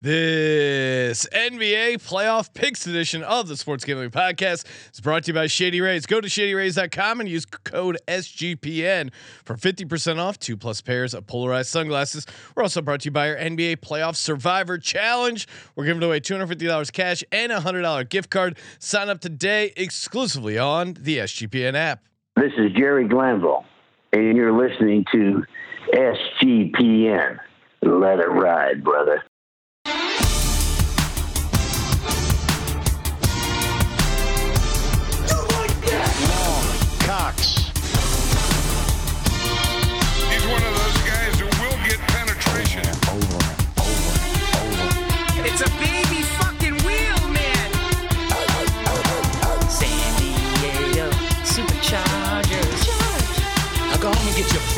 [0.00, 5.48] This NBA playoff picks edition of the Sports Gambling Podcast is brought to you by
[5.48, 6.06] Shady Rays.
[6.06, 9.10] Go to shadyrays.com and use code SGPN
[9.44, 12.26] for 50% off two plus pairs of polarized sunglasses.
[12.54, 15.48] We're also brought to you by our NBA Playoff Survivor Challenge.
[15.74, 18.56] We're giving away $250 cash and a $100 gift card.
[18.78, 22.04] Sign up today exclusively on the SGPN app.
[22.36, 23.64] This is Jerry Glanville,
[24.12, 25.42] and you're listening to
[25.92, 27.40] SGPN.
[27.82, 29.24] Let it ride, brother.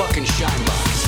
[0.00, 0.98] Fucking shine box.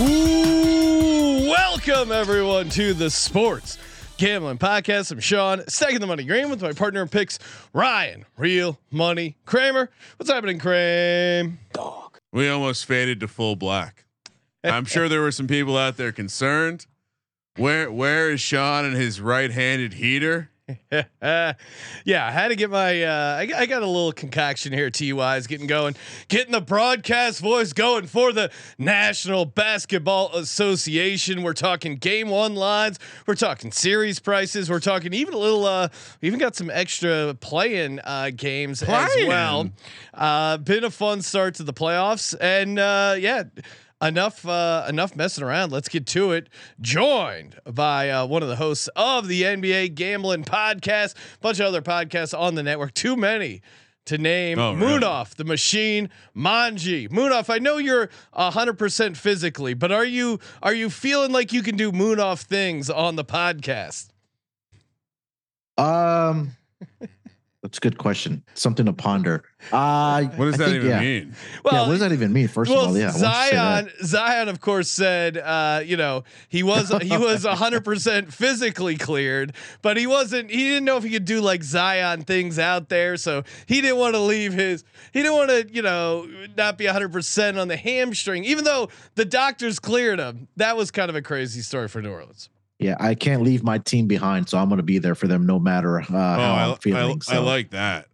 [0.00, 3.78] Ooh, welcome everyone to the Sports
[4.16, 5.10] Gambling Podcast.
[5.10, 7.40] I'm Sean, stacking the money green with my partner in picks,
[7.72, 9.90] Ryan, Real Money Kramer.
[10.18, 11.54] What's happening, Kramer?
[11.72, 12.20] Dog.
[12.32, 14.04] We almost faded to full black.
[14.62, 16.86] I'm sure there were some people out there concerned.
[17.56, 20.51] Where where is Sean and his right-handed heater?
[21.22, 21.54] yeah,
[22.26, 23.02] I had to get my.
[23.02, 24.90] Uh, I, got- I got a little concoction here.
[24.90, 25.94] Ty is getting going,
[26.28, 31.42] getting the broadcast voice going for the National Basketball Association.
[31.42, 32.98] We're talking game one lines.
[33.26, 34.70] We're talking series prices.
[34.70, 35.64] We're talking even a little.
[35.66, 35.88] Uh,
[36.20, 38.88] we even got some extra play-in uh, games as
[39.28, 39.70] well.
[40.14, 43.44] Uh, been a fun start to the playoffs, and uh, yeah.
[44.02, 45.70] Enough, uh, enough messing around.
[45.70, 46.48] Let's get to it.
[46.80, 51.66] Joined by uh, one of the hosts of the NBA Gambling Podcast, a bunch of
[51.66, 52.94] other podcasts on the network.
[52.94, 53.62] Too many
[54.06, 54.58] to name.
[54.58, 54.98] Oh, really?
[54.98, 57.08] Munaf, the Machine, Manji.
[57.08, 61.62] Munaf, I know you're hundred percent physically, but are you are you feeling like you
[61.62, 64.08] can do Munaf things on the podcast?
[65.78, 66.56] Um,
[67.62, 68.42] that's a good question.
[68.54, 69.44] Something to ponder.
[69.70, 71.00] Uh, What does I that think, even yeah.
[71.00, 71.36] mean?
[71.64, 72.48] yeah, what does that even mean?
[72.48, 73.84] First well, of all, yeah, why don't you say that?
[73.84, 78.96] Zion, Zion, of course, said, uh, you know, he was he was hundred percent physically
[78.96, 80.50] cleared, but he wasn't.
[80.50, 83.98] He didn't know if he could do like Zion things out there, so he didn't
[83.98, 84.82] want to leave his.
[85.12, 88.88] He didn't want to, you know, not be hundred percent on the hamstring, even though
[89.14, 90.48] the doctors cleared him.
[90.56, 92.48] That was kind of a crazy story for New Orleans.
[92.82, 95.46] Yeah, I can't leave my team behind, so I'm going to be there for them
[95.46, 97.20] no matter uh, Oh, how I, I'm feeling.
[97.28, 98.06] I, I like that.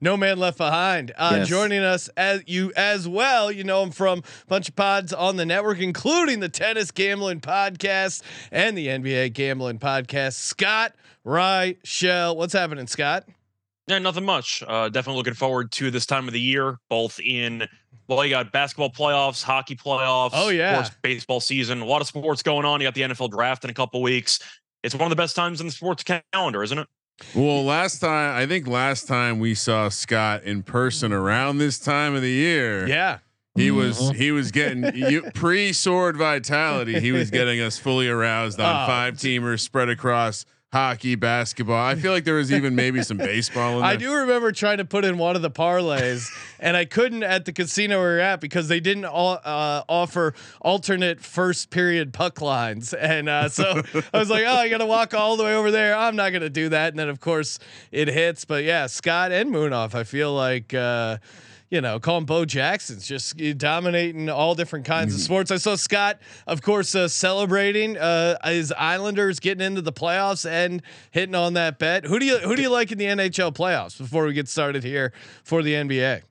[0.00, 1.12] No man left behind.
[1.16, 1.48] Uh, Yes.
[1.48, 3.50] Joining us as you as well.
[3.50, 7.40] You know him from a bunch of pods on the network, including the Tennis Gambling
[7.40, 10.34] Podcast and the NBA Gambling Podcast.
[10.34, 10.94] Scott
[11.26, 13.24] Reichel, what's happening, Scott?
[13.86, 14.62] Yeah, nothing much.
[14.66, 17.68] Uh, definitely looking forward to this time of the year, both in
[18.08, 20.30] well, you got basketball playoffs, hockey playoffs.
[20.32, 20.70] Oh, yeah.
[20.70, 21.80] of course, baseball season.
[21.80, 22.80] A lot of sports going on.
[22.80, 24.38] You got the NFL draft in a couple weeks.
[24.82, 26.86] It's one of the best times in the sports calendar, isn't it?
[27.34, 32.14] Well, last time I think last time we saw Scott in person around this time
[32.14, 33.18] of the year, Yeah,
[33.54, 34.16] he was Mhm.
[34.16, 37.00] he was getting you, pre sword vitality.
[37.00, 38.86] He was getting us fully aroused on Oh.
[38.86, 41.76] five teamers spread across hockey, basketball.
[41.84, 43.88] I feel like there was even maybe some baseball in there.
[43.90, 46.28] I do remember trying to put in one of the parlays,
[46.58, 50.34] and I couldn't at the casino we were at because they didn't all, uh, offer
[50.60, 53.82] alternate first period puck lines, and uh, so
[54.12, 55.96] I was like, "Oh, I got to walk all the way over there.
[55.96, 57.58] I'm not going to do that." And then, of course,
[57.90, 58.44] it hits.
[58.44, 60.74] But yeah, Scott and Munaf, I feel like.
[60.74, 61.18] Uh,
[61.70, 65.50] you know, call him Bo Jackson's just uh, dominating all different kinds of sports.
[65.50, 70.82] I saw Scott, of course, uh, celebrating uh, his Islanders getting into the playoffs and
[71.10, 72.04] hitting on that bet.
[72.04, 73.98] Who do you who do you like in the NHL playoffs?
[73.98, 75.12] Before we get started here
[75.44, 76.22] for the NBA,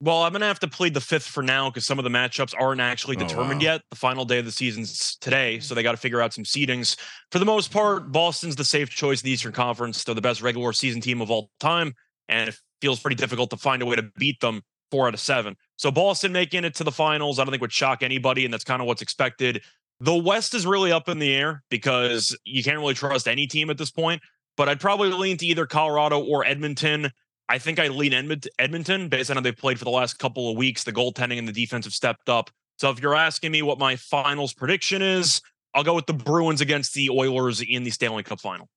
[0.00, 2.54] Well, I'm gonna have to plead the fifth for now because some of the matchups
[2.58, 3.72] aren't actually Oh, determined wow.
[3.72, 3.82] yet.
[3.90, 6.96] The final day of the season's today, so they got to figure out some seedings.
[7.32, 10.04] For the most part, Boston's the safe choice in the Eastern Conference.
[10.04, 11.94] They're the best regular season team of all time,
[12.30, 15.20] and it feels pretty difficult to find a way to beat them four out of
[15.20, 15.56] seven.
[15.76, 18.64] So Boston making it to the finals, I don't think would shock anybody, and that's
[18.64, 19.62] kind of what's expected.
[20.00, 23.70] The West is really up in the air because you can't really trust any team
[23.70, 24.22] at this point.
[24.56, 27.10] But I'd probably lean to either Colorado or Edmonton.
[27.48, 28.12] I think I lean
[28.58, 30.84] Edmonton based on how they've played for the last couple of weeks.
[30.84, 32.50] The goaltending and the defense have stepped up.
[32.78, 35.40] So if you're asking me what my finals prediction is,
[35.74, 38.68] I'll go with the Bruins against the Oilers in the Stanley Cup final.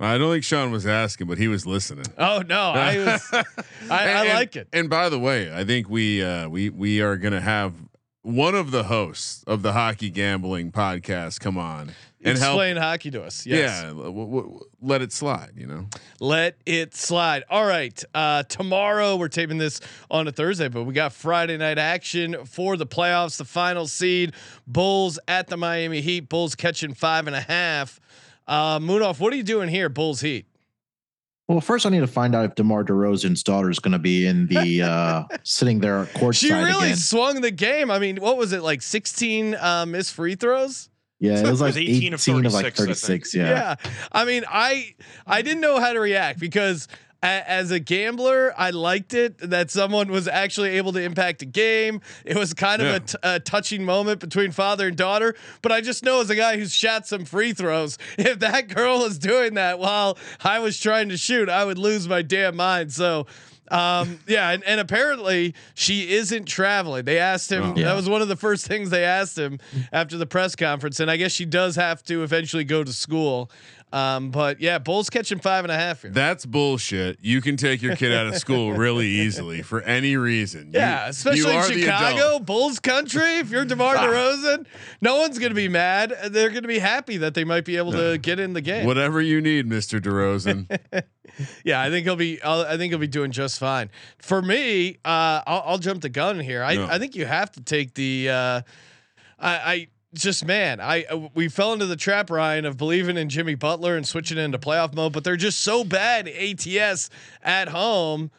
[0.00, 2.06] I don't think Sean was asking, but he was listening.
[2.18, 3.44] oh no, I was I,
[3.90, 4.68] I And- like it.
[4.72, 7.74] And by the way, I think we uh, we we are gonna have
[8.22, 11.92] one of the hosts of the hockey gambling podcast come on
[12.24, 12.52] and help.
[12.54, 13.44] Explain hockey to us.
[13.44, 13.82] Yes.
[13.82, 15.50] Yeah, w- w- let it slide.
[15.56, 15.86] You know,
[16.20, 17.44] Let it slide.
[17.50, 18.02] All right.
[18.14, 19.78] Uh, tomorrow we're taping this
[20.10, 23.36] on a Thursday, but we got Friday night action for the playoffs.
[23.36, 24.32] The final seed,
[24.66, 26.30] Bulls at the Miami Heat.
[26.30, 28.00] Bulls catching five and a half.
[28.46, 30.46] Uh, Munaf, what are you doing here, Bulls Heat?
[31.48, 34.26] Well, first I need to find out if DeMar DeRozan's daughter is going to be
[34.26, 36.96] in the uh, sitting there courtside She really again.
[36.96, 37.90] swung the game.
[37.90, 38.80] I mean, what was it like?
[38.80, 40.88] Sixteen uh, missed free throws.
[41.20, 43.48] Yeah, it was like was 18 18 of of, like 36, I Yeah.
[43.48, 43.90] yeah.
[44.12, 44.94] I mean, I
[45.26, 46.88] I didn't know how to react because a,
[47.24, 52.00] as a gambler, I liked it that someone was actually able to impact a game.
[52.24, 52.96] It was kind of Yeah.
[52.96, 55.34] a t- a touching moment between father and daughter.
[55.62, 59.00] But I just know as a guy who's shot some free throws, if that girl
[59.00, 62.92] was doing that while I was trying to shoot, I would lose my damn mind.
[62.92, 63.26] So.
[63.70, 67.06] Um, yeah, and, and apparently she isn't traveling.
[67.06, 67.62] They asked him.
[67.70, 67.72] Oh.
[67.74, 69.58] That was one of the first things they asked him
[69.90, 73.50] after the press conference, and I guess she does have to eventually go to school.
[73.94, 76.10] Um, but yeah, Bulls catching five and a half here.
[76.10, 77.18] that's bullshit.
[77.20, 80.72] You can take your kid out of school really easily for any reason.
[80.72, 82.40] You- yeah, you especially the Chicago.
[82.40, 83.36] Bulls country.
[83.38, 84.04] If you're DeMar Ah.
[84.06, 84.66] DeRozan,
[85.00, 86.12] no one's gonna be mad.
[86.30, 88.84] They're gonna be happy that they might be able to get in the game.
[88.84, 90.66] Whatever you need, Mister DeRozan.
[91.64, 92.40] Yeah, I think he'll be.
[92.42, 93.90] I'll, I think he'll be doing just fine.
[94.18, 96.62] For me, uh, I'll, I'll jump the gun here.
[96.62, 96.86] I, No.
[96.86, 98.28] I think you have to take the.
[98.30, 98.60] Uh,
[99.40, 103.28] I, I just man, I uh, we fell into the trap, Ryan, of believing in
[103.28, 107.10] Jimmy Butler and switching into playoff mode, but they're just so bad ATS
[107.42, 108.30] at home.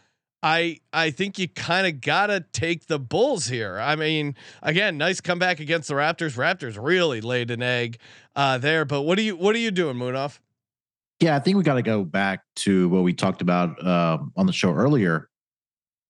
[0.42, 3.80] I I think you kind of gotta take the Bulls here.
[3.80, 6.38] I mean, again, nice comeback against the Raptors.
[6.38, 7.98] Raptors really laid an egg
[8.36, 8.86] uh, there.
[8.86, 10.40] But what are you what are you doing, Munaf?
[11.20, 14.46] Yeah, I think we got to go back to what we talked about uh, on
[14.46, 15.30] the show earlier.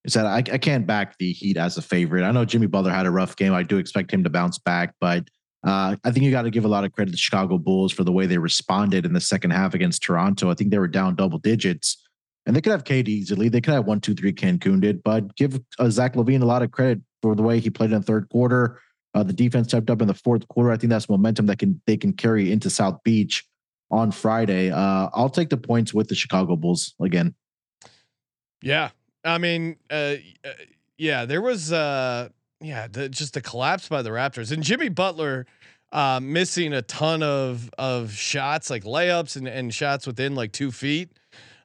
[0.03, 2.23] Is that I, I can't back the Heat as a favorite.
[2.23, 3.53] I know Jimmy Butler had a rough game.
[3.53, 5.27] I do expect him to bounce back, but
[5.65, 7.91] uh, I think you got to give a lot of credit to the Chicago Bulls
[7.91, 10.49] for the way they responded in the second half against Toronto.
[10.49, 12.03] I think they were down double digits,
[12.45, 13.49] and they could have KD easily.
[13.49, 14.31] They could have one, two, three.
[14.31, 17.69] Cancun did, but give uh, Zach LaVine a lot of credit for the way he
[17.69, 18.79] played in the third quarter.
[19.15, 20.71] Uh, the defense stepped up in the fourth quarter.
[20.71, 23.43] I think that's momentum that can they can carry into South Beach
[23.89, 24.71] on Friday.
[24.71, 27.33] Uh, I'll take the points with the Chicago Bulls again.
[28.61, 28.89] Yeah,
[29.23, 30.49] I mean, uh, uh,
[30.97, 32.29] yeah, there was, uh,
[32.65, 35.45] yeah, the, just the collapse by the Raptors and Jimmy Butler
[35.91, 40.71] uh, missing a ton of of shots, like layups and, and shots within like two
[40.71, 41.09] feet.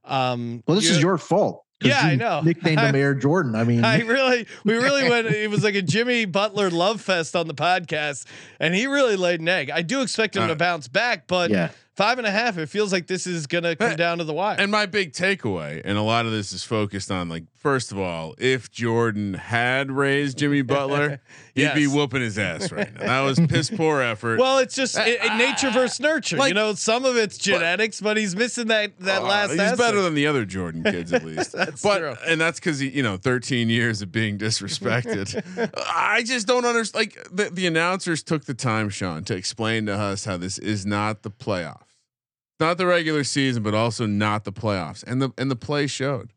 [0.04, 1.64] Um, Well, this you- is your fault.
[1.82, 2.42] Yeah, I you know.
[2.42, 3.54] Nicknamed him I- Air Jordan.
[3.54, 5.28] I mean, I really, we really went.
[5.28, 8.26] It was like a Jimmy Butler love fest on the podcast,
[8.58, 9.70] and he really laid an egg.
[9.70, 11.70] I do expect him Uh, to bounce back, but yeah.
[11.96, 12.56] Five and a half.
[12.56, 14.56] It feels like this is gonna come Uh, down to the wire.
[14.58, 17.98] And my big takeaway, and a lot of this is focused on like, first of
[17.98, 21.20] all, if Jordan had raised Jimmy Butler,
[21.54, 23.00] he'd be whooping his ass right now.
[23.06, 24.38] That was piss poor effort.
[24.40, 26.36] Well, it's just Uh, it, it- nature versus nurture.
[26.48, 29.50] you know, some of it's genetics, but he's missing that that Uh, last.
[29.50, 29.78] He's aspect.
[29.78, 31.52] better than the other Jordan kids, at least.
[31.52, 32.14] That's but true.
[32.26, 35.42] and that's because he, you know, 13 years of being disrespected.
[35.86, 37.00] I just don't understand.
[37.00, 40.86] Like the, the announcers took the time, Sean, to explain to us how this is
[40.86, 41.82] not the playoffs,
[42.60, 45.02] not the regular season, but also not the playoffs.
[45.04, 46.32] And the and the play showed.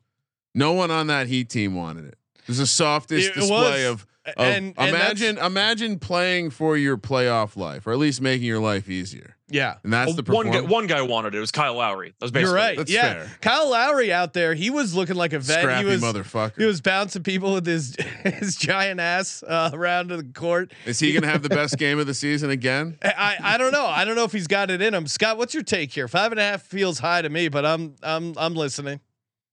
[0.55, 2.17] No one on that Heat team wanted it.
[2.39, 3.91] It was the softest It display was.
[3.93, 4.07] of.
[4.25, 8.61] Of and, and imagine, imagine playing for your playoff life, or at least making your
[8.61, 9.75] life easier, yeah.
[9.83, 11.39] and that's the one guy, one guy wanted it.
[11.39, 12.13] It was Kyle Lowry.
[12.19, 12.77] That was basically You're right.
[12.77, 13.31] That's yeah, fair.
[13.41, 15.59] Kyle Lowry out there, he was looking like a vet.
[15.59, 16.57] Scrappy he was motherfucker.
[16.57, 20.71] he was bouncing people with his his giant ass uh, around the court.
[20.85, 22.97] Is he going to have the best game of the season again?
[23.03, 23.85] I, I don't know.
[23.85, 25.05] I don't know if he's got it in him.
[25.07, 26.07] Scott, what's your take here?
[26.07, 29.01] Five and a half feels high to me, but I'm I'm I'm listening.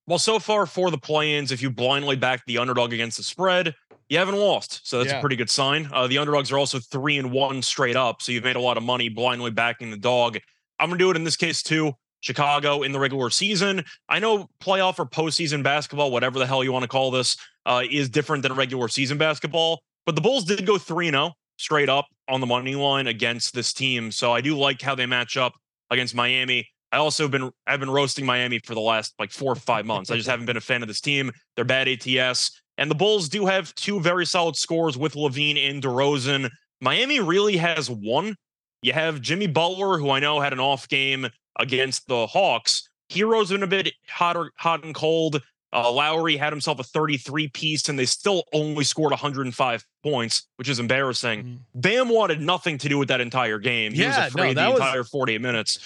[0.06, 3.74] Well, so far for the play-ins, if you blindly back the underdog against the spread,
[4.10, 4.86] you haven't lost.
[4.86, 5.18] So that's Yeah.
[5.18, 5.88] a pretty good sign.
[5.92, 8.20] Uh, the underdogs are also three and one straight up.
[8.20, 10.38] So you've made a lot of money blindly backing the dog.
[10.78, 11.92] I'm gonna do it in this case too.
[12.20, 13.82] Chicago in the regular season.
[14.08, 17.82] I know playoff or postseason basketball, whatever the hell you want to call this, uh,
[17.90, 19.80] is different than regular season basketball.
[20.04, 23.72] But the Bulls did go 3 0 straight up on the money line against this
[23.72, 24.10] team.
[24.10, 25.54] So I do like how they match up
[25.90, 26.68] against Miami.
[26.92, 29.86] I also have been I've been roasting Miami for the last like four or five
[29.86, 30.10] months.
[30.10, 31.30] I just haven't been a fan of this team.
[31.54, 32.50] They're bad ATS.
[32.80, 36.50] And the Bulls do have two very solid scores with LaVine and DeRozan.
[36.80, 38.34] Miami really has one.
[38.82, 42.88] You have Jimmy Butler, who I know had an off game against the Hawks.
[43.10, 45.42] Herro's been a bit hotter, hot and cold.
[45.74, 50.68] Uh, Lowry had himself a 33 piece, and they still only scored 105 points, which
[50.70, 51.60] is embarrassing.
[51.74, 53.92] Bam wanted nothing to do with that entire game.
[53.92, 55.78] He Yeah, was afraid that the was- entire 48 minutes.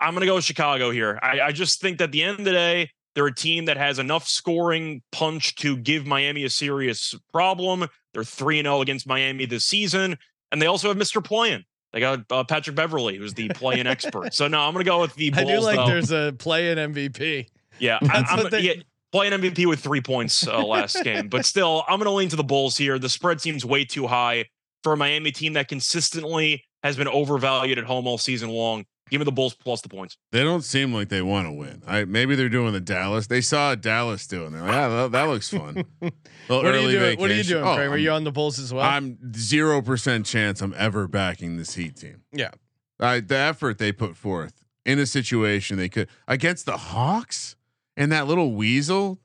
[0.00, 1.18] I'm going to go with Chicago here.
[1.22, 3.76] I, I just think that at the end of the day, they're a team that
[3.76, 7.80] has enough scoring punch to give Miami a serious problem.
[7.80, 10.16] They're They're 3 0 against Miami this season.
[10.52, 11.20] And they also have Mr.
[11.20, 11.64] Playin.
[11.92, 14.34] They got uh, Patrick Beverley, who's the play-in expert.
[14.34, 15.48] So no, I'm going to go with the Bulls.
[15.50, 15.86] I do like though.
[15.86, 17.46] there's a play in MVP.
[17.80, 18.74] Yeah, I, That's I'm they- yeah,
[19.10, 22.36] playing MVP with three points uh, last game, but still, I'm going to lean to
[22.36, 23.00] the Bulls here.
[23.00, 24.44] The spread seems way too high
[24.84, 28.84] for a Miami team that consistently has been overvalued at home all season long.
[29.10, 30.16] Give me the Bulls plus the points.
[30.32, 31.82] They don't seem like they want to win.
[31.86, 33.26] I maybe they're doing the Dallas.
[33.26, 34.52] They saw Dallas doing.
[34.52, 35.84] They're like, yeah, that, that looks fun.
[36.00, 36.12] Little
[36.48, 37.18] What are you doing?
[37.18, 37.92] What are you doing, Oh, Kramer?
[37.94, 38.84] I'm- you on the Bulls as well?
[38.84, 42.22] I'm zero percent chance I'm ever backing this Heat team.
[42.32, 42.50] Yeah.
[43.00, 47.54] I, the effort they put forth in a situation they could against the Hawks
[47.96, 49.18] and that little weasel.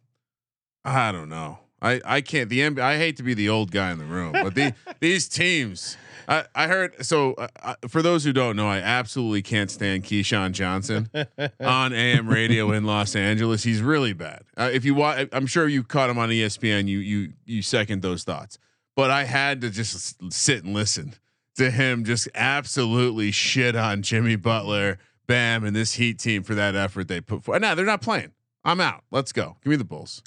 [0.86, 1.60] I don't know.
[1.82, 2.50] I, I can't.
[2.50, 5.28] The NBA, I hate to be the old guy in the room, but the these
[5.28, 5.98] teams.
[6.28, 7.06] I, I heard.
[7.06, 11.10] So uh, uh, for those who don't know, I absolutely can't stand Keyshawn Johnson
[11.60, 13.64] on AM radio in Los Angeles.
[13.64, 14.44] He's really bad.
[14.58, 16.88] Uh, if you watch, I'm sure you caught him on ESPN.
[16.88, 18.58] You you you second those thoughts,
[18.96, 21.16] but I had to just sit and listen
[21.56, 26.76] to him just absolutely shit on Jimmy Butler, Bam, and this Heat team for that
[26.76, 27.62] effort they put forth.
[27.62, 28.32] Now they're not playing.
[28.66, 29.04] I'm out.
[29.12, 29.58] Let's go.
[29.64, 30.24] Give me the Bulls.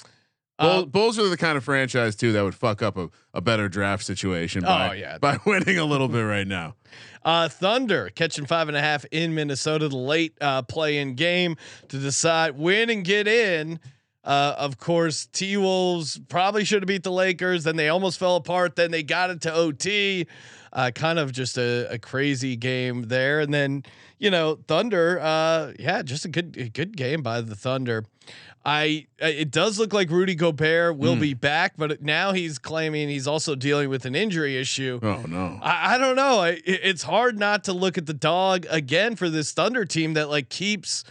[0.59, 3.41] Bull, Uh, Bulls are the kind of franchise too that would fuck up a, a
[3.41, 5.17] better draft situation by, Oh, yeah.
[5.19, 6.75] by winning a little bit right now.
[7.23, 11.57] Uh, Thunder catching five and a half in Minnesota, the late uh, play in game
[11.89, 13.79] to decide win and get in.
[14.23, 17.63] Uh, of course, T Wolves probably should have beat the Lakers.
[17.63, 18.75] Then they almost fell apart.
[18.75, 20.25] Then they got it to OT.
[20.73, 23.39] Uh, kind of just a, a crazy game there.
[23.39, 23.83] And then,
[24.19, 28.03] you know, Thunder, uh, yeah, just a good, a good game by the Thunder.
[28.69, 31.21] I it does look like Rudy Gobert will Mm.
[31.21, 34.99] be back, but now he's claiming he's also dealing with an injury issue.
[35.01, 35.57] Oh no.
[35.63, 36.39] I, I don't know.
[36.41, 40.29] I, it's hard not to look at the dog again for this Thunder team that
[40.29, 41.05] like keeps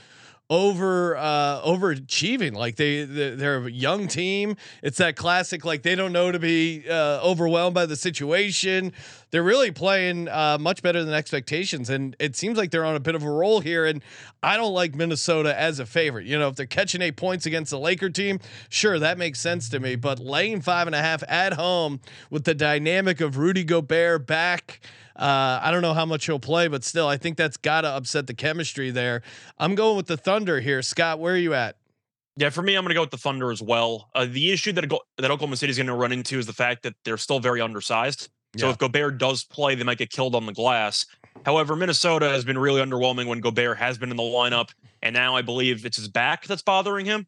[0.49, 2.55] over uh overachieving.
[2.55, 4.57] Like they they- they're a young team.
[4.83, 8.93] It's that classic like they don't know to be uh overwhelmed by the situation.
[9.31, 13.01] They're really playing uh much better than expectations and it seems like they're on a
[13.01, 14.03] bit of a roll here and
[14.43, 16.27] i don't like minnesota as a favorite.
[16.27, 18.39] You know if they're catching eight points against the laker team
[18.69, 22.01] sure that makes sense to me but laying five and a half at home
[22.31, 24.81] with the dynamic of rudy gobert back
[25.19, 27.89] uh, I don't know how much he'll play, but still, I think that's got to
[27.89, 29.23] upset the chemistry there.
[29.59, 30.83] I'm going with the Thunder here.
[30.83, 31.77] Scott, where are you at?
[32.37, 34.11] Yeah, for me, I'm going to go with the Thunder as well.
[34.15, 34.85] Uh, the issue that
[35.17, 37.61] that Oklahoma City is going to run into is the fact that they're still very
[37.63, 38.29] undersized.
[38.59, 38.73] So Yeah.
[38.73, 41.07] if Gobert does play, they might get killed on the glass.
[41.45, 44.71] However, Minnesota has been really underwhelming when Gobert has been in the lineup,
[45.03, 47.27] and now I believe it's his back that's bothering him.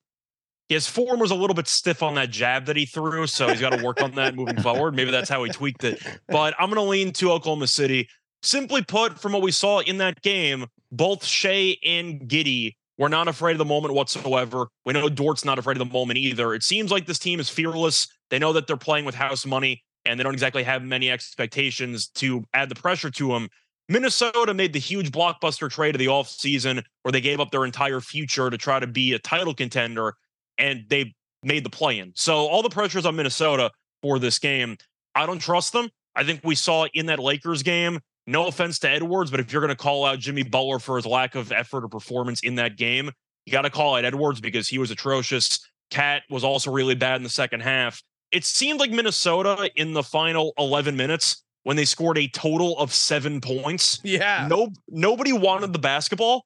[0.69, 3.61] His form was a little bit stiff on that jab that he threw, so he's
[3.61, 4.95] got to work on that moving forward.
[4.95, 6.03] Maybe that's how he tweaked it.
[6.29, 8.09] But I'm going to lean to Oklahoma City.
[8.43, 13.29] Simply put, from what we saw in that game, both Shai and Giddey were not
[13.29, 14.69] afraid of the moment whatsoever.
[14.85, 16.53] We know Dort's not afraid of the moment either.
[16.53, 18.09] It seems like this team is fearless.
[18.29, 22.09] They know that they're playing with house money, and they don't exactly have many expectations
[22.09, 23.49] to add the pressure to them.
[23.89, 28.01] Minnesota made the huge blockbuster trade of the offseason where they gave up their entire
[28.01, 30.15] future to try to be a title contender,
[30.59, 32.13] and they made the play in.
[32.15, 33.71] So all the pressure is on Minnesota
[34.03, 34.77] for this game.
[35.15, 35.89] I don't trust them.
[36.15, 39.63] I think we saw in that Lakers game, no offense to Edwards, but if you're
[39.63, 42.77] going to call out Jimmy Butler for his lack of effort or performance in that
[42.77, 43.11] game,
[43.47, 45.61] you got to call out Edwards because he was atrocious.
[45.91, 48.03] Cat was also really bad in the second half.
[48.31, 52.93] It seemed like Minnesota in the final 11 minutes when they scored a total of
[52.93, 54.01] seven points.
[54.05, 54.47] Yeah.
[54.51, 56.45] No, nobody wanted the basketball.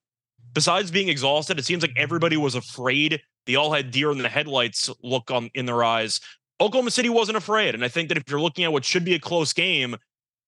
[0.54, 3.20] Besides being exhausted, it seems like everybody was afraid.
[3.46, 6.20] They all had deer in the headlights look on in their eyes.
[6.60, 9.14] Oklahoma City wasn't afraid, and I think that if you're looking at what should be
[9.14, 9.96] a close game,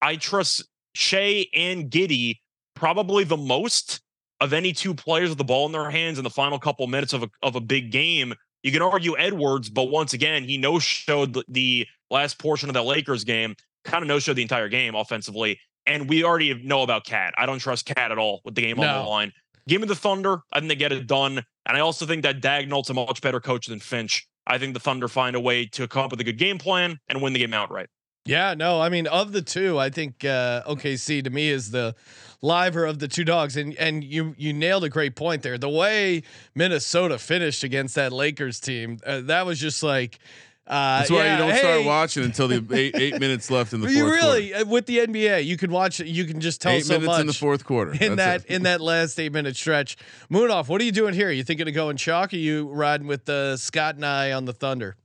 [0.00, 2.38] I trust Shai and Giddey
[2.74, 4.00] probably the most
[4.40, 7.12] of any two players with the ball in their hands in the final couple minutes
[7.12, 8.34] of a of a big game.
[8.62, 12.74] You can argue Edwards, but once again, he no showed the, the last portion of
[12.74, 15.58] that Lakers game, kind of no showed the entire game offensively.
[15.86, 17.34] And we already know about Cat.
[17.36, 19.32] I don't trust Cat at all with the game on the line.
[19.68, 20.40] Give me the Thunder.
[20.52, 21.44] I think they get it done.
[21.66, 24.26] And I also think that Daigneault's a much better coach than Finch.
[24.46, 26.98] I think the Thunder find a way to come up with a good game plan
[27.08, 27.88] and win the game outright.
[28.26, 31.94] Yeah, no, I mean of the two, I think uh, OKC to me is the
[32.40, 35.58] liver of the two dogs, and and you you nailed a great point there.
[35.58, 36.22] The way
[36.54, 40.18] Minnesota finished against that Lakers team, uh, that was just like.
[40.66, 43.80] Uh, That's why yeah, you don't start watching until the eight, eight minutes left in
[43.80, 44.16] the fourth You quarter.
[44.16, 46.00] really uh, with the NBA, you can watch.
[46.00, 47.92] You can just tell Eight so minutes much in the fourth quarter.
[47.92, 48.54] in That's that it.
[48.56, 49.98] in that last eight minute stretch.
[50.30, 50.68] Munaf.
[50.68, 51.28] What are you doing here?
[51.28, 52.32] Are You thinking of going chalk?
[52.32, 54.96] Or you riding with uh, Scott and I on the Thunder?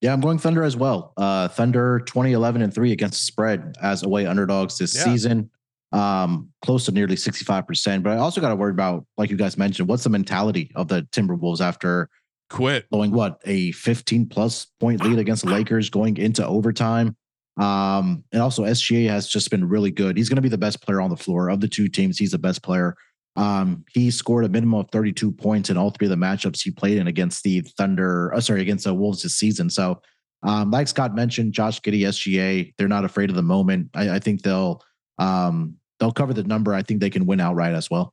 [0.00, 1.12] Yeah, I'm going Thunder as well.
[1.18, 5.04] Uh, Thunder 2011 and three against the spread as away underdogs this Yeah.
[5.04, 5.50] season.
[5.92, 8.02] Um, close to nearly 65%.
[8.02, 10.88] But I also got to worry about, like you guys mentioned, what's the mentality of
[10.88, 12.08] the Timberwolves after
[12.52, 12.88] Quit.
[12.90, 17.16] blowing what a 15 plus point lead against the Lakers going into overtime.
[17.56, 20.16] Um, and also SGA has just been really good.
[20.16, 22.18] He's going to be the best player on the floor of the two teams.
[22.18, 22.96] He's the best player.
[23.36, 26.70] Um, he scored a minimum of 32 points in all three of the matchups he
[26.70, 28.32] played in against the Thunder.
[28.34, 29.70] Uh, sorry, against the Wolves this season.
[29.70, 30.00] So,
[30.42, 33.88] um, like Scott mentioned, Josh Giddey, SGA, they're not afraid of the moment.
[33.94, 34.82] I, I think they'll
[35.18, 36.74] um, they'll cover the number.
[36.74, 38.12] I think they can win outright as well.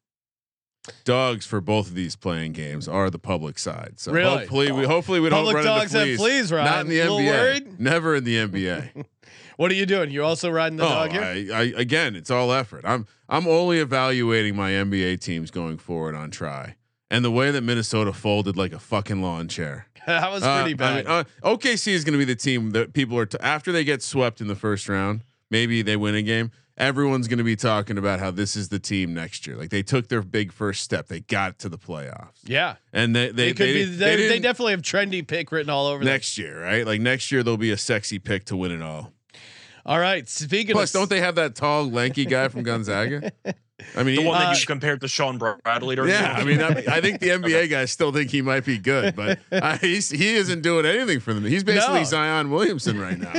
[1.03, 3.93] Dogs for both of these playing games are the public side.
[4.00, 4.39] So Really?
[4.39, 6.19] hopefully we hopefully we don't Public run dogs into have fleas.
[6.19, 6.65] fleas, Ryan.
[6.65, 7.25] Not in the A NBA.
[7.27, 7.79] worried?
[7.79, 9.05] Never in the NBA.
[9.58, 10.10] What are you doing?
[10.10, 11.22] You also riding the oh, dog here?
[11.22, 12.86] I, I again, it's all effort.
[12.86, 16.75] I'm I'm only evaluating my NBA teams going forward on try.
[17.12, 19.88] And the way that Minnesota folded like a fucking lawn chair.
[20.08, 21.05] that was Uh, pretty bad.
[21.08, 23.74] I mean, uh, OKC is going to be the team that people are t- after
[23.74, 25.25] they get swept in the first round.
[25.51, 26.51] Maybe they win a game.
[26.79, 29.57] Everyone's going to be talking about how this is the team next year.
[29.57, 31.07] Like they took their big first step.
[31.07, 33.79] They got to the playoffs, yeah, and they they they, could they, be.
[33.86, 36.12] didn't- They, they, definitely have trendy pick written all over them.
[36.13, 36.86] next year, right?
[36.86, 39.12] Like next year, there'll be a sexy pick to win it all.
[39.86, 40.27] All right.
[40.29, 43.31] Speaking Plus, of, don't they have that tall, lanky guy from Gonzaga?
[43.95, 45.95] I mean, The he- one Uh, that you compared to Shawn Bradley.
[45.95, 48.77] during yeah, I mean, I, I think the NBA guys still think he might be
[48.77, 51.43] good, but uh, he's he isn't doing anything for them.
[51.45, 52.03] He's basically No.
[52.05, 53.33] Zion Williamson right now.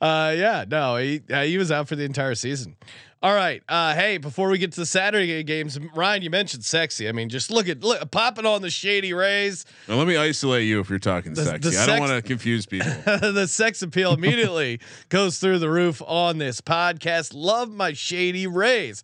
[0.00, 2.76] Uh, yeah, no, he uh, he was out for the entire season.
[3.22, 3.62] All right.
[3.68, 7.06] Uh, hey, before we get to the Saturday games, Ryan, you mentioned sexy.
[7.06, 9.66] I mean, just look at look, popping on the shady rays.
[9.88, 11.70] Now, let me isolate you if you're talking The- sexy.
[11.70, 12.90] the I don't want to confuse people.
[13.04, 14.80] the sex appeal immediately
[15.10, 17.32] goes through the roof on this podcast.
[17.34, 19.02] Love my shady rays.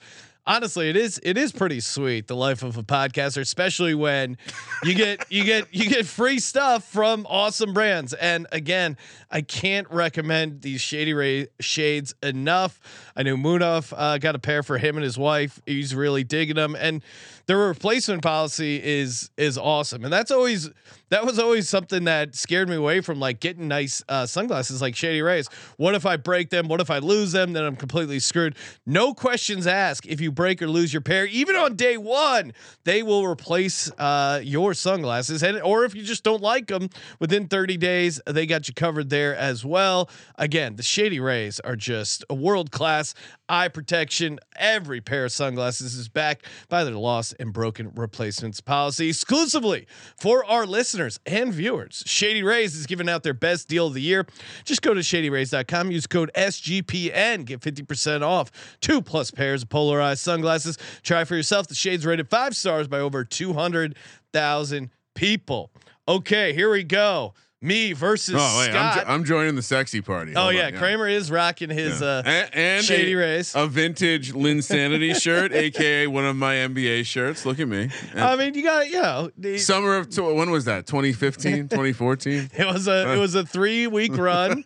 [0.49, 4.39] Honestly, it is it is pretty sweet the life of a podcaster, especially when
[4.85, 8.13] you get you get you get free stuff from awesome brands.
[8.15, 8.97] And again,
[9.29, 12.81] I can't recommend these Shady Ray shades enough.
[13.17, 15.61] I knew Munaf uh, got a pair for him and his wife.
[15.65, 17.03] He's really digging them, and
[17.47, 20.05] their replacement policy is is awesome.
[20.05, 20.71] And that's always
[21.09, 24.97] that was always something that scared me away from like getting nice uh, sunglasses like
[24.97, 25.49] Shady Rays.
[25.77, 26.69] What if I break them?
[26.69, 27.53] What if I lose them?
[27.53, 28.57] Then I'm completely screwed.
[28.85, 30.07] No questions asked.
[30.07, 32.53] If you break or lose your pair, even on day one,
[32.85, 35.43] they will replace uh, your sunglasses.
[35.43, 39.09] And or if you just don't like them, within 30 days, they got you covered
[39.09, 40.11] there as well.
[40.37, 43.06] Again, the Shady Rays are just a world class
[43.49, 44.39] eye protection.
[44.57, 49.87] Every pair of sunglasses is backed by their lost and broken replacements policy exclusively
[50.19, 52.03] for our listeners and viewers.
[52.07, 54.27] Shady Rays is giving out their best deal of the year.
[54.65, 60.21] Just go to shadyrays.com, use code SGPN, get 50% off two plus pairs of polarized
[60.21, 60.79] sunglasses.
[61.03, 61.69] Try for yourself.
[61.69, 65.71] The shades rated five stars by over 200,000 people.
[66.09, 67.35] Okay, here we go.
[67.63, 69.07] Me versus Oh wait, I'm, Scott.
[69.07, 70.35] jo- I'm joining the sexy party.
[70.37, 72.07] oh yeah, on, Kramer is rocking his Yeah.
[72.07, 73.55] uh, and, and Shady a, Rays.
[73.57, 77.47] a vintage Linsanity shirt, aka one of my NBA shirts.
[77.47, 77.89] Look at me.
[78.13, 80.87] And I mean, you got you know, the- summer of tw- when was that?
[80.87, 82.51] 2015, 2014.
[82.55, 84.63] it was a it was a three week run.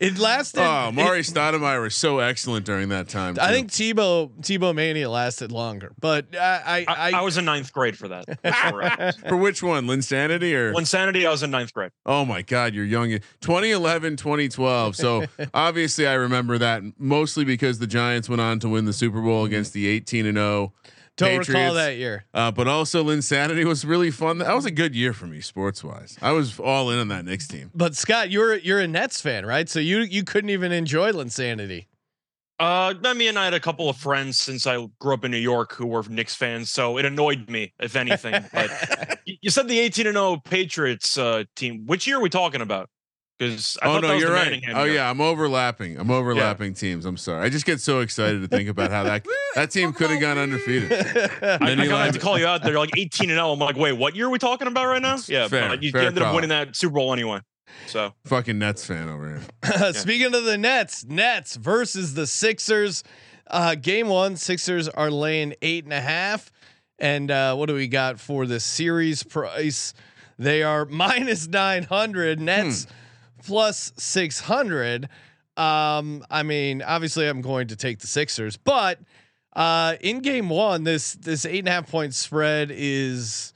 [0.00, 0.60] It lasted.
[0.60, 3.36] Oh, it- Amar'e Stoudemire was so excellent during that time.
[3.40, 3.52] I too.
[3.54, 7.96] think Tebow Tebow mania lasted longer, but I I, I, I was in ninth grade
[7.96, 9.14] for that.
[9.28, 10.72] For which one, Linsanity or?
[10.72, 11.92] When Sanity, I was in ninth grade.
[12.04, 13.10] Oh my God, you're young.
[13.40, 14.96] 2011, 2012.
[14.96, 15.24] So
[15.54, 19.44] obviously, I remember that mostly because the Giants went on to win the Super Bowl
[19.44, 20.72] against the 18 and 0.
[21.16, 21.48] don't Patriots.
[21.48, 22.24] recall that year.
[22.34, 24.38] Uh, but also, Linsanity was really fun.
[24.38, 26.16] That was a good year for me, sports wise.
[26.22, 27.70] I was all in on that Knicks team.
[27.74, 29.68] But Scott, you're you're a Nets fan, right?
[29.68, 31.86] So you you couldn't even enjoy Linsanity.
[32.58, 35.36] Uh, I mean, I had a couple of friends since I grew up in New
[35.36, 38.44] York who were Knicks fans, so it annoyed me, if anything.
[38.52, 41.84] But you you said the 18 and 0 Patriots uh, team.
[41.84, 42.88] Which year are we talking about?
[43.38, 44.44] Because I oh thought no, you're right.
[44.46, 44.94] Manningham Oh year.
[44.94, 45.98] yeah, I'm overlapping.
[45.98, 47.04] I'm overlapping teams.
[47.04, 47.44] I'm sorry.
[47.44, 50.38] I just get so excited to think about how that that team could have gone
[50.38, 50.90] undefeated.
[50.92, 52.62] I, Then I you kind of line- have to call you out.
[52.62, 53.52] They're like 18 and 0.
[53.52, 55.18] I'm like, wait, what year are we talking about right now?
[55.28, 56.30] Yeah, Fair, but you fair ended call.
[56.30, 57.40] up winning that Super Bowl anyway.
[57.86, 59.92] So Fucking Nets fan over here.
[59.92, 63.02] Speaking of the Nets, Nets versus the Sixers.
[63.48, 66.50] Uh, game one, Sixers are laying eight and a half.
[66.98, 69.94] And uh, what do we got for the series price?
[70.38, 72.40] They are minus nine hundred.
[72.40, 72.86] Nets
[73.44, 75.08] plus six hundred.
[75.56, 78.98] Um, I mean, obviously, I'm going to take the Sixers, but
[79.54, 83.52] uh, in game one, this this eight and a half point spread is.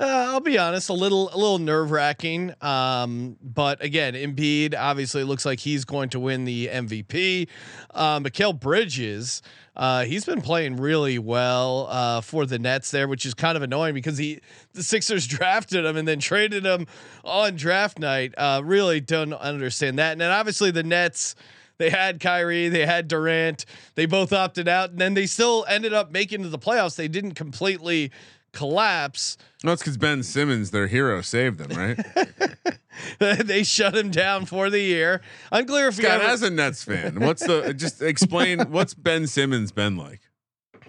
[0.00, 2.54] Uh, I'll be honest, a little a little nerve wracking.
[2.60, 7.48] Um, but again, Embiid obviously looks like he's going to win the MVP.
[7.90, 9.42] Uh, Mikal Bridges,
[9.74, 13.62] uh, he's been playing really well uh, for the Nets there, which is kind of
[13.64, 14.40] annoying because he
[14.72, 16.86] the Sixers drafted him and then traded him
[17.24, 18.34] on draft night.
[18.38, 20.12] Uh, really don't understand that.
[20.12, 21.34] And then obviously the Nets.
[21.78, 25.92] They had Kyrie, they had Durant, they both opted out, and then they still ended
[25.92, 26.96] up making to the playoffs.
[26.96, 28.10] They didn't completely
[28.52, 29.36] collapse.
[29.64, 32.78] No, it's because Ben Simmons, their hero, saved them, right?
[33.46, 35.20] they shut him down for the year.
[35.52, 39.26] Unclear if he Scott, ever- as a Nets fan, what's the just explain what's Ben
[39.26, 40.20] Simmons been like?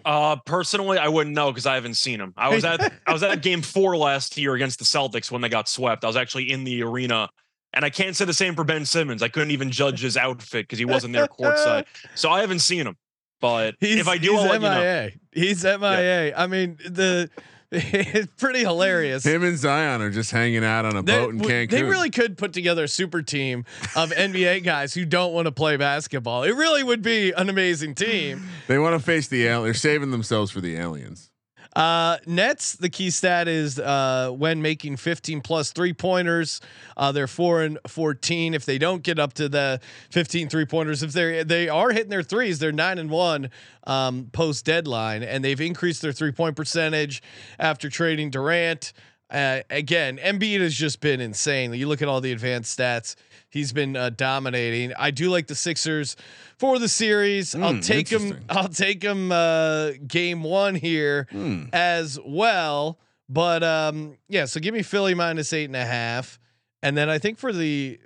[0.05, 2.33] Uh, personally, I wouldn't know because I haven't seen him.
[2.37, 5.49] I was at I was at Game Four last year against the Celtics when they
[5.49, 6.03] got swept.
[6.03, 7.29] I was actually in the arena,
[7.73, 9.21] and I can't say the same for Ben Simmons.
[9.21, 11.85] I couldn't even judge his outfit because he wasn't there courtside.
[12.15, 12.95] So I haven't seen him.
[13.39, 14.79] But He's, if I do, he's I'll let you know.
[14.79, 15.11] MIA.
[15.31, 16.35] He's MIA.
[16.35, 17.29] I mean, the
[17.71, 19.23] it's pretty hilarious.
[19.23, 21.69] Him and Zion are just hanging out on a They, boat in w- Cancun.
[21.69, 23.63] they really could put together a super team
[23.95, 26.43] of NBA guys who don't want to play basketball.
[26.43, 28.43] It really would be an amazing team.
[28.67, 29.65] They want to face the alien.
[29.65, 31.28] They're saving themselves for the aliens.
[31.75, 36.61] Uh, Nets, the key stat is uh, when making 15 plus three pointers,
[36.97, 38.53] uh, they're four and 14.
[38.53, 39.79] If they don't get up to the
[40.09, 43.51] 15 three pointers, if they they are hitting their threes, they're nine and one
[43.85, 47.21] um, post deadline, and they've increased their three point percentage
[47.59, 48.93] after trading Durant.
[49.29, 51.73] Uh, again, Embiid has just been insane.
[51.73, 53.15] You look at all the advanced stats;
[53.49, 54.91] he's been uh, dominating.
[54.97, 56.15] I do like the Sixers
[56.57, 57.53] for the series.
[57.53, 58.39] I'll Mm, take them.
[58.49, 59.31] I'll take them.
[59.31, 61.65] Uh, game one here Hmm.
[61.73, 62.97] as well.
[63.29, 66.39] But um, yeah, so give me Philly minus eight and a half,
[66.81, 67.99] and then I think for the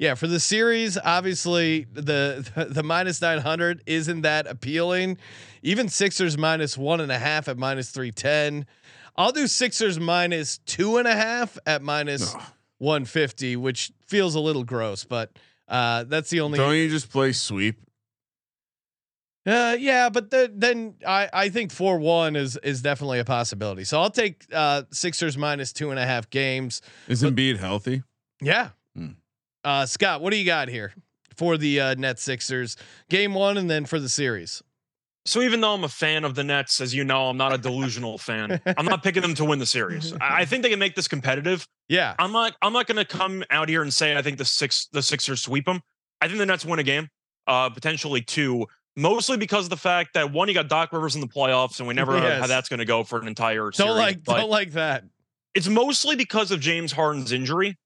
[0.00, 5.18] yeah for the series, obviously the the, the minus nine hundred isn't that appealing.
[5.62, 8.66] Even Sixers minus one and a half at minus three ten.
[9.16, 12.40] I'll do Sixers minus two and a half at minus No.
[12.78, 15.30] one fifty, which feels a little gross, but
[15.68, 16.58] uh, that's the only.
[16.58, 17.80] Don't you just play sweep?
[19.44, 23.82] Uh, yeah, but the, then I, I think four one is is definitely a possibility.
[23.84, 26.80] So I'll take uh, Sixers minus two and a half games.
[27.08, 28.02] Is Embiid healthy?
[28.40, 28.68] Yeah.
[28.96, 29.08] Hmm.
[29.64, 30.92] Uh, Scott, what do you got here
[31.36, 32.76] for the uh, Net Sixers
[33.10, 34.62] game one, and then for the series?
[35.24, 37.58] So even though I'm a fan of the Nets, as you know, I'm not a
[37.58, 38.60] delusional fan.
[38.76, 40.12] I'm not picking them to win the series.
[40.20, 41.66] I think they can make this competitive.
[41.88, 42.56] Yeah, I'm not.
[42.60, 45.40] I'm not going to come out here and say I think the six the Sixers
[45.42, 45.80] sweep them.
[46.20, 47.08] I think the Nets win a game,
[47.46, 48.66] uh, potentially two.
[48.96, 51.88] Mostly because of the fact that one, you got Doc Rivers in the playoffs, and
[51.88, 53.78] we never know how that's going to go for an entire series.
[53.78, 55.04] don't like don't like that.
[55.54, 57.78] it's mostly because of James Harden's injury,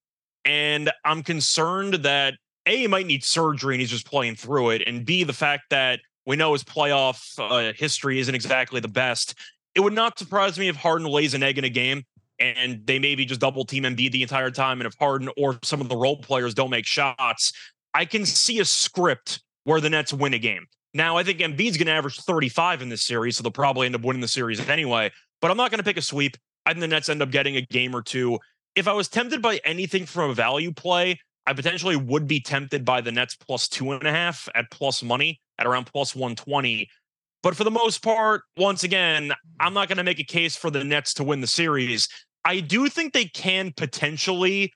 [0.44, 2.34] and I'm concerned that
[2.66, 5.64] a he might need surgery and he's just playing through it, and b the fact
[5.70, 9.34] that we know his playoff uh, history isn't exactly the best.
[9.74, 12.04] It would not surprise me if Harden lays an egg in a game
[12.38, 15.80] and they maybe just double team Embiid the entire time, and if Harden or some
[15.80, 17.52] of the role players don't make shots,
[17.94, 20.66] I can see a script where the Nets win a game.
[20.92, 23.94] Now, I think Embiid's going to average 35 in this series, so they'll probably end
[23.94, 25.10] up winning the series anyway.
[25.40, 26.36] But I'm not going to pick a sweep.
[26.64, 28.38] I think the Nets end up getting a game or two.
[28.74, 32.84] If I was tempted by anything from a value play, I potentially would be tempted
[32.84, 36.88] by the Nets plus two and a half at plus money at around plus 120.
[37.42, 40.70] But for the most part, once again, I'm not going to make a case for
[40.70, 42.08] the Nets to win the series.
[42.44, 44.72] I do think they can potentially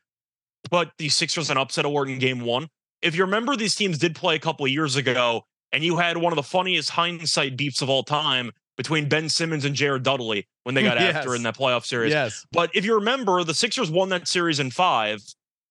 [0.71, 2.69] put the Sixers an upset award in game one.
[3.03, 6.17] If you remember, these teams did play a couple of years ago, and you had
[6.17, 10.47] one of the funniest hindsight beefs of all time between Ben Simmons and Jared Dudley
[10.65, 12.13] when they got after in that playoff series.
[12.13, 15.23] Yes, But if you remember, the Sixers won that series in five.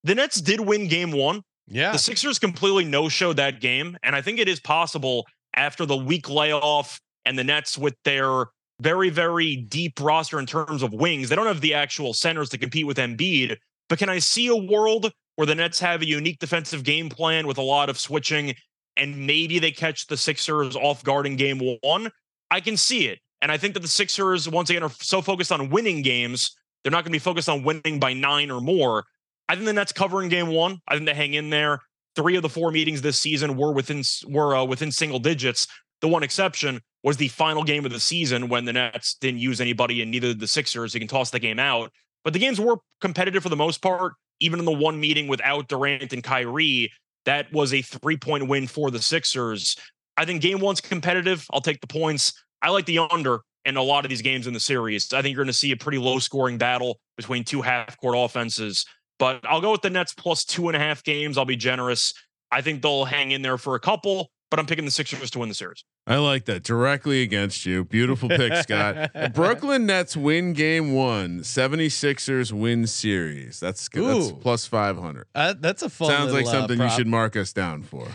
[0.04, 1.44] The Nets did win game one.
[1.70, 3.98] Yeah, The Sixers completely no showed that game.
[4.04, 8.46] And I think it is possible after the week layoff and the Nets with their
[8.82, 12.58] very, very deep roster in terms of wings, they don't have the actual centers to
[12.58, 13.58] compete with Embiid.
[13.88, 17.48] But can I see a world where the Nets have a unique defensive game plan
[17.48, 18.56] with a lot of switching
[18.98, 22.10] and maybe they catch the Sixers off guard in game one?
[22.52, 23.20] I can see it.
[23.42, 26.92] And I think that the Sixers, once again, are so focused on winning games, they're
[26.92, 29.06] not going to be focused on winning by nine or more.
[29.50, 30.80] I think the Nets cover in game one.
[30.88, 31.80] I think they hang in there.
[32.16, 35.68] Three of the four meetings this season were within were uh, within single digits.
[36.02, 39.60] The one exception was the final game of the season when the Nets didn't use
[39.60, 40.94] anybody and neither did the Sixers.
[40.94, 41.92] You can toss the game out.
[42.24, 44.14] But the games were competitive for the most part.
[44.40, 46.92] Even in the one meeting without Durant and Kyrie,
[47.26, 49.76] that was a three point win for the Sixers.
[50.16, 51.46] I think game one's competitive.
[51.52, 52.34] I'll take the points.
[52.62, 55.12] I like the under in a lot of these games in the series.
[55.14, 58.16] I think you're going to see a pretty low scoring battle between two half court
[58.18, 58.86] offenses.
[59.20, 61.38] But I'll go with the Nets plus two and a half games.
[61.38, 62.14] I'll be generous.
[62.52, 65.40] I think they'll hang in there for a couple, but I'm picking the Sixers to
[65.40, 65.84] win the series.
[66.08, 67.84] I like that directly against you.
[67.86, 69.12] Beautiful pick, Scott.
[69.36, 71.42] Brooklyn Nets win game one.
[71.42, 73.60] 76ers win series.
[73.60, 74.24] That's good.
[74.24, 75.28] That's plus 500.
[75.36, 76.10] Uh, that's a fun.
[76.10, 78.08] Sounds like little, uh, something you should mark us down for.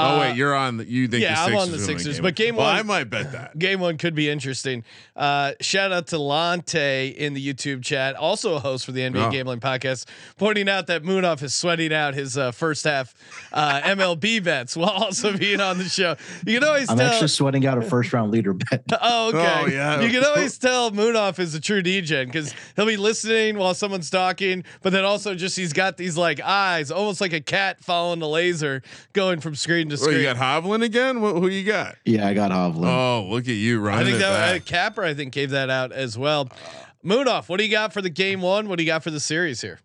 [0.00, 0.76] Oh Uh, wait, you're on.
[0.76, 1.22] The, you think?
[1.24, 2.64] yeah, the I'm on the are winning Sixers, but game one.
[2.64, 3.58] well, one- I might bet that.
[3.58, 4.84] Game one could be interesting.
[5.16, 9.26] Uh, shout out to Lante in the YouTube chat, also a host for the NBA
[9.26, 9.30] Oh.
[9.32, 10.06] Gambling Podcast,
[10.36, 13.12] pointing out that Munaf is sweating out his uh, first half
[13.52, 16.14] uh, MLB bets while also being on the show.
[16.46, 17.10] You can always I'm tell.
[17.10, 18.84] actually sweating out a first round leader bet.
[19.00, 19.60] Oh, okay.
[19.62, 20.00] Oh, yeah.
[20.00, 24.10] You can always tell Munaf is a true DJ because he'll be listening while someone's
[24.10, 28.20] talking, but then also just he's got these like eyes, almost like a cat following
[28.20, 28.82] the laser,
[29.12, 30.18] going from screen to Well, screen.
[30.18, 31.16] you got Hovland again.
[31.16, 31.96] Wh- who you got?
[32.04, 32.86] Yeah, I got Hovland.
[32.86, 34.64] Oh, look at you running I think it that uh.
[34.64, 36.48] Capper, I think, gave that out as well.
[37.04, 38.68] Munaf, what do you got for the game one?
[38.68, 39.78] What do you got for the series here?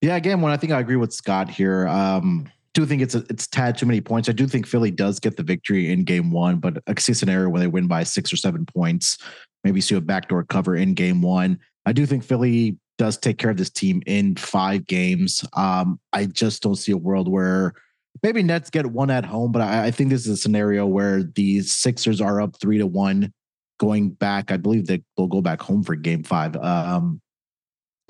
[0.00, 0.52] Yeah, game one.
[0.52, 1.86] I think I agree with Scott here.
[1.88, 4.28] Um, do think it's a, it's tad too many points.
[4.28, 7.14] I do think Philly does get the victory in game one, but I see a
[7.14, 9.18] scenario where they win by six or seven points,
[9.64, 11.58] maybe see a backdoor cover in game one.
[11.84, 15.44] I do think Philly does take care of this team in five games.
[15.54, 17.74] Um, I just don't see a world where
[18.22, 21.22] maybe Nets get one at home, but I, I think this is a scenario where
[21.22, 23.32] the Sixers are up three to one
[23.78, 24.50] going back.
[24.50, 26.56] I believe that they'll go back home for game five.
[26.56, 27.20] Um,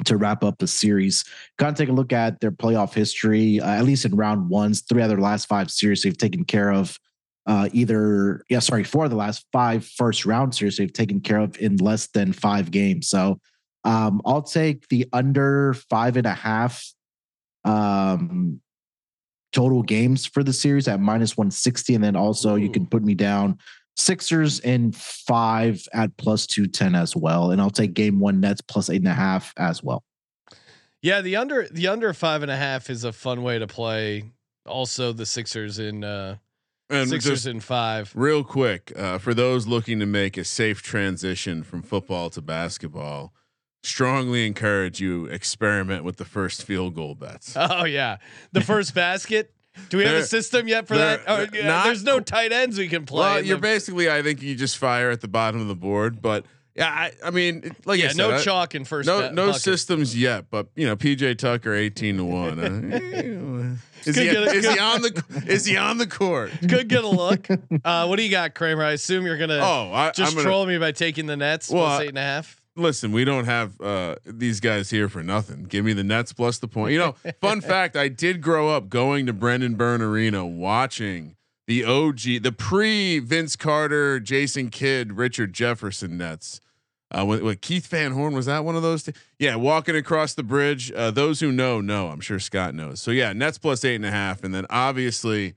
[0.05, 1.25] to wrap up the series.
[1.59, 4.83] Got to take a look at their playoff history, uh, at least in round ones.
[4.83, 6.99] Three of their last five series they've taken care of.
[7.47, 11.39] Uh, either, yeah, sorry, four of the last five first round series they've taken care
[11.39, 13.09] of in less than five games.
[13.09, 13.41] So
[13.85, 16.85] um, I'll take the under five and a half
[17.65, 18.61] um,
[19.53, 21.95] total games for the series at minus 160.
[21.95, 23.59] And then also you can put me down
[23.97, 27.51] Sixers in five at plus 210 as well.
[27.51, 30.03] And I'll take game one Nets plus eight and a half as well.
[31.03, 34.25] Yeah, the under the under five and a half is a fun way to play.
[34.65, 36.37] Also, the Sixers in uh,
[36.89, 38.13] and Sixers in five.
[38.15, 43.35] real quick, uh, for those looking to make a safe transition from football to basketball,
[43.83, 47.57] strongly encourage you experiment with the first field goal bets.
[47.59, 48.19] Oh yeah,
[48.53, 49.53] the first basket.
[49.89, 51.23] Do we have a system yet for that?
[51.27, 53.21] Oh, yeah, not- there's no tight ends we can play.
[53.21, 56.21] Well, you're the- basically, I think you just fire at the bottom of the board,
[56.21, 59.07] but yeah, I, I mean, like I yeah, said, no chalk in first.
[59.07, 59.63] no no bucket.
[59.63, 62.59] systems yet, but you know, PJ Tucker eighteen to one.
[62.59, 63.77] Uh,
[64.09, 66.51] is he a- is he on the is he on the court?
[66.69, 67.47] Could get a look.
[67.85, 68.85] Uh, what do you got, Kramer?
[68.85, 72.01] I assume you're gonna Oh, I, just gonna, troll me by taking the Nets Well,
[72.01, 72.59] eight and a half.
[72.77, 75.65] Listen, we don't have uh, these guys here for nothing.
[75.65, 76.93] Give me the Nets plus the point.
[76.93, 81.85] You know, fun fact: I did grow up going to Brendan Byrne Arena, watching the
[81.85, 86.61] OG, the pre Vince Carter, Jason Kidd, Richard Jefferson Nets.
[87.11, 89.03] Uh, Keith Van Horn was that one of those?
[89.03, 90.91] T- yeah, walking across the bridge.
[90.93, 92.09] Uh, those who know know.
[92.09, 93.03] I'm sure Scott knows.
[93.03, 95.55] So yeah, Nets plus eight and a half, and then obviously.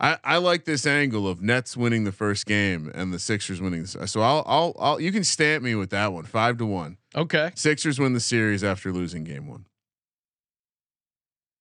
[0.00, 3.82] I, I like this angle of Nets winning the first game and the Sixers winning.
[3.82, 6.98] The, so I'll, I'll, I'll, you can stamp me with that one, five to one.
[7.16, 7.50] Okay.
[7.56, 9.64] Sixers win the series after losing game one,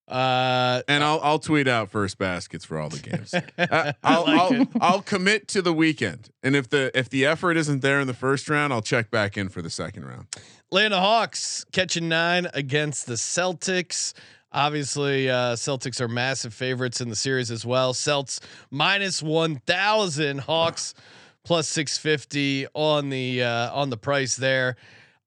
[0.07, 3.33] Uh, and I'll, I'll tweet out first baskets for all the games.
[3.33, 4.67] Uh, I I'll, like I'll.
[4.81, 8.13] I'll commit to the weekend, and if the if the effort isn't there in the
[8.13, 10.27] first round, I'll check back in for the second round.
[10.67, 14.13] Atlanta Hawks catching nine against the Celtics.
[14.51, 17.93] Obviously, uh, Celtics are massive favorites in the series as well.
[17.93, 18.39] Celts
[18.71, 20.93] minus one thousand, Hawks
[21.43, 24.77] plus six fifty on the uh, on the price there.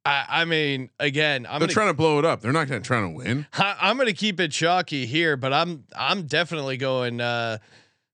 [0.04, 2.40] I, I mean, again, I'm They're gonna, trying to blow it up.
[2.40, 3.46] They're not going to try to win.
[3.52, 7.58] I, I'm going to keep it chalky here, but I'm I'm definitely going uh,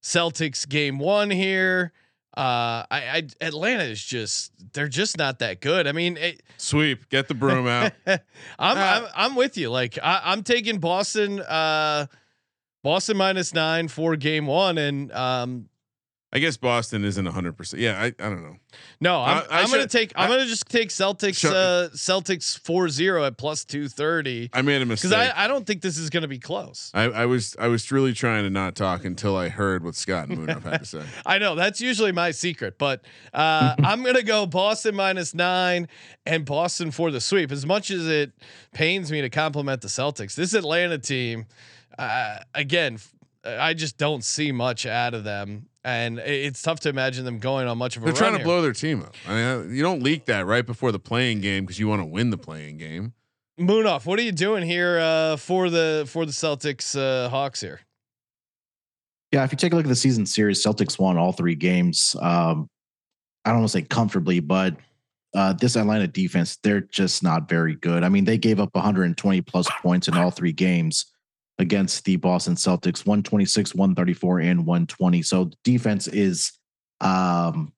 [0.03, 1.93] Celtics game one here.
[2.37, 5.87] Uh, I, I Atlanta is just they're just not that good.
[5.87, 7.93] I mean, it, Sweep, get the broom out.
[8.07, 8.19] I'm,
[8.59, 9.71] I'm Uh, I'm with you.
[9.71, 12.07] Like I, I'm taking Boston, uh,
[12.83, 15.69] Boston minus nine for game one, and um,
[16.37, 17.57] I guess Boston isn't 100.
[17.57, 18.57] percent Yeah, I, I don't know.
[19.01, 23.27] no, I'm, I- I'm gonna take I'm I- gonna just take Celtics uh, Celtics 4-0
[23.27, 25.11] at plus two thirty I made a mistake.
[25.11, 26.91] because I, I don't think this is gonna be close.
[26.93, 30.29] I, I was I was really trying to not talk until I heard what Scott
[30.29, 31.03] and Munaf had to say.
[31.27, 35.89] I know that's usually my secret, but uh, I'm gonna go Boston minus nine
[36.27, 37.51] and Boston for the sweep.
[37.51, 38.33] As much as it
[38.75, 41.47] pains me to compliment the Celtics, this Atlanta team,
[41.99, 42.99] uh, again,
[43.47, 47.69] I just don't see much out of them, and it's tough to imagine them going
[47.69, 48.45] on much of a They're run trying to here.
[48.45, 49.15] blow their team up.
[49.29, 52.07] I mean, you don't leak that right before the playing game because you want to
[52.07, 53.13] win the playing game.
[53.59, 54.05] Munaf.
[54.05, 57.81] What are you doing here uh, for the for the Celtics uh, Hawks here?
[59.33, 62.15] Yeah, if you take a look at the season series, Celtics won all three games.
[62.21, 62.69] Um,
[63.45, 64.77] I don't want to say comfortably, but
[65.35, 68.05] uh, this Atlanta defense, they're just not very good.
[68.05, 71.07] I mean, they gave up 120 plus points in all three games
[71.59, 75.23] against the Boston Celtics 126, 134, and 120.
[75.23, 76.53] So defense is
[77.01, 77.73] um,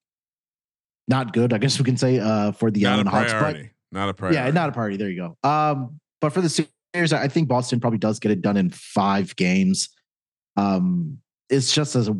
[1.07, 3.33] not good, I guess we can say, uh, for the not a Hawks.
[3.33, 3.57] But.
[3.91, 4.37] Not a priority.
[4.37, 4.97] yeah, not a party.
[4.97, 5.49] There you go.
[5.49, 9.35] Um, but for the series, I think Boston probably does get it done in five
[9.37, 9.89] games.
[10.57, 12.17] Um, it's just as a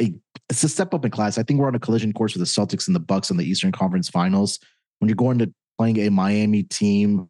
[0.00, 0.14] a
[0.48, 1.36] it's a step up in class.
[1.36, 3.44] I think we're on a collision course with the Celtics and the Bucks in the
[3.44, 4.58] Eastern Conference Finals.
[4.98, 7.28] When you're going to playing a Miami team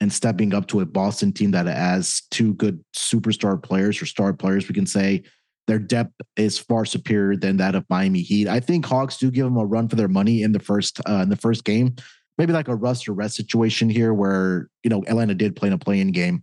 [0.00, 4.32] and stepping up to a Boston team that has two good superstar players or star
[4.32, 5.22] players, we can say
[5.66, 8.48] their depth is far superior than that of Miami Heat.
[8.48, 11.20] I think Hawks do give them a run for their money in the first uh,
[11.22, 11.94] in the first game.
[12.38, 15.74] Maybe like a rust or rest situation here, where you know Atlanta did play in
[15.74, 16.42] a play-in game,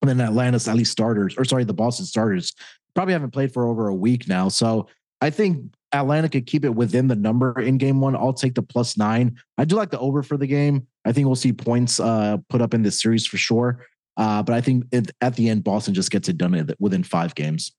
[0.00, 2.54] and then Atlanta's at least starters, or sorry, the Boston starters
[2.94, 4.48] probably haven't played for over a week now.
[4.48, 4.86] So
[5.20, 8.16] I think Atlanta could keep it within the number in game one.
[8.16, 9.36] I'll take the plus nine.
[9.56, 10.86] I do like the over for the game.
[11.04, 13.86] I think we'll see points uh, put up in this series for sure.
[14.16, 17.34] Uh, but I think it, at the end, Boston just gets it done within five
[17.34, 17.72] games.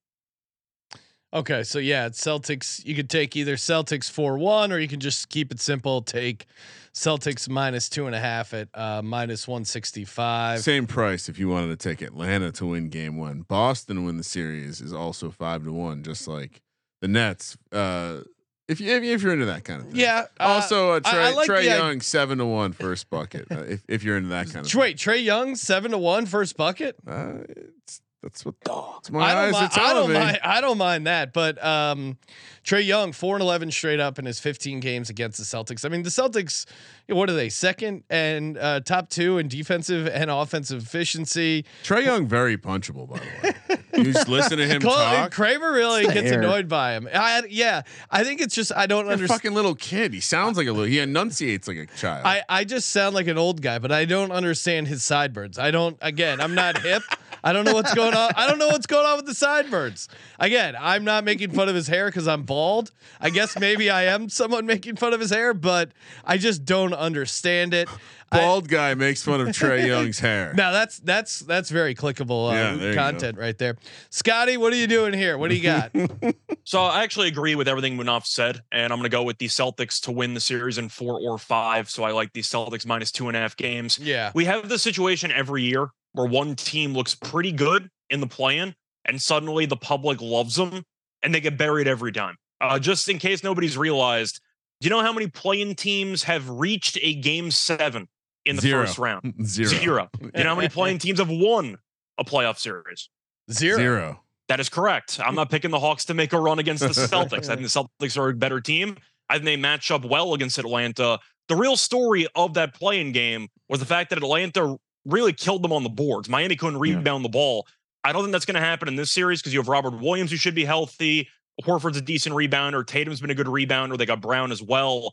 [1.34, 2.84] Okay, so yeah, it's Celtics.
[2.86, 6.02] You could take either Celtics four one, or you can just keep it simple.
[6.02, 6.46] Take
[6.94, 10.62] Celtics minus two and a half at uh, minus one sixty five.
[10.62, 13.42] Same price if you wanted to take Atlanta to win game one.
[13.42, 16.62] Boston win the series is also five to one, just like
[17.02, 17.58] the Nets.
[17.72, 18.20] Uh,
[18.68, 19.96] if you if you're into that kind of thing.
[19.96, 20.26] Yeah.
[20.40, 23.48] uh, Also, uh, Trae, I like Trae the i- Young seven to one first bucket.
[23.52, 24.76] Uh, if if you're into that kind of.
[24.76, 26.98] Wait, Trae Young seven to one first bucket.
[27.08, 29.12] Uh, it's, that's what dogs.
[29.12, 29.72] my I don't eyes mind.
[29.74, 30.14] are I don't me.
[30.16, 30.40] mind.
[30.44, 31.34] I don't mind that.
[31.34, 32.18] But um,
[32.64, 35.86] Trae Young four and eleven straight up in his fifteen games against the Celtics.
[35.86, 36.66] I mean, the Celtics.
[37.08, 37.48] What are they?
[37.50, 41.64] Second and uh, top two in defensive and offensive efficiency.
[41.84, 43.78] Trae Young very punchable by the way.
[44.04, 45.32] you just listen to him Col- talk.
[45.32, 46.40] Kramer really gets hair.
[46.40, 47.08] annoyed by him.
[47.14, 49.40] I, yeah, I think it's just I don't He's a understand.
[49.42, 50.14] fucking little kid.
[50.14, 50.86] He sounds like a little.
[50.88, 52.26] He enunciates like a child.
[52.26, 55.58] I, I just sound like an old guy, but I don't understand his sideburns.
[55.58, 55.98] I don't.
[56.02, 57.04] Again, I'm not hip.
[57.48, 58.32] I don't know what's going on.
[58.36, 60.10] I don't know what's going on with the sideburns.
[60.40, 62.92] Again, I'm not making fun of his hair because I'm bald.
[63.22, 65.92] I guess maybe I am someone making fun of his hair, but
[66.26, 67.88] I just don't understand it.
[68.30, 70.54] I- Bald guy makes fun of Trae Young's hair.
[70.54, 73.02] now that's that's that's very clickable uh, Yeah, there you go.
[73.02, 73.78] content right there.
[74.10, 75.38] Scotty, what are you doing here?
[75.38, 75.92] What do you got?
[76.66, 79.46] So I actually agree with everything Munaf said, and I'm going to go with the
[79.48, 81.90] Celtics to win the series in four or five.
[81.90, 83.98] So I like the Celtics minus two and a half games.
[83.98, 84.32] yeah.
[84.36, 88.74] We have this situation every year where one team looks pretty good in the play-in,
[89.06, 90.84] and suddenly the public loves them,
[91.24, 92.36] and they get buried every time.
[92.60, 94.42] Uh, just in case nobody's realized,
[94.82, 98.08] do you know how many play-in teams have reached a game seven
[98.46, 98.86] in the Zero.
[98.86, 99.34] first round?
[99.46, 99.70] Zero.
[99.70, 100.10] Zero.
[100.36, 101.78] You know how many play-in teams have won
[102.18, 103.10] a playoff series?
[103.52, 103.78] Zero.
[103.78, 104.24] Zero.
[104.48, 105.20] That is correct.
[105.24, 107.50] I'm not picking the Hawks to make a run against the Celtics.
[107.50, 108.98] I think the Celtics are a better team.
[109.30, 111.20] I think they match up well against Atlanta.
[111.50, 114.78] The real story of that playing game was the fact that Atlanta
[115.08, 116.30] really killed them on the boards.
[116.30, 116.96] Miami couldn't Yeah.
[116.96, 117.66] rebound the ball.
[118.04, 120.32] I don't think that's going to happen in this series because you have Robert Williams
[120.32, 121.28] who should be healthy.
[121.64, 122.86] Horford's a decent rebounder.
[122.86, 123.98] Tatum's been a good rebounder.
[123.98, 125.12] They got Brown as well.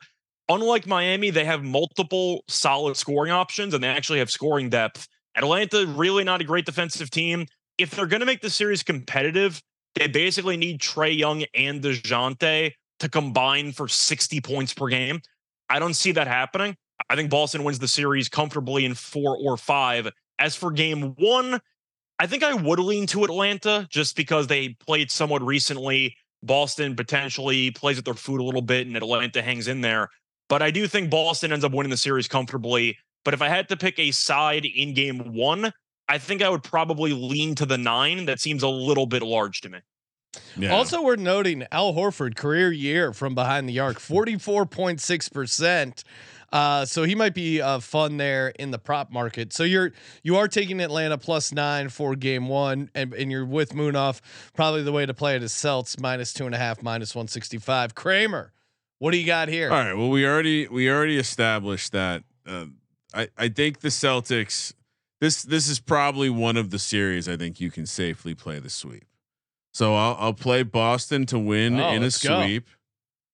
[0.50, 5.08] Unlike Miami, they have multiple solid scoring options and they actually have scoring depth.
[5.36, 7.46] Atlanta, really not a great defensive team.
[7.78, 9.62] If they're going to make the series competitive,
[9.94, 15.20] they basically need Trae Young and Dejounte to combine for 60 points per game.
[15.70, 16.76] I don't see that happening.
[17.08, 20.08] I think Boston wins the series comfortably in four or five.
[20.38, 21.60] As for game one,
[22.18, 26.16] I think I would lean to Atlanta just because they played somewhat recently.
[26.42, 30.08] Boston potentially plays with their food a little bit and Atlanta hangs in there.
[30.48, 32.98] But I do think Boston ends up winning the series comfortably.
[33.24, 35.72] But if I had to pick a side in game one,
[36.08, 38.26] I think I would probably lean to the nine.
[38.26, 39.78] That seems a little bit large to me.
[40.56, 40.74] Yeah.
[40.74, 46.04] Also, we're noting Al Horford career year from behind the arc 44.6%.
[46.54, 49.52] Uh, so he might be uh, fun there in the prop market.
[49.52, 53.74] So you're you are taking Atlanta plus nine for game one, and, and you're with
[53.74, 54.20] Munaf.
[54.54, 57.26] Probably the way to play it is Celts minus two and a half, minus one
[57.26, 57.96] sixty five.
[57.96, 58.52] Kramer,
[59.00, 59.68] what do you got here?
[59.68, 59.94] All right.
[59.94, 62.22] Well, we already we already established that.
[62.46, 62.66] Uh,
[63.12, 64.72] I I think the Celtics.
[65.20, 68.70] This this is probably one of the series I think you can safely play the
[68.70, 69.06] sweep.
[69.72, 72.42] So I'll I'll play Boston to win Oh, in a let's go.
[72.42, 72.68] sweep.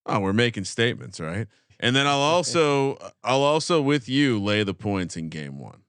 [0.06, 1.48] Oh, we're making statements, right?
[1.80, 5.82] And then I'll also I'll also with you lay the points in game one.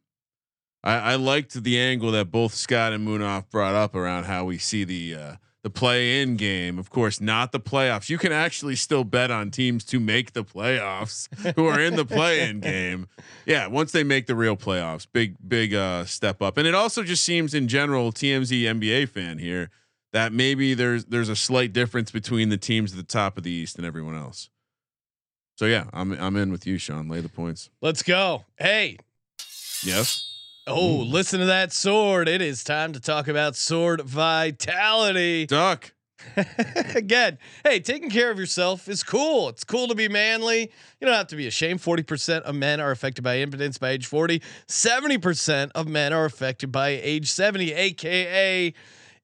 [0.84, 4.58] I, I liked the angle that both Scott and Munaf brought up around how we
[4.58, 6.80] see the uh, the play in game.
[6.80, 8.10] Of course, not the playoffs.
[8.10, 12.06] You can actually still bet on teams to make the playoffs who are in the
[12.06, 13.08] play in game.
[13.46, 16.58] Yeah, once they make the real playoffs, big big uh, step up.
[16.58, 19.70] And it also just seems in general, TMZ NBA fan here,
[20.14, 23.52] that maybe there's there's a slight difference between the teams at the top of the
[23.52, 24.51] East and everyone else.
[25.62, 27.08] So yeah, I'm I'm in with you, Sean.
[27.08, 27.70] Lay the points.
[27.82, 28.46] Let's go.
[28.58, 28.98] Hey,
[29.84, 30.40] Yes.
[30.66, 32.28] oh, listen to that sword.
[32.28, 35.46] It is time to talk about sword vitality.
[35.46, 35.94] Duck.
[36.96, 39.50] Again, hey, taking care of yourself is cool.
[39.50, 40.62] It's cool to be manly.
[41.00, 41.80] You don't have to be ashamed.
[41.80, 44.42] 40% of men are affected by impotence by age 40.
[44.68, 48.74] 70% of men are affected by age 70, aka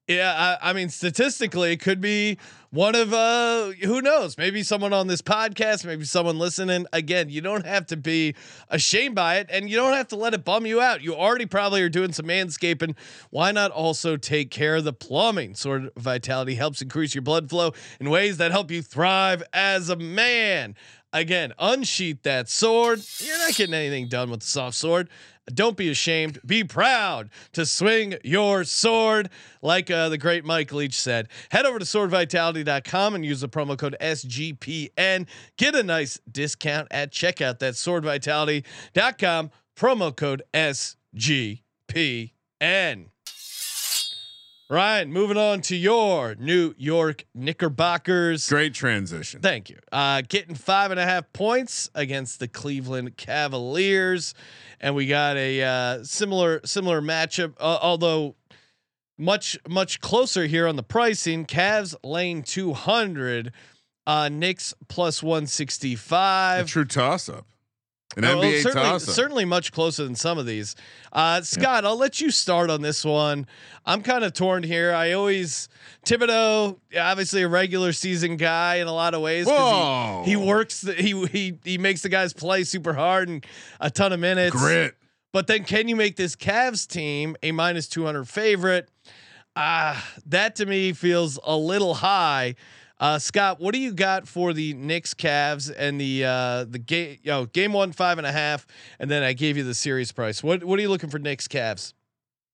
[0.08, 2.38] yeah, I, I mean, statistically, it could be
[2.70, 4.36] one of uh who knows?
[4.36, 6.86] Maybe someone on this podcast maybe someone listening.
[6.92, 8.34] Again you don't have to be
[8.68, 11.00] ashamed by it and you don't have to let it bum you out.
[11.02, 12.94] You already probably are doing some manscaping.
[13.30, 15.54] Why not also take care of the plumbing?
[15.54, 19.96] Sword vitality helps increase your blood flow in ways that help you thrive as a
[19.96, 20.74] man
[21.12, 25.08] again unsheath that sword you're not getting anything done with the soft sword
[25.54, 26.38] don't be ashamed.
[26.44, 29.30] Be proud to swing your sword.
[29.62, 33.78] Like uh, the great Mike Leach said, head over to swordvitality.com and use the promo
[33.78, 35.26] code SGPN.
[35.56, 37.58] Get a nice discount at checkout.
[37.58, 41.60] That's swordvitality.com, promo code SGPN.
[44.70, 48.46] Ryan, moving on to your New York Knickerbockers.
[48.50, 49.40] Great transition.
[49.40, 49.78] Thank you.
[49.90, 54.34] Uh, getting five and a half points against the Cleveland Cavaliers,
[54.78, 58.36] and we got a uh, similar similar matchup, uh, although
[59.16, 61.46] much much closer here on the pricing.
[61.46, 63.52] Cavs lane two hundred,
[64.06, 66.66] uh, Knicks plus one sixty five.
[66.66, 67.46] True toss up.
[68.18, 69.14] An Well, NBA certainly, toss up.
[69.14, 70.74] certainly much closer than some of these.
[71.12, 73.46] Uh, Scott, I'll let you start on this one.
[73.86, 74.92] I'm kind of torn here.
[74.92, 75.68] I always
[76.04, 79.46] Thibodeau, obviously a regular season guy in a lot of ways.
[79.46, 80.22] Whoa.
[80.24, 80.80] He, he works.
[80.80, 83.46] The, he he he makes the guys play super hard and
[83.80, 84.56] a ton of minutes.
[84.56, 84.96] Grit.
[85.32, 88.88] But then, can you make this Cavs team a minus 200 favorite?
[89.54, 92.54] Ah, that to me feels a little high.
[93.00, 97.18] Uh, Scott, what do you got for the Knicks Cavs and the uh, the game?
[97.22, 98.66] You know, game one five and a half,
[98.98, 100.42] and then I gave you the series price.
[100.42, 101.92] What what are you looking for Knicks Cavs?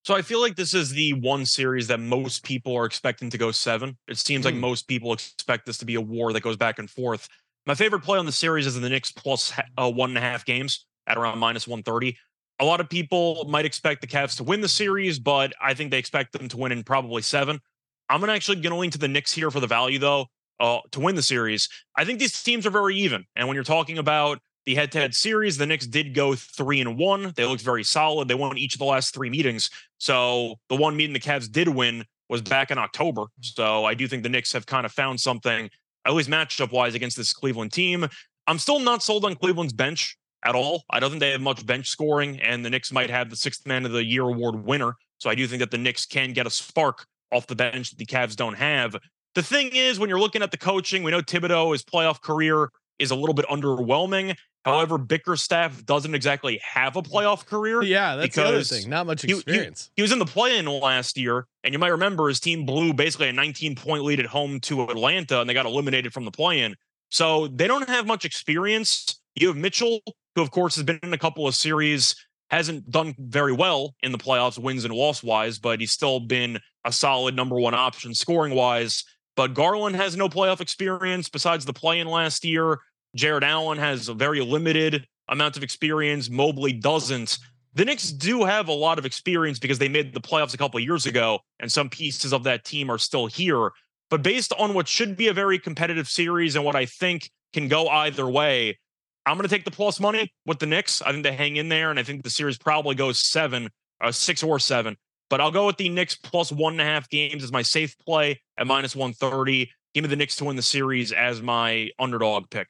[0.04, 3.38] So I feel like this is the one series that most people are expecting to
[3.38, 3.96] go seven.
[4.06, 4.60] It seems like Hmm.
[4.60, 7.26] most people expect this to be a war that goes back and forth.
[7.64, 10.44] My favorite play on the series is the Knicks plus uh, one and a half
[10.44, 12.18] games at around minus 130.
[12.60, 15.90] A lot of people might expect the Cavs to win the series, but I think
[15.90, 17.60] they expect them to win in probably seven.
[18.08, 20.26] I'm gonna actually going to lean to the Knicks here for the value, though,
[20.60, 21.68] uh, to win the series.
[21.96, 23.24] I think these teams are very even.
[23.36, 27.32] And when you're talking about the head-to-head series, the Knicks did go three and one.
[27.36, 28.28] They looked very solid.
[28.28, 29.68] They won each of the last three meetings.
[29.98, 33.24] So the one meeting the Cavs did win was back in October.
[33.40, 35.68] So I do think the Knicks have kind of found something,
[36.06, 38.06] at least matchup wise, against this Cleveland team.
[38.46, 40.84] I'm still not sold on Cleveland's bench at all.
[40.90, 43.66] I don't think they have much bench scoring, and the Knicks might have the sixth
[43.66, 44.94] man of the year award winner.
[45.18, 47.98] So I do think that the Knicks can get a spark off the bench that
[47.98, 48.96] the Cavs don't have.
[49.34, 52.70] The thing is, when you're looking at the coaching, we know Thibodeau, his playoff career
[52.98, 54.30] is a little bit underwhelming.
[54.30, 54.76] Uh-huh.
[54.76, 57.10] However, Bickerstaff doesn't exactly have a mm.
[57.10, 57.82] playoff career.
[57.82, 58.88] Yeah, that's the other thing.
[58.88, 59.90] Not much you- you- experience.
[59.96, 63.28] He was in the play-in last year, and you might remember his team blew basically
[63.28, 66.76] a 19-point lead at home to Atlanta, and they got eliminated from the play-in.
[67.10, 69.20] So they don't have much experience.
[69.34, 70.00] You have Mitchell,
[70.34, 72.14] who of course has been in a couple of series,
[72.54, 76.60] hasn't done very well in the playoffs, wins and loss wise, but he's still been
[76.84, 79.04] a solid number one option scoring wise.
[79.36, 82.78] But Garland has no playoff experience besides the play-in last year.
[83.16, 86.30] Jarrett Allen has a very limited amount of experience.
[86.30, 87.38] Mobley doesn't.
[87.74, 90.78] The Knicks do have a lot of experience because they made the playoffs a couple
[90.78, 93.70] years ago, and some pieces of that team are still here.
[94.10, 97.66] But based on what should be a very competitive series and what I think can
[97.66, 98.78] go either way,
[99.26, 101.00] I'm going to take the plus money with the Knicks.
[101.02, 103.70] I think they hang in there, and I think the series probably goes seven,
[104.00, 104.96] uh, six or seven.
[105.30, 107.96] But I'll go with the Knicks plus one and a half games as my safe
[107.98, 109.70] play at minus 130.
[109.94, 112.68] Give me the Knicks to win the series as my underdog pick.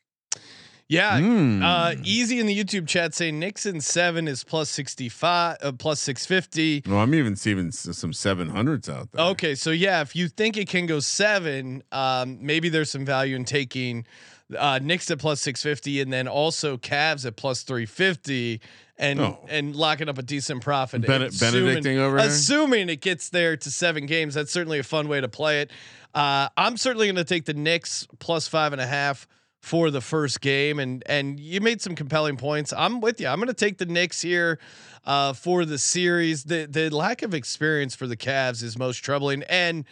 [0.86, 1.62] Yeah, Mm.
[1.64, 5.72] Uh, easy in the YouTube chat saying Knicks in seven is plus sixty five, uh,
[5.72, 6.82] plus six fifty.
[6.86, 9.24] well, I'm even seeing some 700s out there.
[9.28, 13.34] Okay, so yeah, if you think it can go seven, um, maybe there's some value
[13.34, 14.04] in taking
[14.58, 18.60] uh, Knicks at plus six fifty, and then also Cavs at plus three fifty,
[18.98, 19.38] and Oh.
[19.48, 21.02] and locking up a decent profit.
[21.06, 22.26] Bene- assuming- Benedicting over there?
[22.28, 25.70] Assuming it gets there to seven games, that's certainly a fun way to play it.
[26.14, 29.26] Uh, I'm certainly going to take the Knicks plus five and a half
[29.60, 32.72] for the first game, and and you made some compelling points.
[32.76, 33.26] I'm with you.
[33.28, 34.58] I'm going to take the Knicks here
[35.06, 36.44] uh, for the series.
[36.44, 39.86] The the lack of experience for the Cavs is most troubling, and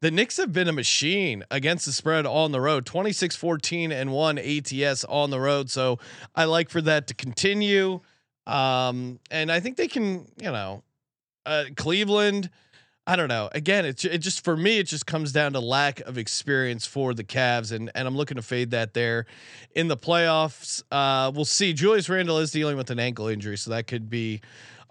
[0.00, 4.12] the Knicks have been a machine against the spread on the road 26 14 and
[4.12, 5.70] 1 ATS on the road.
[5.70, 5.98] So
[6.34, 8.00] I like for that to continue.
[8.46, 10.82] Um, and I think they can, you know,
[11.44, 12.50] uh, Cleveland.
[13.06, 13.48] I don't know.
[13.52, 17.14] Again, it, it just for me, it just comes down to lack of experience for
[17.14, 19.24] the Cavs, and and I'm looking to fade that there
[19.74, 20.82] in the playoffs.
[20.92, 21.72] Uh, we'll see.
[21.72, 24.42] Julius Randle is dealing with an ankle injury, so that could be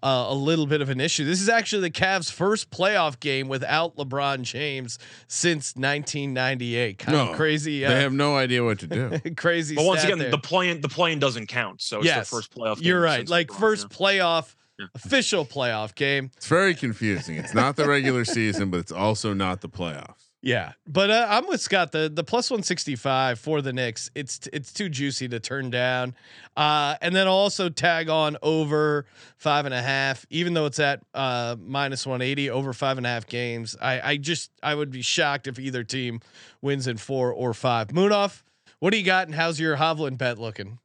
[0.03, 1.25] uh, a little bit of an issue.
[1.25, 6.99] This is actually the Cavs' first playoff game without LeBron James since 1998.
[6.99, 7.83] Kind No, of crazy.
[7.85, 9.19] Uh, They have no idea what to do.
[9.35, 9.75] crazy.
[9.75, 10.31] But once again, there.
[10.31, 11.81] the plane the plane doesn't count.
[11.81, 12.77] So it's Yes, their first playoff.
[12.81, 13.27] You're right.
[13.27, 13.97] Like LeBron, first yeah.
[13.97, 14.85] playoff, Yeah.
[14.95, 16.31] official playoff game.
[16.37, 17.37] It's very confusing.
[17.37, 20.26] It's not the regular season, but it's also not the playoffs.
[20.41, 21.91] Yeah, but uh, I'm with Scott.
[21.91, 24.11] The the plus 165 for the Knicks.
[24.13, 26.13] It's it's too juicy to turn down.
[26.55, 29.07] Uh, and then I'll also tag on over
[29.37, 33.09] five and a half, even though it's at uh, minus 180 over five and a
[33.09, 33.75] half games.
[33.81, 36.21] I I just I would be shocked if either team
[36.61, 37.87] wins in four or five.
[37.87, 38.43] Munaf,
[38.79, 40.79] what do you got, and how's your Hovland bet looking?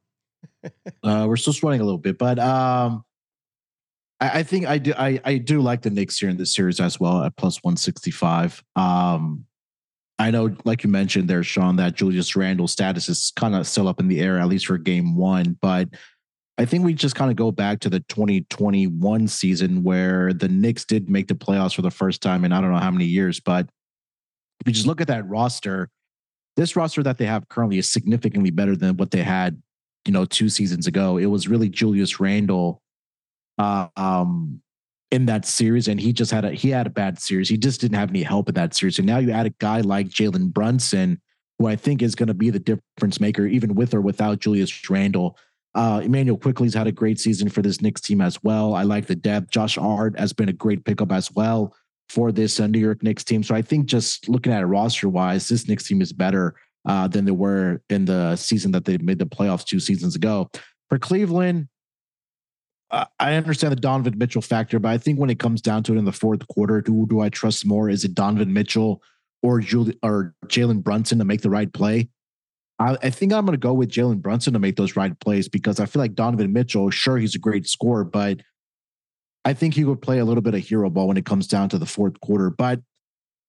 [1.03, 3.03] Uh, we're still sweating a little bit, but um,
[4.19, 4.93] I, I think I do.
[4.97, 7.77] I, I do like the Knicks here in this series as well at plus one
[7.77, 8.63] sixty five.
[8.75, 9.45] Um,
[10.19, 13.87] I know, like you mentioned there, Sean, that Julius Randle status is kind of still
[13.87, 15.57] up in the air, at least for game one.
[15.59, 15.89] But
[16.57, 20.85] I think we just kind of go back to the 2021 season where the Knicks
[20.85, 23.39] did make the playoffs for the first time in I don't know how many years.
[23.39, 23.67] But
[24.61, 25.89] if you just look at that roster,
[26.55, 29.59] this roster that they have currently is significantly better than what they had,
[30.05, 31.17] you know, two seasons ago.
[31.17, 32.82] It was really Julius Randle
[33.57, 34.61] uh, um,
[35.11, 37.49] in that series, and he just had a he had a bad series.
[37.49, 38.97] He just didn't have any help in that series.
[38.97, 41.21] And now you add a guy like Jalen Brunson,
[41.59, 44.89] who I think is going to be the difference maker, even with or without Julius
[44.89, 45.37] Randle.
[45.75, 48.75] Uh, Immanuel Quickley's had a great season for this Knicks team as well.
[48.75, 49.49] I like the depth.
[49.49, 51.75] Josh Hart has been a great pickup as well
[52.09, 53.41] for this uh, New York Knicks team.
[53.41, 56.53] So I think just looking at it roster wise, this Knicks team is better
[56.85, 60.49] uh, than they were in the season that they made the playoffs two seasons ago.
[60.89, 61.69] For Cleveland,
[63.19, 65.97] I understand the Donovan Mitchell factor, but I think when it comes down to it
[65.97, 67.89] in the fourth quarter, who do I trust more?
[67.89, 69.01] Is it Donovan Mitchell
[69.41, 72.09] or Julie or Jalen Brunson to make the right play?
[72.77, 75.49] I, I think I'm going to go with Jalen Brunson to make those right plays
[75.49, 78.41] because I feel like Donovan Mitchell, sure, he's a great scorer, but
[79.43, 81.69] I think he would play a little bit of hero ball when it comes down
[81.69, 82.51] to the fourth quarter.
[82.51, 82.79] But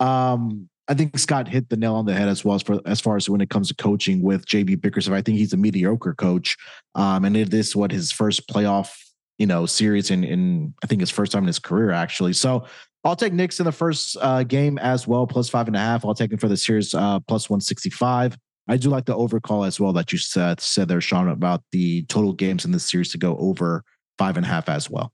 [0.01, 3.01] um, I think Scott hit the nail on the head as well as for as
[3.01, 5.15] far as when it comes to coaching with JB Bickerstaff.
[5.15, 6.57] I think he's a mediocre coach,
[6.95, 8.95] um, and it is what his first playoff
[9.39, 12.33] you know series in in I think his first time in his career actually.
[12.33, 12.67] So
[13.05, 16.05] I'll take Knicks in the first uh, game as well, plus five and a half.
[16.05, 18.37] I'll take him for the series uh, plus one sixty five.
[18.67, 22.05] I do like the overcall as well that you said said there, Sean, about the
[22.05, 23.85] total games in this series to go over
[24.17, 25.13] five and a half as well.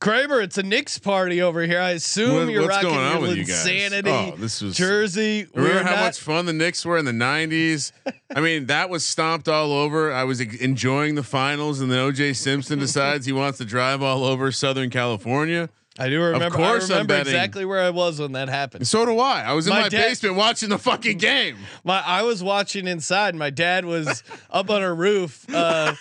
[0.00, 1.80] Kramer, it's a Knicks party over here.
[1.80, 3.66] I assume What- you're what's rocking going on your with you guys?
[3.66, 5.46] Linsanity Oh, this was- jersey.
[5.54, 7.92] Remember We're how not- much fun the Knicks were in the '90s?
[8.36, 10.12] I mean, that was stomped all over.
[10.12, 14.24] I was enjoying the finals, and then OJ Simpson decides he wants to drive all
[14.24, 15.68] over Southern California.
[16.00, 16.46] I do remember.
[16.46, 18.86] Of course I I'm remember exactly where I was when that happened.
[18.86, 19.40] so do I.
[19.42, 21.56] I was in My my, dad- basement watching the fucking game.
[21.82, 23.34] My I was watching inside.
[23.34, 25.94] My dad was up on a roof, uh,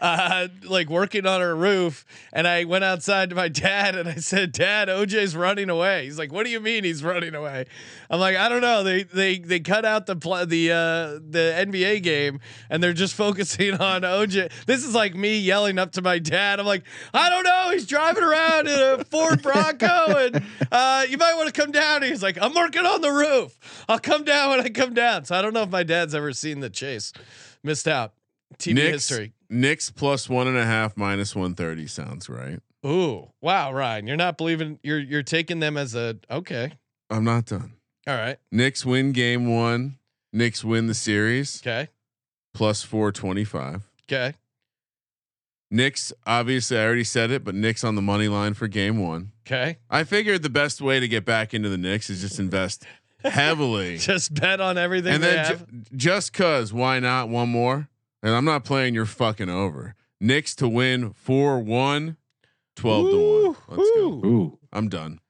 [0.00, 4.16] uh, like working on her roof, and I went outside to my dad and I
[4.16, 7.66] said, "Dad, OJ's running away." He's like, "What do you mean he's running away?"
[8.08, 8.82] I'm like, "I don't know.
[8.82, 13.14] They they they cut out the pl- the uh, the NBA game and they're just
[13.24, 16.60] focusing on OJ." This is like me yelling up to my dad.
[16.60, 17.70] I'm like, "I don't know.
[17.72, 20.42] He's driving around in a Ford Bronco, and
[20.72, 23.84] uh, you might want to come down." He's like, "I'm working on the roof.
[23.88, 26.32] I'll come down when I come down." So I don't know if my dad's ever
[26.32, 27.12] seen the chase.
[27.62, 28.14] Missed out.
[28.58, 29.32] TV Knicks, history.
[29.50, 32.60] Knicks plus one and a half minus one thirty sounds right.
[32.86, 34.78] Ooh, wow, Ryan, you're not believing.
[34.82, 36.72] You're you're taking them as a okay.
[37.10, 37.72] I'm not done.
[38.06, 38.38] All right.
[38.52, 39.98] Knicks win game one.
[40.32, 41.88] Knicks win the series Okay.
[42.54, 43.82] plus four twenty five.
[44.08, 44.34] Okay.
[45.72, 49.32] Knicks, obviously, I already said it, but Knicks on the money line for game one.
[49.46, 49.78] Okay.
[49.88, 52.84] I figured the best way to get back into the Knicks is just invest
[53.22, 53.98] heavily.
[53.98, 57.89] Just bet on everything and then ju- just cause, why not one more?
[58.22, 59.94] And I'm not playing your fucking over.
[60.20, 62.16] Knicks to win 4 1,
[62.76, 63.56] 12 to 1.
[63.68, 64.00] Let's go.
[64.00, 64.26] Ooh.
[64.26, 65.20] Ooh, I'm done.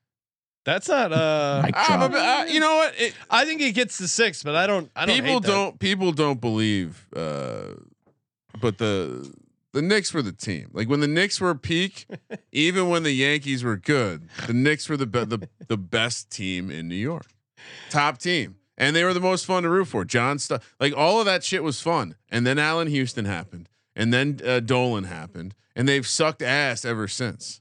[0.64, 1.12] That's not.
[1.12, 2.94] Uh, I'm a uh, you know what?
[2.98, 4.90] It, I think it gets to six, but I don't.
[4.94, 5.16] I don't.
[5.16, 7.74] people hate don't people don't believe uh
[8.60, 9.32] but the
[9.72, 10.70] the Knicks were the team.
[10.72, 12.06] Like when the Knicks were peak,
[12.52, 16.70] even when the Yankees were good, the Knicks were the be- the the best team
[16.70, 17.26] in New York.
[17.88, 18.56] Top team.
[18.80, 20.06] And they were the most fun to root for.
[20.06, 22.16] John Starks like all of that shit was fun.
[22.30, 23.68] And then Allan Houston happened.
[23.94, 25.54] And then uh, Dolan happened.
[25.76, 27.60] And they've sucked ass ever since.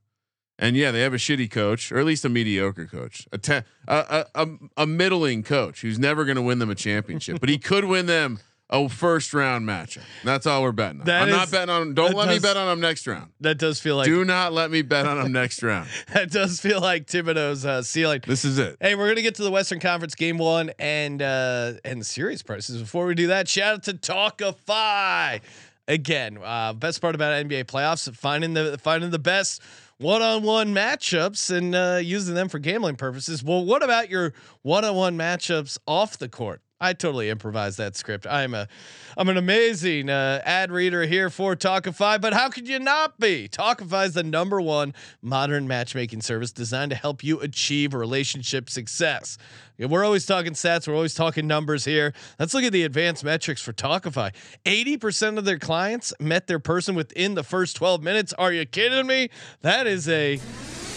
[0.58, 3.54] And yeah, they have a shitty coach, or at least a mediocre coach, a te-
[3.54, 4.48] a, a, a,
[4.78, 8.06] a middling coach who's never going to win them a championship, but he could win
[8.06, 8.40] them
[8.72, 10.04] a first round matchup.
[10.24, 11.06] That's all we're betting on.
[11.08, 11.94] That I'm is- not betting on.
[11.94, 13.32] Don't let me bet on them next round.
[13.42, 14.06] That does feel like.
[14.06, 15.90] Do not let me bet on them next round.
[16.14, 18.22] that does feel like Thibodeau's uh, ceiling.
[18.28, 18.78] This is it.
[18.80, 22.44] Hey, we're gonna get to the Western Conference game one and uh and the series
[22.44, 22.82] prices.
[22.82, 25.42] Before we do that, shout out to Tawkify.
[25.88, 29.62] Again, uh, best part about NBA playoffs finding the finding the best
[29.98, 33.44] one-on-one matchups and uh, using them for gambling purposes.
[33.44, 36.62] Well, what about your one-on-one matchups off the court?
[36.82, 38.26] I totally improvised that script.
[38.26, 38.70] I'm a,
[39.18, 43.50] I'm an amazing uh, ad reader here for Tawkify, but how could you not be?
[43.50, 49.38] Tawkify is the number one modern matchmaking service designed to help you achieve relationship success.
[49.78, 50.88] We're always talking stats.
[50.88, 52.14] We're always talking numbers here.
[52.40, 54.34] Let's look at the advanced metrics for Tawkify.
[54.66, 58.32] 80% of their clients met their person within the first 12 minutes.
[58.34, 59.30] Are you kidding me?
[59.62, 60.40] That is a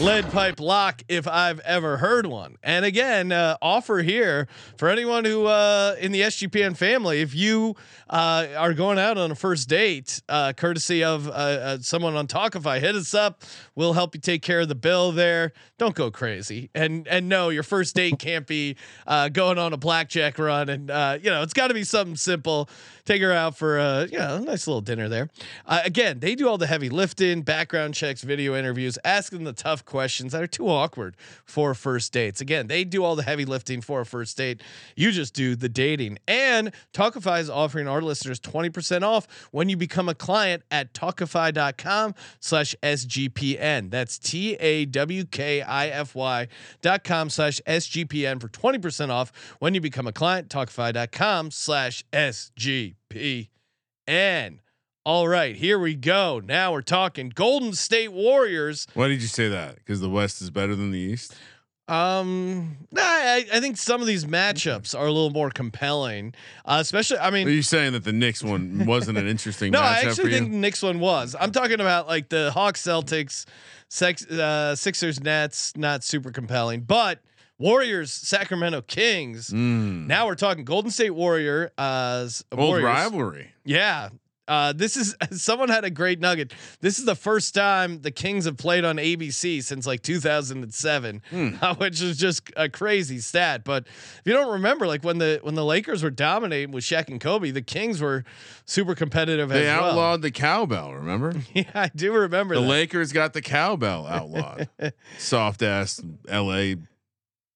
[0.03, 2.57] lead pipe lock if I've ever heard one.
[2.65, 7.77] And again, uh, offer here for anyone who uh, in the SGPN family, if you
[8.11, 12.27] uh, are going out on a first date, uh, courtesy of uh, uh, someone on
[12.27, 13.45] Tawkify, hit us up.
[13.77, 15.53] We'll help you take care of the bill there.
[15.79, 16.71] Don't go crazy.
[16.75, 18.77] And and no, your first date can't be
[19.33, 20.69] going on a blackjack run.
[20.69, 20.89] And
[21.23, 22.69] you know, it's got to be something simple.
[23.05, 25.31] Take her out for a you know a nice little dinner there.
[25.67, 30.33] Again, they do all the heavy lifting, background checks, video interviews, asking the tough questions
[30.33, 31.15] that are too awkward
[31.45, 32.41] for first dates.
[32.41, 34.63] Again, they do all the heavy lifting for a first date.
[34.97, 36.19] You just do the dating.
[36.27, 42.15] And Tawkify is offering our listeners 20% off when you become a client at tawkify.com
[42.41, 43.91] slash SGPN.
[43.91, 44.89] That's T-A-W-K-I-F-Y
[46.81, 53.49] dot com slash SGPN for 20% off when you become a client, tawkify.com slash SGPN.
[55.05, 56.41] All right, here we go.
[56.45, 58.87] Now we're talking Golden State Warriors.
[58.95, 59.75] Why did you say that?
[59.77, 61.35] Because the West is better than the East.
[61.89, 66.35] Um, nah, I, I think some of these matchups are a little more compelling,
[66.65, 67.19] uh, especially.
[67.19, 70.01] I mean, Are you saying that the Knicks one wasn't an interesting no, matchup I
[70.09, 71.35] actually think the Knicks one was.
[71.39, 73.45] I'm talking about like the Hawks, Celtics,
[73.89, 75.77] Sex, uh, Sixers, Nets.
[75.77, 77.19] Not super compelling, but
[77.59, 79.51] Warriors, Sacramento Kings.
[79.51, 80.07] Mm.
[80.07, 81.73] Now we're talking Golden State Warrior.
[81.77, 82.85] Uh, Old Warriors.
[82.85, 83.51] rivalry.
[83.65, 84.11] Yeah.
[84.49, 86.53] Uh, this is someone had a great nugget.
[86.81, 91.51] This is the first time the Kings have played on ABC since like 2007, Hmm.
[91.63, 93.63] uh, which is just a crazy stat.
[93.65, 97.09] But if you don't remember, like when the when the Lakers were dominating with Shaq
[97.09, 98.25] and Kobe, the Kings were
[98.65, 99.83] super competitive They as well.
[99.83, 100.95] They outlawed the cowbell.
[100.95, 101.35] Remember?
[101.55, 102.67] Yeah, I do remember the that.
[102.67, 104.69] Lakers got the cowbell outlawed.
[105.19, 106.77] Soft ass L.A.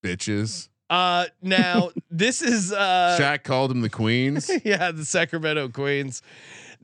[0.04, 0.68] bitches.
[0.90, 4.50] uh, now this is uh, Shaq called them the Queens.
[4.64, 6.22] yeah, the Sacramento Queens.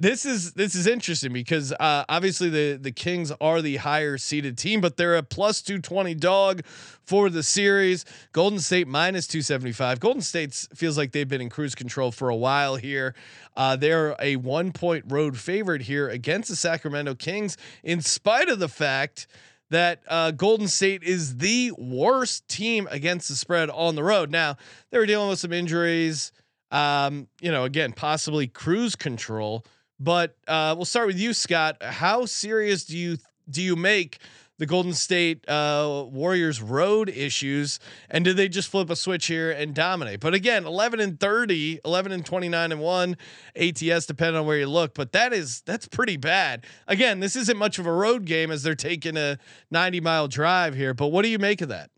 [0.02, 4.58] This is this is interesting because uh, obviously the the Kings are the higher seeded
[4.58, 6.66] team, but they're a plus two twenty dog
[7.04, 8.04] for the series.
[8.32, 10.00] Golden State minus two seventy five.
[10.00, 13.14] Golden State feels like they've been in cruise control for a while here.
[13.56, 18.58] Uh, they're a one point road favorite here against the Sacramento Kings, in spite of
[18.58, 19.28] the fact
[19.70, 24.32] that uh, Golden State is the worst team against the spread on the road.
[24.32, 24.56] Now
[24.90, 26.32] they were dealing with some injuries.
[26.72, 29.64] Um, you know, again, possibly cruise control.
[30.02, 31.76] But uh, we'll start with you, Scott.
[31.80, 34.18] How serious do you do you make
[34.58, 37.78] the Golden State uh, Warriors road issues,
[38.10, 40.18] and did they just flip a switch here and dominate?
[40.18, 43.16] But again, 11 and 30, 11 and 29 and one
[43.54, 44.94] ATS, depending on where you look.
[44.94, 46.66] But that is that's pretty bad.
[46.88, 49.38] Again, this isn't much of a road game as they're taking a
[49.70, 50.94] 90 mile drive here.
[50.94, 51.90] But what do you make of that?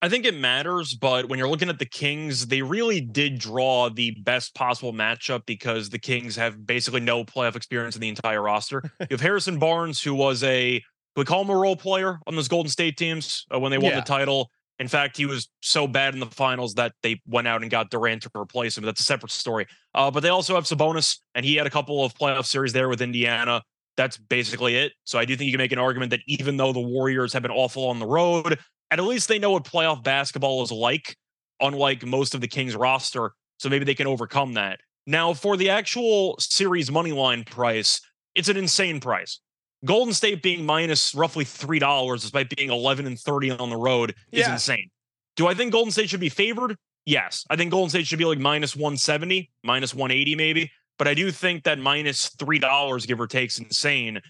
[0.00, 3.90] I think it matters, but when you're looking at the Kings, they really did draw
[3.90, 8.40] the best possible matchup because the Kings have basically no playoff experience in the entire
[8.42, 8.82] roster.
[9.00, 10.82] you have Harrison Barnes, who was a
[11.16, 13.90] we call him a role player on those Golden State teams uh, when they won
[13.90, 14.00] Yeah.
[14.00, 14.50] the title.
[14.78, 17.90] In fact, he was so bad in the finals that they went out and got
[17.90, 18.84] Durant to replace him.
[18.84, 19.66] That's a separate story.
[19.96, 22.88] Uh, but they also have Sabonis, and he had a couple of playoff series there
[22.88, 23.62] with Indiana.
[23.96, 24.92] That's basically it.
[25.02, 27.42] So I do think you can make an argument that even though the Warriors have
[27.42, 31.16] been awful on the road, at least they know what playoff basketball is like,
[31.60, 33.32] unlike most of the Kings roster.
[33.58, 34.80] So maybe they can overcome that.
[35.06, 38.00] Now, for the actual series money line price,
[38.34, 39.40] it's an insane price.
[39.84, 44.14] Golden State being minus roughly three dollars, despite being eleven and thirty on the road,
[44.32, 44.52] is Yeah.
[44.52, 44.90] insane.
[45.36, 46.76] Do I think Golden State should be favored?
[47.06, 50.70] Yes, I think Golden State should be like minus one seventy, minus one eighty, maybe.
[50.98, 54.20] But I do think that minus three dollars, give or take, is insane.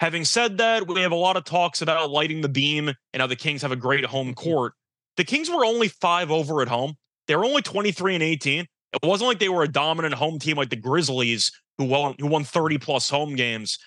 [0.00, 3.26] Having said that, we have a lot of talks about lighting the beam and how
[3.26, 4.34] the Kings have a great home mm-hmm.
[4.34, 4.74] court.
[5.16, 6.94] The Kings were only five over at home.
[7.28, 8.60] They were only 23 and 18.
[8.60, 8.68] It
[9.02, 12.44] wasn't like they were a dominant home team like the Grizzlies, who won who won
[12.44, 13.78] 30 plus home games.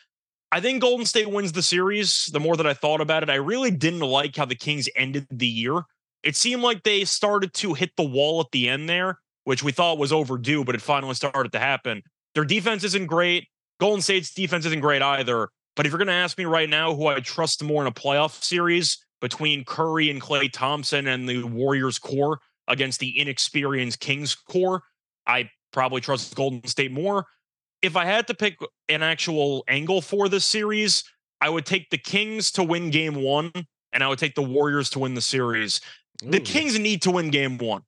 [0.52, 2.26] I think Golden State wins the series.
[2.28, 5.28] The more that I thought about it, I really didn't like how the Kings ended
[5.30, 5.82] the year.
[6.24, 9.72] It seemed like they started to hit the wall at the end there, which we
[9.72, 12.02] thought was overdue, but it finally started to happen.
[12.34, 13.48] Their defense isn't great.
[13.80, 15.50] Golden State's defense isn't great either.
[15.78, 17.92] But if you're going to ask me right now who I trust more in a
[17.92, 24.34] playoff series between Curry and Klay Thompson and the Warriors core against the inexperienced Kings
[24.34, 24.82] core,
[25.28, 27.28] I probably trust Golden State more.
[27.84, 28.58] If I had to pick
[28.90, 31.04] an actual angle for this series,
[31.42, 33.52] I would take the Kings to win game one,
[33.94, 35.80] and I would take the Warriors to win the series.
[36.24, 37.84] The Kings need to win game one.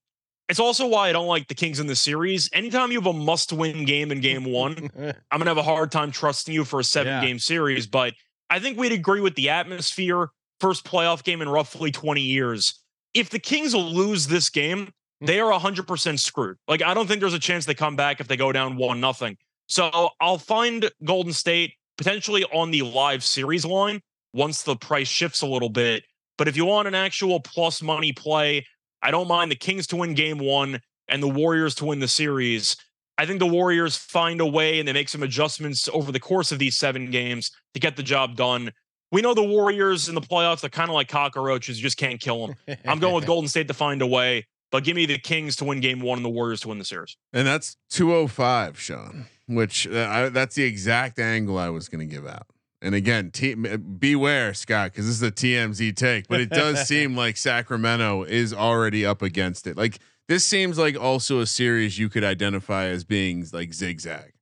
[0.49, 2.49] It's also why I don't like the Kings in the series.
[2.53, 4.89] Anytime you have a must-win game in game one,
[5.31, 7.85] I'm gonna have a hard time trusting you for a seven-game series.
[7.85, 8.15] But
[8.49, 10.29] I think we'd agree with the atmosphere.
[10.59, 12.81] First playoff game in roughly 20 years.
[13.13, 15.25] If the Kings lose this game, hmm.
[15.25, 16.57] they are 100% screwed.
[16.67, 18.99] Like I don't think there's a chance they come back if they go down one
[18.99, 19.37] nothing.
[19.67, 24.01] So I'll find Golden State potentially on the live series line
[24.33, 26.03] once the price shifts a little bit.
[26.39, 28.65] But if you want an actual plus money play,
[29.01, 32.07] I don't mind the Kings to win game one and the Warriors to win the
[32.07, 32.75] series.
[33.17, 36.51] I think the Warriors find a way and they make some adjustments over the course
[36.51, 38.71] of these seven games to get the job done.
[39.11, 42.19] We know the Warriors in the playoffs are kind of like cockroaches, you just can't
[42.21, 42.77] kill them.
[42.85, 45.65] I'm going with Golden State to find a way, but give me the Kings to
[45.65, 47.17] win game one and the Warriors to win the series.
[47.33, 52.13] And that's 205, Sean, which uh, I, that's the exact angle I was going to
[52.13, 52.47] give out.
[52.81, 56.81] And again, t- uh, beware, Scott, because this is a TMZ take, but it does
[56.87, 59.75] seem like Sacramento is already up against it.
[59.75, 59.99] Like
[60.29, 64.33] this seems like also a series you could identify as being like zigzag.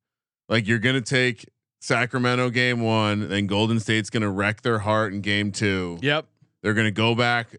[0.49, 1.45] Like you're going to take
[1.81, 5.97] Sacramento game one, then Golden State's going to wreck their heart in game two.
[6.01, 6.27] Yep.
[6.61, 7.55] They're going to go back.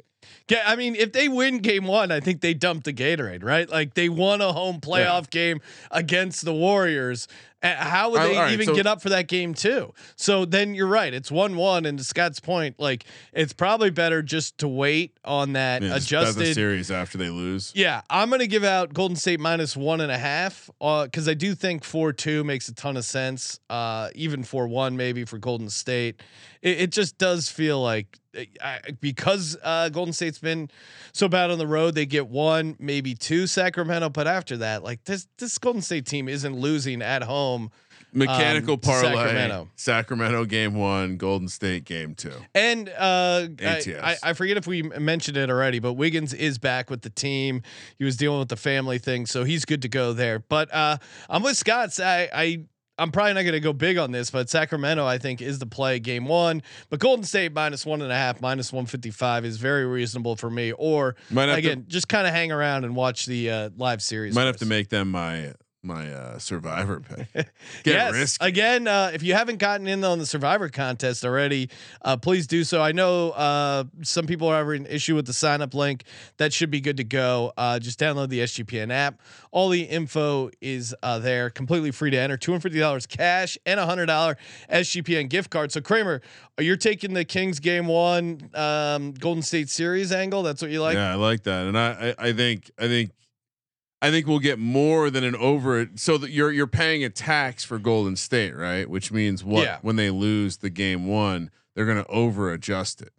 [0.49, 3.69] Yeah, I mean, if they win game one, I think they dumped the Gatorade, right?
[3.69, 5.61] Like they won a home playoff game
[5.91, 7.29] against the Warriors.
[7.61, 9.93] Uh, how would they right, even so- get up for that game too?
[10.15, 11.13] So then you're right.
[11.13, 15.55] It's one one, and to Scott's point, like it's probably better just to wait on
[15.55, 16.55] that Yeah, adjusted.
[16.55, 17.73] series after they lose.
[17.75, 21.55] Yeah, I'm gonna give out Golden State minus one and a half because I do
[21.57, 23.59] think four two makes a ton of sense.
[23.69, 26.23] Uh, even four one maybe for Golden State.
[26.63, 30.71] It, it just does feel like uh, I, because uh, Golden State's been
[31.13, 35.05] so bad on the road, they get one maybe two Sacramento, but after that, like
[35.05, 37.71] this this Golden State team isn't losing at home.
[38.11, 39.15] Mechanical Um, parlay.
[39.15, 39.69] Sacramento.
[39.77, 40.45] Sacramento.
[40.47, 42.33] game one, Golden State game two.
[42.55, 46.89] And uh, I, I, I forget if we mentioned it already, but Wiggins is back
[46.89, 47.61] with the team.
[47.99, 50.39] He was dealing with the family thing, so he's good to go there.
[50.39, 50.97] But uh,
[51.29, 52.01] I'm with Scott's.
[52.01, 52.65] I, I
[52.99, 55.67] I'm probably not going to go big on this, but Sacramento I think is the
[55.67, 56.63] play game one.
[56.91, 60.37] But Golden State minus one and a half, minus one fifty five is very reasonable
[60.37, 60.73] for me.
[60.73, 64.35] Or Might again, just kind of hang around and watch the uh, live series.
[64.35, 67.29] to might have to make them my my uh survivor pick.
[67.35, 67.53] Get
[67.85, 68.13] yes.
[68.13, 68.47] risky.
[68.47, 71.71] Again, uh, if you haven't gotten in on the Survivor contest already,
[72.03, 72.83] uh, please do so.
[72.83, 76.05] I know uh, some people are having an issue with the sign up link.
[76.39, 77.53] That should be good to go.
[77.57, 79.21] Uh, just download the SGPN app.
[79.51, 82.37] All the info is uh, there, completely free to enter.
[82.37, 84.37] Two hundred fifty dollars cash and a hundred dollar
[84.71, 85.73] SGPN gift card.
[85.73, 86.21] So Kramer,
[86.59, 90.43] you're taking the Kings game one, um, Golden State series angle.
[90.43, 90.97] That's what you like.
[90.97, 93.11] yeah, I like that, and I, I I think I think
[94.01, 95.89] I think we'll get more than an over.
[95.97, 98.89] So that you're you're paying a tax for Golden State, right?
[98.89, 99.79] Which means what Yeah.
[99.83, 103.13] when they lose the game one, they're going to over adjust it,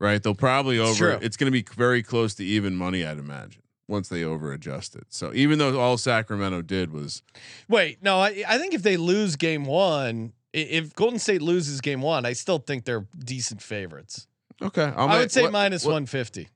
[0.00, 0.22] right?
[0.22, 0.94] They'll probably over.
[0.94, 1.18] true.
[1.22, 3.62] It's going to be very close to even money, I'd imagine.
[3.88, 7.22] Once they over adjust it, so even though all Sacramento did was
[7.68, 12.00] Wait, no, I, I think if they lose game one, if Golden State loses game
[12.02, 14.26] one, I still think they're decent favorites.
[14.60, 16.48] okay, I'll I make- would say what- minus what- 150.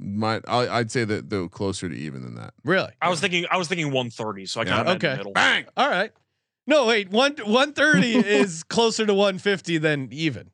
[0.00, 2.54] Might I, I'd say that they're closer to even than that.
[2.64, 2.92] Really?
[3.02, 4.70] I was thinking I was thinking 130, so I Yeah.
[4.70, 5.10] kind of in Okay.
[5.10, 5.32] the middle.
[5.32, 5.66] Bang.
[5.76, 6.12] All right.
[6.66, 10.50] No, wait, one 130 is closer to 150 than even.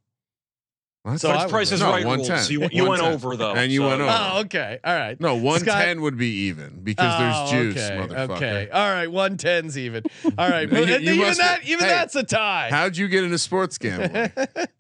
[1.07, 2.27] That's So like- I Price is No, right rules.
[2.27, 4.11] So you, you went over though, And you so- went over.
[4.13, 4.79] Oh, okay.
[4.85, 5.19] All right.
[5.21, 7.19] No, one ten would be even because Oh,
[7.53, 8.31] there's juice, okay, motherfucker.
[8.37, 8.69] Okay.
[8.71, 9.09] All right.
[9.09, 10.03] 110's even.
[10.37, 10.69] All right.
[10.71, 12.69] You- But you even must- that, even hey, that's a tie.
[12.71, 14.31] How'd you get into sports gambling?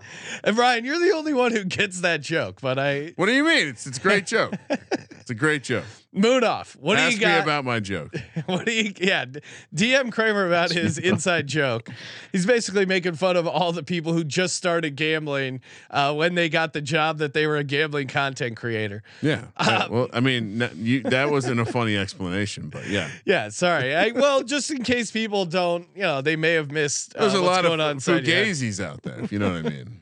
[0.44, 3.44] and Ryan, you're the only one who gets that joke, but I what do you
[3.44, 3.68] mean?
[3.68, 4.54] It's it's a great joke.
[4.68, 5.84] It's a great joke.
[6.16, 6.76] Moon off.
[6.80, 7.36] What Ask do you got?
[7.36, 8.14] me about my joke.
[8.46, 9.26] what do you yeah
[9.74, 11.90] dm kramer about his inside joke
[12.32, 15.60] he's basically making fun of all the people who just started gambling
[15.90, 19.44] uh, when they got the job that they were a gambling content creator Yeah.
[19.58, 23.10] Um, Yeah, well, I mean, n- you, that wasn't a funny explanation, but yeah.
[23.26, 27.14] yeah sorry I, well just in case people don't you know they may have missed
[27.16, 28.46] uh, There's a lot going of on inside your head.
[28.46, 30.00] fugazis out there, if you know what I mean.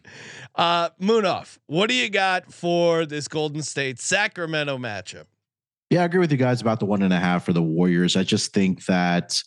[0.54, 5.24] uh Munaf what do you got for this golden state sacramento matchup
[5.95, 8.16] Yeah, I agree with you guys about the one and a half for the Warriors.
[8.16, 9.40] I just think that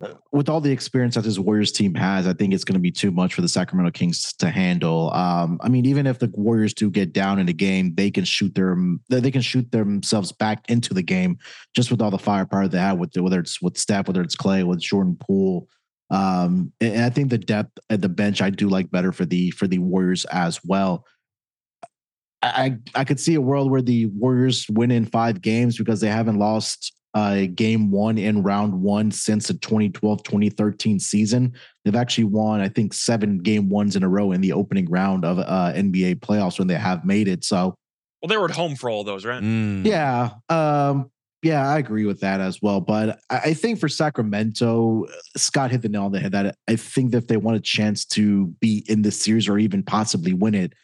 [0.00, 2.80] uh, with all the experience that this Warriors team has, I think it's going to
[2.80, 5.12] be too much for the Sacramento Kings to handle.
[5.12, 8.22] Um, I mean, even if the Warriors do get down in the game, they can
[8.22, 8.76] shoot their
[9.08, 11.36] they can shoot themselves back into the game
[11.74, 14.62] just with all the firepower they have with whether it's with Steph, whether it's Klay,
[14.62, 15.66] with Jordan Poole.
[16.10, 19.50] Um, and I think the depth at the bench I do like better for the
[19.50, 21.04] for the Warriors as well.
[22.42, 26.08] I I could see a world where the Warriors win in five games because they
[26.08, 31.54] haven't lost uh, game one in round one since the 2012 2013 season.
[31.84, 35.24] They've actually won, I think, seven game ones in a row in the opening round
[35.24, 37.42] of uh, NBA playoffs when they have made it.
[37.42, 37.76] So Well,
[38.20, 39.42] Well, they were at home for all those, right?
[39.42, 39.86] Mm.
[39.86, 40.30] Yeah.
[40.50, 41.10] Um,
[41.42, 42.80] yeah, I agree with that as well.
[42.80, 45.06] But I, I think for Sacramento,
[45.38, 47.60] Scott hit the nail on the head that I think that if they want a
[47.60, 50.74] chance to be in this series or even possibly win it,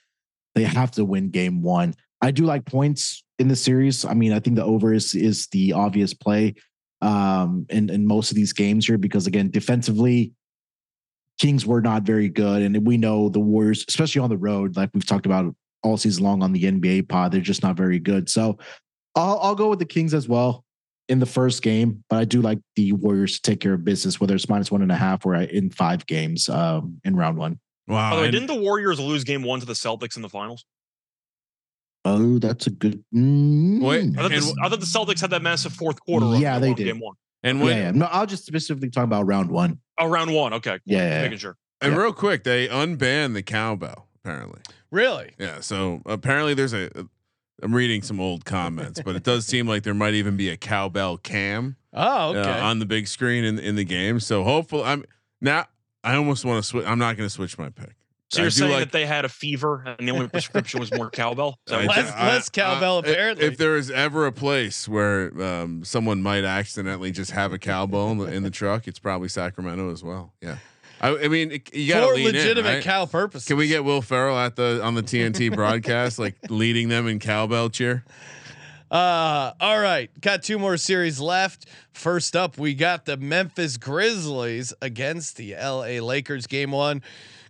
[0.55, 1.95] they have to win game one.
[2.21, 4.05] I do like points in the series.
[4.05, 6.55] I mean, I think the over is is the obvious play
[7.01, 10.33] um in, in most of these games here because again, defensively,
[11.39, 12.63] Kings were not very good.
[12.63, 16.23] And we know the Warriors, especially on the road, like we've talked about all season
[16.23, 18.29] long on the NBA pod, they're just not very good.
[18.29, 18.59] So
[19.17, 20.65] I'll, I'll go with the Kings as well
[21.09, 24.21] in the first game, but I do like the Warriors to take care of business,
[24.21, 27.59] whether it's minus one and a half or in five games um, in round one.
[27.89, 28.11] Wow.
[28.11, 30.65] By the way, didn't the Warriors lose game one to the Celtics in the finals?
[32.05, 33.03] Oh, that's a good.
[33.15, 36.37] Mm, Wait, I thought, And the, I thought the Celtics had that massive fourth quarter.
[36.37, 36.85] Yeah, they they did.
[36.87, 37.15] Game one.
[37.45, 37.91] and yeah, when, yeah.
[37.93, 39.79] No, I'll just specifically talk about round one.
[39.99, 40.53] Oh, round one.
[40.55, 40.71] Okay.
[40.73, 40.79] cool.
[40.85, 41.23] Yeah, yeah, yeah.
[41.23, 41.57] Making sure.
[41.81, 41.99] and Yeah.
[42.01, 44.61] real quick, they unbanned the cowbell apparently.
[44.91, 45.33] Really?
[45.39, 45.61] Yeah.
[45.61, 46.91] So apparently there's a.
[47.63, 50.57] I'm reading some old comments, but it does seem like there might even be a
[50.57, 52.41] cowbell cam Oh, okay.
[52.51, 54.19] uh, on the big screen in in the game.
[54.19, 55.05] So hopefully, I'm
[55.41, 55.67] now.
[56.05, 56.87] I almost want to switch.
[56.87, 57.95] I'm not going to switch my pick.
[58.31, 61.11] So you're saying like- that they had a fever and the only prescription was more
[61.11, 61.59] cowbell?
[61.67, 63.45] Is that I Less- ju- less cowbell, if- apparently.
[63.45, 68.11] If there is ever a place where um, someone might accidentally just have a cowbell
[68.13, 70.33] in the, in the truck, it's probably Sacramento as well.
[70.41, 70.57] Yeah,
[71.03, 72.83] I, I mean, it- you got to legitimate in, right?
[72.83, 73.47] cow purposes.
[73.47, 77.19] Can we get Will Ferrell at the on the TNT broadcast, like leading them in
[77.19, 78.03] cowbell cheer?
[78.93, 81.65] Uh, all right, got two more series left.
[81.95, 86.47] First up, we got the Memphis Grizzlies against the LA Lakers.
[86.47, 87.01] Game one,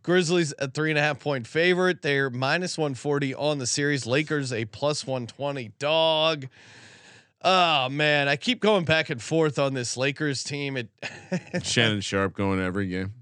[0.05, 2.01] Grizzlies a three and a half point favorite.
[2.01, 4.07] They're minus one forty on the series.
[4.07, 6.47] Lakers a plus one twenty dog.
[7.45, 10.76] Oh man, I keep going back and forth on this Lakers team.
[10.76, 10.90] It,
[11.64, 13.14] Shannon Sharpe going every game.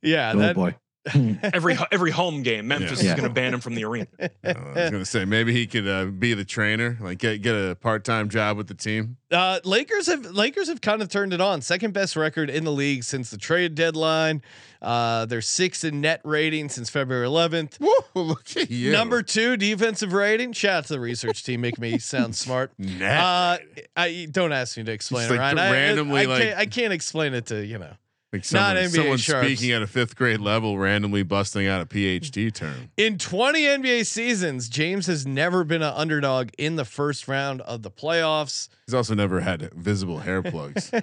[0.00, 0.76] yeah, oh that, boy.
[1.42, 3.10] every every home game, Memphis Yeah.
[3.10, 4.06] is going to ban him from the arena.
[4.20, 7.54] Uh, I was gonna say maybe he could uh, be the trainer, like get get
[7.54, 9.16] a part time job with the team.
[9.30, 11.60] Uh, Lakers have Lakers have kind of turned it on.
[11.60, 14.42] Second best record in the league since the trade deadline.
[14.80, 17.78] Uh, they're sixth in net rating since February 11th.
[17.80, 20.52] Whoa, look at you, Number two defensive rating.
[20.52, 22.70] Shout out to the research team, make me sound smart.
[22.78, 23.20] Net.
[23.20, 23.58] Uh,
[23.96, 25.58] I don't ask me to explain Just it, like Ryan.
[25.58, 27.92] I- randomly, I, like- can't, I can't explain it to you know.
[28.32, 29.46] Like not someone, NBA someone sharps.
[29.46, 32.90] speaking at a fifth grade level, randomly busting out a PhD term.
[32.96, 37.82] In 20 NBA seasons, James has never been an underdog in the first round of
[37.82, 38.68] the playoffs.
[38.86, 40.90] He's also never had visible hair plugs.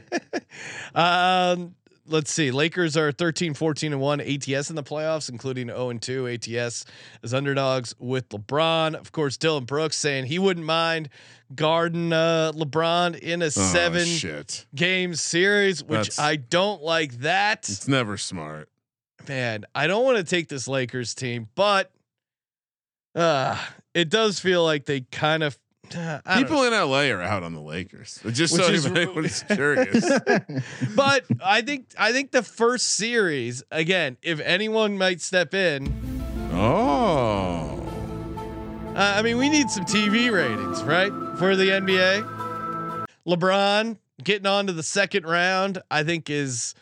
[0.95, 1.75] Um,
[2.07, 2.51] let's see.
[2.51, 6.85] Lakers are 13, 14, and 1 ATS in the playoffs, including 0 and 2 ATS
[7.23, 8.95] as underdogs with LeBron.
[8.95, 11.09] Of course, Dillon Brooks saying he wouldn't mind
[11.53, 14.65] guarding uh, LeBron in a Oh, seven shit.
[14.75, 17.67] game series, which That's- I don't like that.
[17.69, 18.69] It's never smart.
[19.27, 21.91] Man, I don't want to take this Lakers team, but
[23.15, 23.57] uh,
[23.93, 25.57] it does feel like they kind of.
[25.95, 26.19] Uh.
[26.37, 28.19] People in LA are out on the Lakers.
[28.31, 30.09] Just Which so is- curious.
[30.95, 35.93] but I think I think the first series again, if anyone might step in,
[36.53, 37.81] Oh.
[38.95, 43.07] uh, I mean, we need some TV ratings, right, for the NBA.
[43.27, 46.73] LeBron getting on to the second round, I think is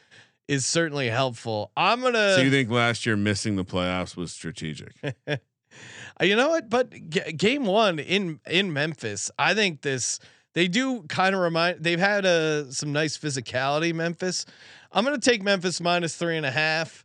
[0.47, 1.71] is certainly helpful.
[1.77, 4.91] I'm gonna, So you think last year missing the playoffs was strategic?
[6.23, 6.69] Uh, you know what?
[6.69, 10.19] But g- game one in in Memphis, I think this
[10.53, 11.83] they do kind of remind.
[11.83, 13.93] They've had uh, some nice physicality.
[13.93, 14.45] Memphis.
[14.91, 17.03] I'm gonna take Memphis minus three and a half.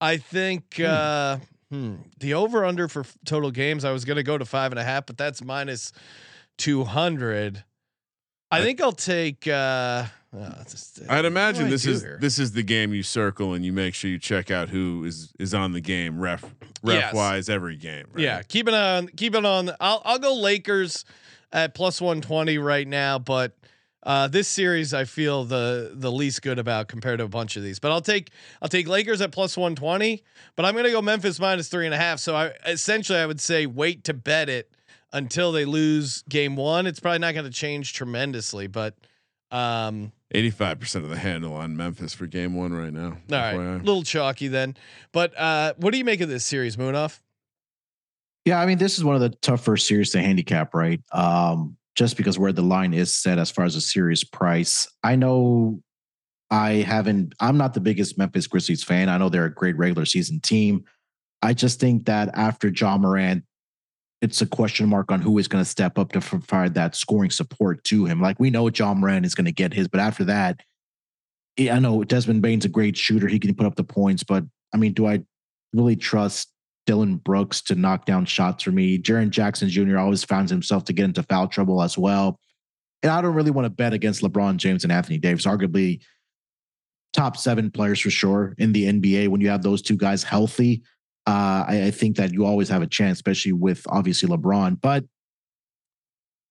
[0.00, 1.38] I think uh,
[1.70, 3.84] hmm, the over under for f- total games.
[3.84, 5.92] I was gonna go to five and a half, but that's minus
[6.56, 7.64] two hundred.
[8.50, 9.46] I I- think I'll take.
[9.48, 10.04] Uh,
[10.64, 12.18] just- I'd imagine this is here?
[12.20, 15.32] this is the game you circle and you make sure you check out who is
[15.38, 16.42] is on the game ref
[16.82, 17.14] ref Yes.
[17.14, 18.06] wise every game.
[18.12, 18.22] Right?
[18.24, 19.08] Yeah, keep it on.
[19.08, 19.70] Keep it on.
[19.80, 21.04] I'll I'll go Lakers
[21.52, 23.56] at plus one twenty right now, but
[24.02, 27.62] uh, this series I feel the the least good about compared to a bunch of
[27.62, 27.78] these.
[27.78, 28.30] But I'll take
[28.62, 30.22] I'll take Lakers at plus one twenty,
[30.54, 32.18] but I'm gonna go Memphis minus three and a half.
[32.20, 34.70] So I essentially I would say wait to bet it
[35.12, 36.86] until they lose game one.
[36.86, 38.94] It's probably not going to change tremendously, but
[39.50, 43.08] um, eighty five percent of the handle on Memphis for game one right now.
[43.08, 43.78] all right, FYI.
[43.84, 44.76] little chalky then.
[45.12, 47.20] But uh, what do you make of this series, Munaf?
[48.44, 51.00] Yeah, I mean, this is one of the tougher series to handicap, right?
[51.12, 54.86] Um, just because where the line is set as far as a series price.
[55.02, 55.82] I know
[56.50, 59.08] I haven't, I'm not the biggest Memphis Grizzlies fan.
[59.08, 60.84] I know they're a great regular season team.
[61.42, 63.44] I just think that after Ja Morant,
[64.22, 67.30] it's a question mark on who is going to step up to provide that scoring
[67.30, 68.20] support to him.
[68.20, 70.60] Like we know Ja Morant is going to get his, but after that,
[71.58, 73.28] I know Desmond Bane's a great shooter.
[73.28, 74.44] He can put up the points, but
[74.74, 75.22] I mean, do I
[75.72, 76.50] really trust
[76.86, 78.98] Dillon Brooks to knock down shots for me.
[78.98, 79.98] Jaren Jackson Jr.
[79.98, 82.38] always finds himself to get into foul trouble as well.
[83.02, 86.00] And I don't really want to bet against LeBron James and Anthony Davis, arguably
[87.12, 89.28] top seven players for sure in the NBA.
[89.28, 90.82] When you have those two guys healthy,
[91.26, 94.80] uh, I, I think that you always have a chance, especially with obviously LeBron.
[94.80, 95.04] But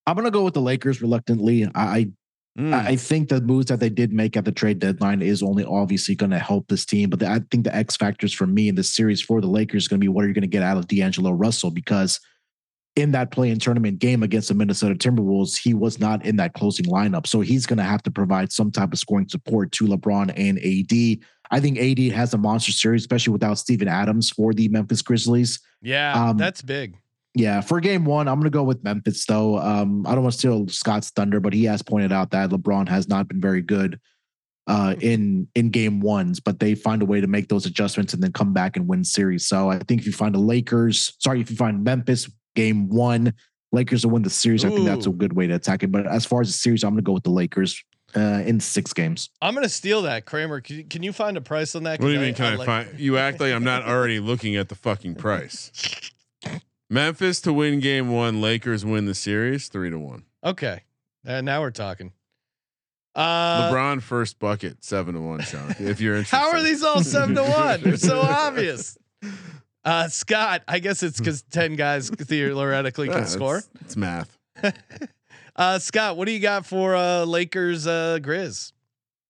[0.05, 1.69] I'm gonna go with the Lakers reluctantly.
[1.73, 2.11] I
[2.57, 2.73] Mm.
[2.73, 6.15] I think the moves that they did make at the trade deadline is only obviously
[6.15, 7.09] going to help this team.
[7.09, 9.83] But the, I think the X factors for me in this series for the Lakers
[9.83, 11.69] is going to be what are you going to get out of D'Angelo Russell?
[11.69, 12.19] Because
[12.95, 16.53] in that play in tournament game against the Minnesota Timberwolves, he was not in that
[16.53, 17.27] closing lineup.
[17.27, 20.57] So he's going to have to provide some type of scoring support to LeBron and
[20.59, 21.27] AD.
[21.55, 25.61] I think AD has a monster series, especially without Steven Adams for the Memphis Grizzlies.
[25.81, 26.97] Yeah, Um, that's big.
[27.33, 29.57] Yeah, for game one, I'm going to go with Memphis, though.
[29.59, 32.89] Um, I don't want to steal Scott's thunder, but he has pointed out that LeBron
[32.89, 34.01] has not been very good
[34.67, 38.21] uh, in in game ones, but they find a way to make those adjustments and
[38.21, 39.47] then come back and win series.
[39.47, 43.33] So I think if you find the Lakers, sorry, if you find Memphis game one,
[43.71, 44.65] Lakers will win the series.
[44.65, 45.91] I think that's a good way to attack it.
[45.91, 47.81] But as far as the series, I'm going to go with the Lakers
[48.15, 49.29] uh, in six games.
[49.41, 50.61] I'm gonna steal that, Kramer.
[50.61, 51.99] Can you, can you find a price on that?
[51.99, 52.33] What do you mean?
[52.35, 52.99] Can I, like- find?
[52.99, 55.71] You act like I'm not already looking at the fucking price.
[56.89, 58.41] Memphis to win game one.
[58.41, 60.23] Lakers win the series three to one.
[60.43, 60.81] Okay,
[61.25, 62.13] and now we're talking.
[63.15, 65.41] Uh, LeBron first bucket seven to one.
[65.41, 66.35] Sean, if you're interested.
[66.37, 67.81] How are these all seven to one?
[67.81, 68.97] They're so obvious.
[69.83, 73.63] Uh, Scott, I guess it's because ten guys theoretically Yeah, can it's- score.
[73.81, 74.37] It's math.
[75.55, 78.73] Uh, Scott, what do you got for uh, Lakers uh, Grizz?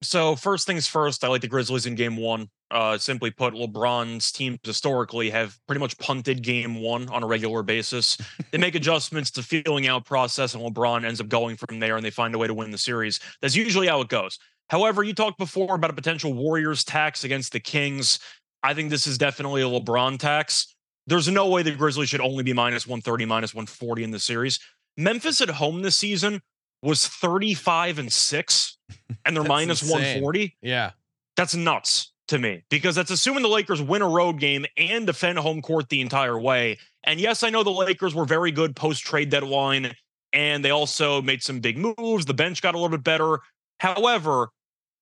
[0.02, 2.50] So first things first, I like the Grizzlies in game one.
[2.72, 7.62] Uh, simply put, LeBron's teams historically have pretty much punted game one on a regular
[7.62, 8.18] basis.
[8.52, 12.04] They make adjustments to feeling out process, and LeBron ends up going from there, and
[12.04, 13.20] they find a way to win the series.
[13.42, 14.40] That's usually how it goes.
[14.70, 18.20] However, you talked before about a potential Warriors tax against the Kings.
[18.64, 20.76] I think this is definitely a LeBron tax.
[21.08, 24.60] There's no way the Grizzlies should only be minus 130, minus 140 in the series.
[24.98, 26.42] Memphis at home this season
[26.82, 28.78] was 35 and 6,
[29.26, 30.00] and they're minus insane.
[30.00, 30.92] 140 Yeah,
[31.36, 35.38] that's nuts to me because that's assuming the Lakers win a road game and defend
[35.38, 36.78] home court the entire way.
[37.04, 39.96] And yes, I know the Lakers were very good post trade deadline
[40.34, 42.26] and they also made some big moves.
[42.26, 43.40] The bench got a little bit better.
[43.80, 44.50] However,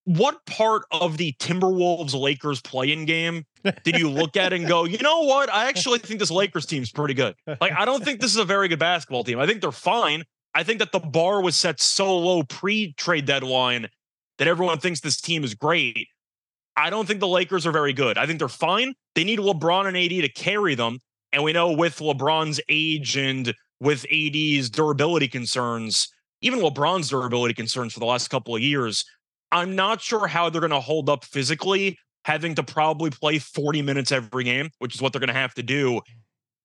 [0.06, 3.46] what part of the Timberwolves Lakers play-in game
[3.84, 5.52] did you look at and go, you know what?
[5.52, 7.36] I actually think this Lakers team's pretty good.
[7.62, 9.40] Like, I don't think this is a very good basketball team.
[9.40, 10.24] I think they're fine.
[10.54, 13.88] I think that the bar was set so low pre-trade deadline
[14.38, 16.08] that everyone thinks this team is great.
[16.76, 18.18] I don't think the Lakers are very good.
[18.18, 18.94] I think they're fine.
[19.16, 21.00] They need LeBron and AD to carry them.
[21.32, 26.08] And we know with LeBron's age and with AD's durability concerns,
[26.42, 29.06] even LeBron's durability concerns for the last couple of years,
[29.54, 33.84] I'm not sure how they're going to hold up physically, having to probably play 40
[33.84, 36.02] minutes every game, which is what they're going to have to do.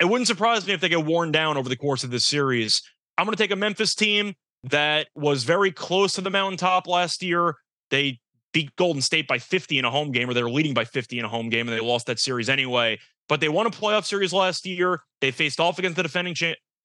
[0.00, 2.82] It wouldn't surprise me if they get worn down over the course of this series.
[3.18, 4.34] I'm going to take a Memphis team
[4.64, 7.56] that was very close to the mountaintop last year.
[7.90, 8.20] They
[8.54, 11.18] beat Golden State by 50 in a home game, or they were leading by 50
[11.18, 12.98] in a home game, and they lost that series anyway.
[13.28, 15.02] But they won a playoff series last year.
[15.20, 16.34] They faced off against the defending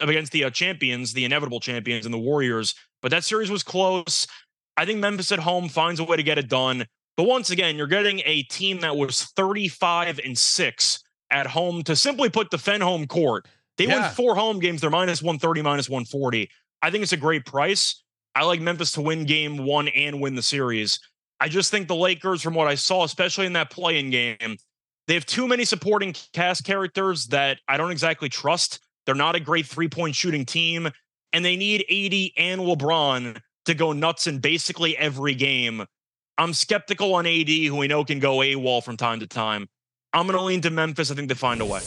[0.01, 2.75] against the uh, champions, the inevitable champions, and the Warriors.
[3.01, 4.27] But that series was close.
[4.77, 6.85] I think Memphis at home finds a way to get it done.
[7.15, 11.95] But once again, you're getting a team that was 35 and six at home to
[11.95, 13.47] simply put defend home court.
[13.77, 14.09] They win Yeah.
[14.09, 14.81] four home games.
[14.81, 16.49] They're minus 130, minus 140.
[16.81, 18.03] I think it's a great price.
[18.35, 20.99] I like Memphis to win game one and win the series.
[21.39, 24.57] I just think the Lakers, from what I saw, especially in that play-in game,
[25.07, 28.79] they have too many supporting cast characters that I don't exactly trust.
[29.05, 30.89] They're not a great three-point shooting team,
[31.31, 35.85] and they need AD and LeBron to go nuts in basically every game.
[36.37, 39.67] I'm skeptical on AD, who we know can go AWOL from time to time.
[40.13, 41.11] I'm going to lean to Memphis.
[41.11, 41.81] I think they find a way.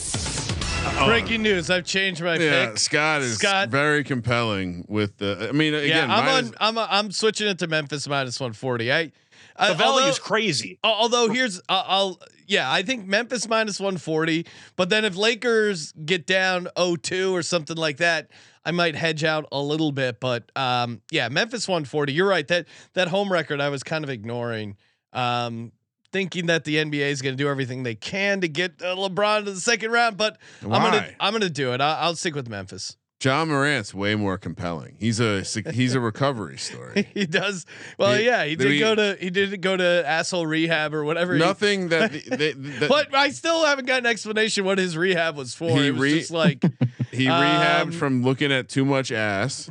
[1.05, 1.69] breaking news.
[1.69, 2.77] I've changed my yeah, pick.
[2.77, 5.47] Scott is Scott- very compelling with the.
[5.49, 6.55] I mean, again, yeah, I'm minus- on.
[6.59, 8.91] I'm uh, I'm switching it to Memphis minus 140.
[8.91, 9.11] I,
[9.55, 10.79] I The value although- is crazy.
[10.83, 14.45] Although here's, uh, I'll yeah, I think Memphis minus 140.
[14.77, 18.31] But then if Lakers get down 0-2 or something like that,
[18.67, 20.19] I might hedge out a little bit.
[20.19, 22.11] But um, yeah, Memphis 140.
[22.11, 22.45] You're right.
[22.49, 24.75] That that home record I was kind of ignoring,
[25.13, 25.71] um,
[26.11, 29.45] thinking that the NBA is going to do everything they can to get uh, LeBron
[29.45, 30.17] to the second round.
[30.17, 31.79] But I'm gonna I'm gonna do it.
[31.79, 32.97] I, I'll stick with Memphis.
[33.23, 34.95] Ja Morant's way more compelling.
[34.99, 35.41] He's a
[35.71, 37.07] he's a recovery story.
[37.15, 37.65] he does
[37.97, 38.13] well.
[38.13, 41.33] He- yeah, he did we- go to he did go to asshole rehab or whatever.
[41.33, 45.35] he- Nothing that, they, that but I still haven't got an explanation what his rehab
[45.35, 45.69] was for.
[45.71, 46.61] He it was re- just like
[47.11, 49.67] he Um, rehabbed from looking at too much ass.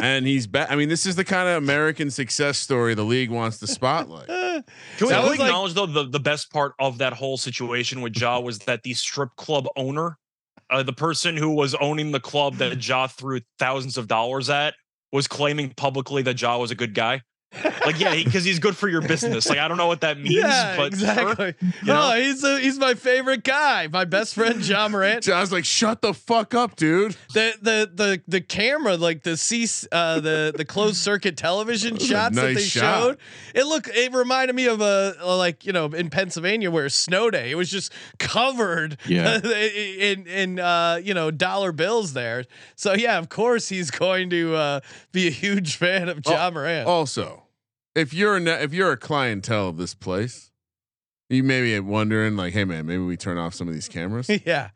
[0.00, 0.70] and he's back.
[0.70, 4.28] I mean, this is the kind of American success story the league wants to spotlight.
[4.28, 4.62] Can
[5.00, 7.36] we, That can we was like- acknowledge though the, the best part of that whole
[7.36, 10.18] situation with Ja was that the strip club owner,
[10.70, 14.74] uh, the person who was owning the club that Ja threw thousands of dollars at,
[15.12, 17.22] was claiming publicly that Ja was a good guy.
[17.84, 19.48] Like, yeah, because he's good for your business.
[19.48, 21.08] Like, I don't know what that means, yeah, but sure.
[21.10, 21.54] exactly.
[21.60, 22.10] you know?
[22.12, 23.88] Oh, he's a, he's my favorite guy.
[23.88, 25.24] My best friend Ja Morant.
[25.24, 27.16] Ja's like, shut the fuck up, dude.
[27.34, 32.04] the the the the camera, like the C, uh, the the closed circuit television was
[32.04, 33.02] a shots that they shot.
[33.02, 33.18] showed,
[33.54, 37.50] it looked it reminded me of a like you know in Pennsylvania where snow day,
[37.50, 39.40] it was just covered Yeah.
[39.40, 42.44] in in uh, you know dollar bills there.
[42.76, 44.80] So yeah, of course he's going to uh,
[45.10, 46.86] be a huge fan of Ja Morant.
[46.86, 47.39] Also,
[47.94, 50.50] if you're a ne- if you're a clientele of this place,
[51.28, 54.28] you may be wondering, like, hey man, maybe we turn off some of these cameras.
[54.46, 54.70] yeah,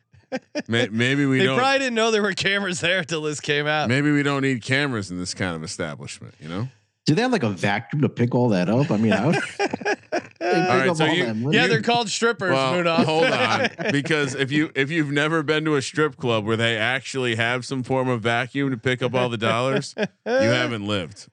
[0.68, 1.58] May- maybe we they don't.
[1.58, 3.88] probably didn't know there were cameras there until this came out.
[3.88, 6.34] Maybe we don't need cameras in this kind of establishment.
[6.40, 6.68] You know.
[7.06, 8.90] Do they have like a vacuum to pick all that up?
[8.90, 9.66] I mean, I would, they
[10.10, 11.54] pick right, so all you- that money.
[11.54, 12.52] Yeah, they're called strippers.
[12.52, 16.56] Well, hold on, because if you if you've never been to a strip club where
[16.56, 20.86] they actually have some form of vacuum to pick up all the dollars, you haven't
[20.86, 21.28] lived.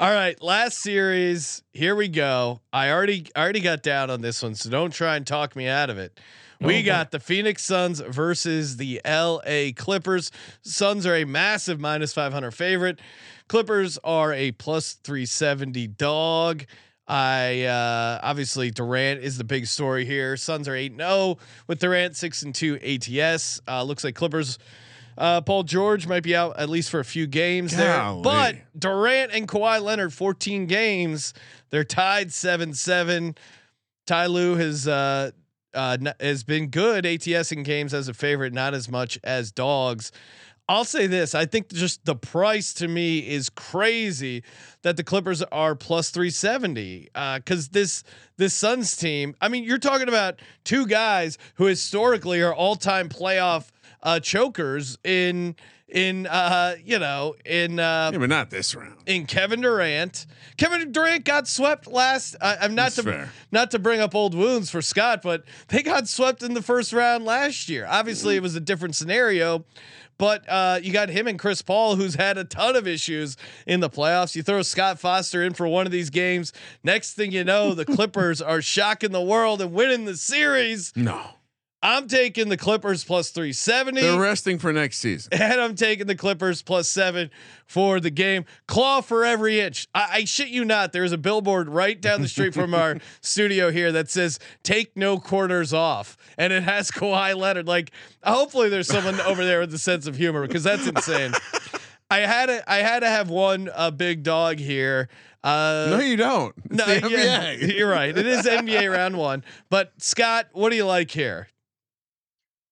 [0.00, 1.62] All right, last series.
[1.74, 2.62] Here we go.
[2.72, 5.68] I already I already got down on this one, so don't try and talk me
[5.68, 6.18] out of it.
[6.58, 6.86] We boy.
[6.86, 10.30] got the Phoenix Suns versus the LA Clippers.
[10.62, 12.98] Suns are a massive minus 500 favorite.
[13.46, 16.64] Clippers are a plus 370 dog.
[17.06, 20.38] I uh obviously Durant is the big story here.
[20.38, 21.36] Suns are 8 0
[21.66, 23.60] with Durant 6 and 2 ATS.
[23.68, 24.58] Uh looks like Clippers
[25.20, 29.32] uh, Paul George might be out at least for a few games there, but Durant
[29.32, 31.34] and Kawhi Leonard, 14 games,
[31.68, 33.36] they're tied seven seven.
[34.06, 35.30] Ty Lue has uh,
[35.74, 40.10] uh, has been good ATS in games as a favorite, not as much as dogs.
[40.70, 44.42] I'll say this: I think just the price to me is crazy
[44.82, 48.04] that the Clippers are plus three seventy because this
[48.38, 49.34] this Suns team.
[49.40, 53.70] I mean, you're talking about two guys who historically are all time playoff
[54.02, 55.56] uh, chokers in
[55.88, 58.96] in uh, you know in uh, Yeah, but not this round.
[59.06, 60.26] in Kevin Durant.
[60.56, 62.36] Kevin Durant got swept last.
[62.40, 63.32] I, I'm not That's to fair.
[63.50, 66.92] not to bring up old wounds for Scott, but they got swept in the first
[66.92, 67.86] round last year.
[67.88, 69.64] Obviously, it was a different scenario.
[70.16, 73.80] But uh, you got him and Chris Paul, who's had a ton of issues in
[73.80, 74.36] the playoffs.
[74.36, 76.52] You throw Scott Foster in for one of these games.
[76.84, 80.92] Next thing you know, the Clippers are shocking the world and winning the series.
[80.94, 81.22] No,
[81.82, 84.02] I'm taking the Clippers plus 370.
[84.02, 85.32] they're resting for next season.
[85.40, 87.30] And I'm taking the Clippers plus seven
[87.64, 88.44] for the game.
[88.66, 89.88] Claw for every inch.
[89.94, 90.92] I, I shit you not.
[90.92, 95.18] There's a billboard right down the street from our studio here that says "Take no
[95.18, 97.66] quarters off," and it has Kawhi Leonard.
[97.66, 97.90] Like,
[98.22, 101.32] hopefully, there's someone over there with a sense of humor because that's insane.
[102.10, 105.08] I had to, I had to have one uh, big dog here.
[105.42, 106.54] Uh, no, you don't.
[106.66, 107.78] It's no, yeah, NBA.
[107.78, 108.16] you're right.
[108.16, 109.42] It is NBA round one.
[109.70, 111.48] But Scott, what do you like here?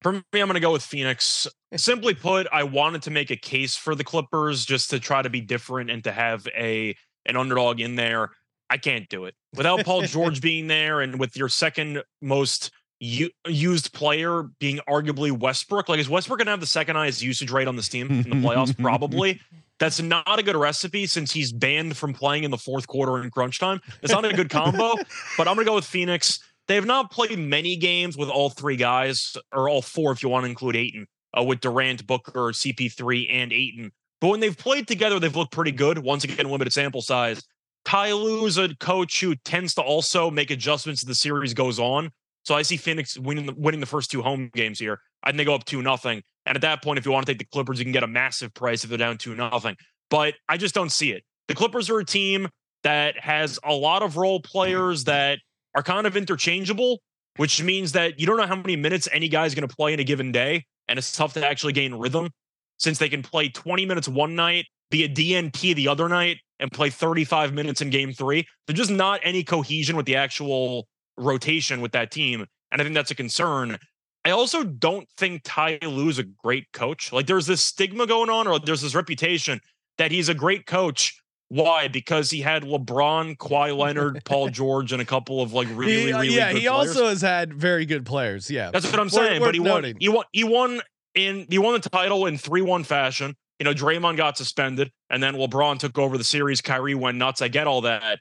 [0.03, 1.47] For me, I'm going to go with Phoenix.
[1.77, 5.31] Simply put, I wanted to make a case for the Clippers just to try to
[5.31, 6.97] be different and to have a
[7.27, 8.31] an underdog in there.
[8.71, 12.71] I can't do it without Paul George being there, and with your second most
[13.01, 15.89] u- used player being arguably Westbrook.
[15.89, 18.23] Like, is Westbrook going to have the second highest usage rate on this team in
[18.31, 18.77] the playoffs?
[18.81, 19.41] Probably.
[19.79, 23.31] That's not a good recipe since he's banned from playing in the fourth quarter in
[23.31, 23.81] crunch time.
[24.03, 24.95] It's not a good combo,
[25.37, 26.41] but I'm going to go with Phoenix.
[26.69, 30.29] They have not played many games with all three guys, or all four if you
[30.29, 31.07] want to include Ayton,
[31.37, 33.91] uh, with Durant, Booker, CP3, and Ayton.
[34.21, 35.99] But when they've played together, they've looked pretty good.
[35.99, 37.43] Once again, limited sample size.
[37.85, 42.11] Ty Lue's a coach who tends to also make adjustments as the series goes on.
[42.45, 45.01] So I see Phoenix winning the, winning the first two home games here.
[45.23, 46.23] I think they go up two nothing.
[46.45, 48.09] And at that point, if you want to take the Clippers, you can get a
[48.09, 49.77] massive price if they're down two nothing.
[50.11, 51.25] But I just don't see it.
[51.49, 52.49] The Clippers are a team
[52.83, 55.39] that has a lot of role players that
[55.75, 57.01] are kind of interchangeable,
[57.37, 60.01] which means that you don't know how many minutes any guy's going to play in
[60.01, 62.31] a given day, and it's tough to actually gain rhythm
[62.79, 66.73] since they can play 20 minutes one night, be a DNP the other night, and
[66.73, 68.47] play 35 minutes in game three.
[68.67, 72.47] There's just not any cohesion with the actual rotation with that team.
[72.71, 73.79] And I think that's a concern.
[74.25, 77.13] I also don't think Ty Lue is a great coach.
[77.13, 79.61] Like there's this stigma going on, or there's this reputation
[79.99, 81.21] that he's a great coach.
[81.51, 81.89] Why?
[81.89, 86.13] Because he had LeBron, Kawhi Leonard, Paul George, and a couple of like really, He-
[86.13, 86.89] uh, really yeah, he players.
[86.91, 88.51] also has had very good players.
[88.51, 89.41] Yeah, That's what I'm saying.
[89.41, 90.25] worth but he won, he won.
[90.33, 90.81] He won
[91.15, 91.47] in.
[91.49, 93.35] He won the title in three-one fashion.
[93.59, 96.61] You know, Draymond got suspended, and then LeBron took over the series.
[96.61, 97.41] Kyrie went nuts.
[97.43, 98.19] I get all that.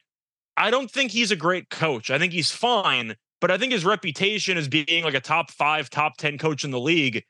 [0.55, 2.09] I don't think he's a great coach.
[2.09, 5.89] I think he's fine, but I think his reputation as being like a top five,
[5.89, 7.23] top ten coach in the league.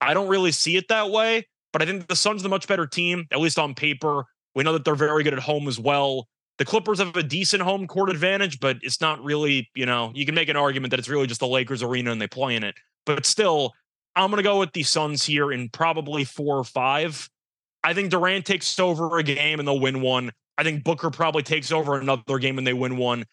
[0.00, 1.46] I don't really see it that way.
[1.72, 4.24] But I think the Suns are the much better team, at least on paper.
[4.54, 6.28] We know that they're very good at home as well.
[6.58, 10.24] The Clippers have a decent home court advantage, but it's not really, you know, you
[10.24, 12.62] can make an argument that it's really just the Lakers arena and they play in
[12.62, 12.76] it.
[13.06, 13.72] But still,
[14.14, 17.28] I'm going to go with the Suns here in probably four or five.
[17.82, 20.30] I think Durant takes over a game and they'll win one.
[20.56, 23.24] I think Booker probably takes over another game and they win one.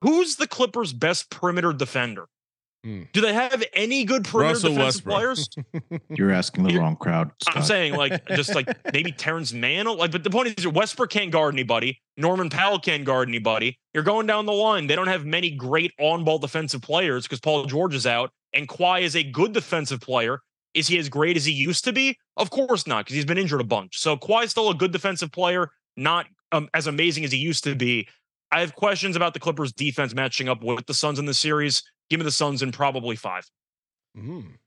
[0.00, 2.26] Who's the Clippers' best perimeter defender?
[2.84, 3.02] Hmm.
[3.12, 5.14] Do they have any good perimeter Russell defensive Westbrook.
[5.14, 6.00] players?
[6.10, 7.30] You're asking the You're- wrong crowd.
[7.48, 9.86] I'm saying like just like maybe Terrence Mann.
[9.86, 12.00] Like, but the point is Westbrook can't guard anybody.
[12.16, 13.78] Norman Powell can't guard anybody.
[13.94, 14.88] You're going down the line.
[14.88, 19.02] They don't have many great on-ball defensive players because Paul George is out, and Kawhi
[19.02, 20.40] is a good defensive player.
[20.74, 22.16] Is he as great as he used to be?
[22.36, 23.98] Of course not, because he's been injured a bunch.
[23.98, 27.74] So Kawhi's still a good defensive player, not um, as amazing as he used to
[27.74, 28.08] be.
[28.50, 31.82] I have questions about the Clippers' defense matching up with the Suns in the series.
[32.12, 33.50] Give me the Suns in probably five.
[34.14, 34.58] Mm.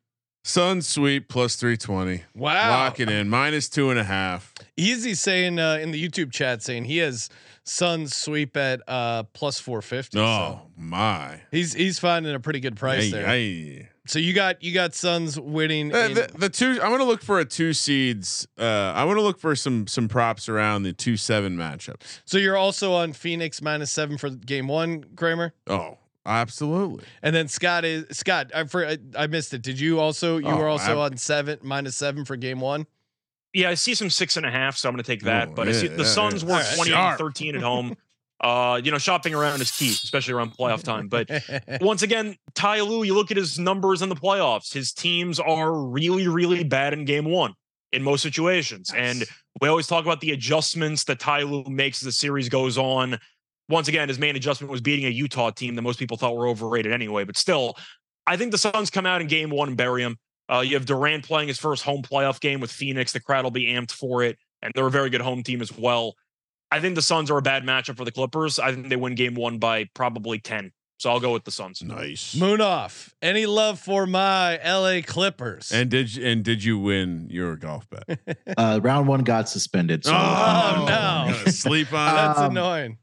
[0.44, 2.24] Sun sweep plus three twenty.
[2.34, 2.72] Wow.
[2.72, 4.52] Lock it in minus two and a half.
[4.76, 7.30] Easy saying uh, in the YouTube chat saying he has
[7.64, 10.18] Suns sweep at uh, plus 450.
[10.18, 11.42] Oh so my!
[11.52, 13.28] he's he's finding a pretty good price Hey, there.
[13.28, 13.90] hey.
[14.08, 15.94] So you got you got Suns winning.
[15.94, 16.80] Uh, in- the, the two.
[16.82, 18.48] I'm gonna look for a two seeds.
[18.58, 22.22] Uh, I want to look for some some props around the two seven matchups.
[22.26, 27.06] so you're also on Phoenix minus seven for game one, Kramer, Oh, absolutely.
[27.22, 28.52] and then Scott is Scott.
[28.54, 29.62] I for, I, I missed it.
[29.62, 32.88] Did you also you Oh, were also ab- on seven minus seven for game one?
[33.54, 35.50] Yeah, I see some six and a half, so I'm going to take that.
[35.50, 36.50] Oh, but I see yeah, the yeah, Suns yeah.
[36.50, 36.76] were Alright.
[36.76, 37.12] 20 Sharp.
[37.12, 37.96] and 13 at home.
[38.42, 41.08] Uh, you know, shopping around is key, especially around playoff time.
[41.08, 41.32] But
[41.82, 44.74] once again, Ty Lue, you look at his numbers in the playoffs.
[44.74, 47.54] His teams are really, really bad in game one
[47.94, 48.92] in most situations.
[48.96, 49.24] And
[49.62, 53.18] we always talk about the adjustments that Ty Lue makes as the series goes on.
[53.70, 56.48] Once again, his main adjustment was beating a Utah team that most people thought were
[56.48, 57.24] overrated anyway.
[57.24, 57.76] But still,
[58.28, 60.18] I think the Suns come out in game one and bury him.
[60.48, 63.12] Uh, you have Durant playing his first home playoff game with Phoenix.
[63.12, 65.76] The crowd will be amped for it, and they're a very good home team as
[65.76, 66.14] well.
[66.72, 68.60] I think the Suns are a bad matchup for the Clippers.
[68.60, 70.72] I think they win game one by probably 10.
[70.98, 71.82] So I'll go with the Suns.
[71.84, 72.36] Nice.
[72.36, 73.12] Munaf.
[73.22, 75.72] Any love for my LA Clippers?
[75.72, 78.20] And did you, and did you win your golf bet?
[78.58, 80.06] Uh, round one got suspended.
[80.06, 81.34] So, Oh, no.
[81.34, 82.16] Gonna Sleep on.
[82.16, 82.98] That's Um, annoying.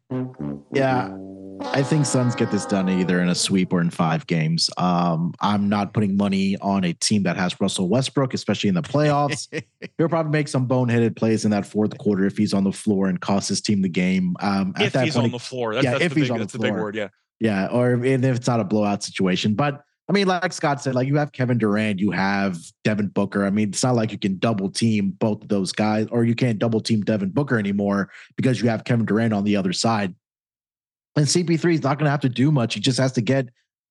[0.73, 1.17] Yeah,
[1.61, 4.69] I think Suns get this done either in a sweep or in five games.
[4.77, 8.83] Um, I'm not putting money on a team that has Russell Westbrook, especially in the
[8.83, 9.49] playoffs.
[9.99, 13.09] He'll probably make some boneheaded plays in that fourth quarter if he's on the floor
[13.09, 14.37] and cost his team the game.
[14.41, 15.75] Um, at If he's point, on the floor.
[15.75, 16.83] That's, yeah, that's, if the, he's big, on the that's the big floor.
[16.83, 16.97] word.
[16.97, 17.09] Yeah.
[17.41, 19.55] Yeah, or if it's not a blowout situation.
[19.55, 23.45] But I mean, like Scott said, like you have Kevin Durant, you have Devin Booker.
[23.45, 26.35] I mean, it's not like you can double team both of those guys, or you
[26.35, 30.15] can't double team Devin Booker anymore because you have Kevin Durant on the other side.
[31.17, 32.75] And CP3 is not going to have to do much.
[32.75, 33.49] He just has to get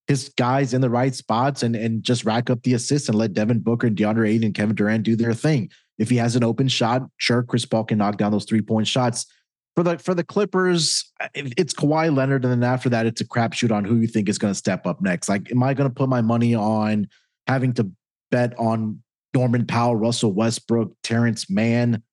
[0.07, 3.33] his guys in the right spots and and just rack up the assists and let
[3.33, 5.69] Devin Booker and DeAndre Ayton and Kevin Durant do their thing.
[5.99, 8.87] If he has an open shot, sure, Chris Paul can knock down those three point
[8.87, 9.27] shots
[9.75, 13.71] for the for the Clippers, it's Kawhi Leonard, and then after that, it's a crapshoot
[13.71, 15.29] on who you think is going to step up next.
[15.29, 17.07] Like, am I going to put my money on
[17.47, 17.89] having to
[18.31, 19.01] bet on
[19.33, 22.03] Norman Powell, Russell Westbrook, Terrence Mann?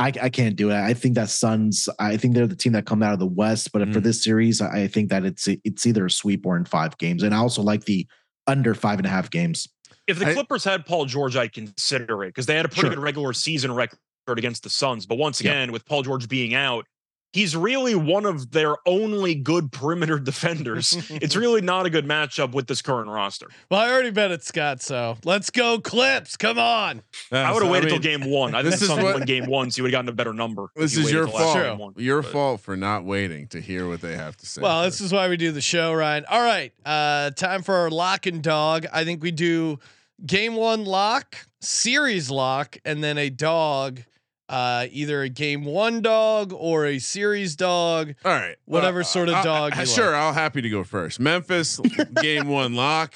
[0.00, 0.74] I, I can't do it.
[0.74, 1.88] I think that Suns.
[1.98, 3.70] I think they're the team that come out of the West.
[3.72, 4.04] But for Mm.
[4.04, 7.22] this series, I I think that it's it's either a sweep or in five games.
[7.22, 8.06] And I also like the
[8.46, 9.68] under five and a half games.
[10.06, 12.80] If the I- Clippers had Paul George, I'd consider it because they had a pretty
[12.82, 12.90] Sure.
[12.90, 13.98] good regular season record
[14.28, 15.04] against the Suns.
[15.06, 15.50] But once Yeah.
[15.52, 16.86] again, with Paul George being out,
[17.32, 20.94] he's really one of their only good perimeter defenders.
[21.10, 23.46] it's really not a good matchup with this current roster.
[23.70, 24.82] Well, I already bet it, Scott.
[24.82, 26.36] So let's go, Clips.
[26.36, 27.02] Come on.
[27.30, 28.54] I would have So, waited mean, till game one.
[28.54, 30.12] I think this the is what- win game one, so you would have gotten a
[30.16, 30.66] better number.
[30.74, 31.78] This you is your fault.
[31.78, 31.94] one.
[31.96, 34.60] Your But- fault for not waiting to hear what they have to say.
[34.62, 34.98] Well, first.
[34.98, 36.24] this is why we do the show, Ryan.
[36.28, 38.86] All right, uh, time for our lock and dog.
[38.92, 39.78] I think we do
[40.26, 44.02] game one lock, series lock, and then a dog.
[44.50, 48.14] Uh, either a game one dog or a series dog.
[48.24, 48.56] all right.
[48.64, 50.14] whatever sort of I'll- dog I- you sure, like.
[50.20, 51.20] I'll happy to go first.
[51.20, 51.78] Memphis
[52.20, 53.14] game one lock,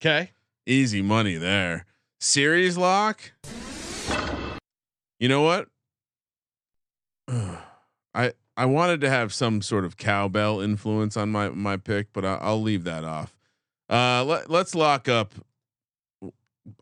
[0.00, 0.30] Okay.
[0.66, 1.86] easy money there.
[2.20, 3.32] Series lock.
[5.18, 5.66] You know what?
[8.14, 12.24] I I wanted to have some sort of cowbell influence on my my pick, but
[12.24, 13.36] I, I'll leave that off.
[13.88, 15.32] Uh, let let's lock up.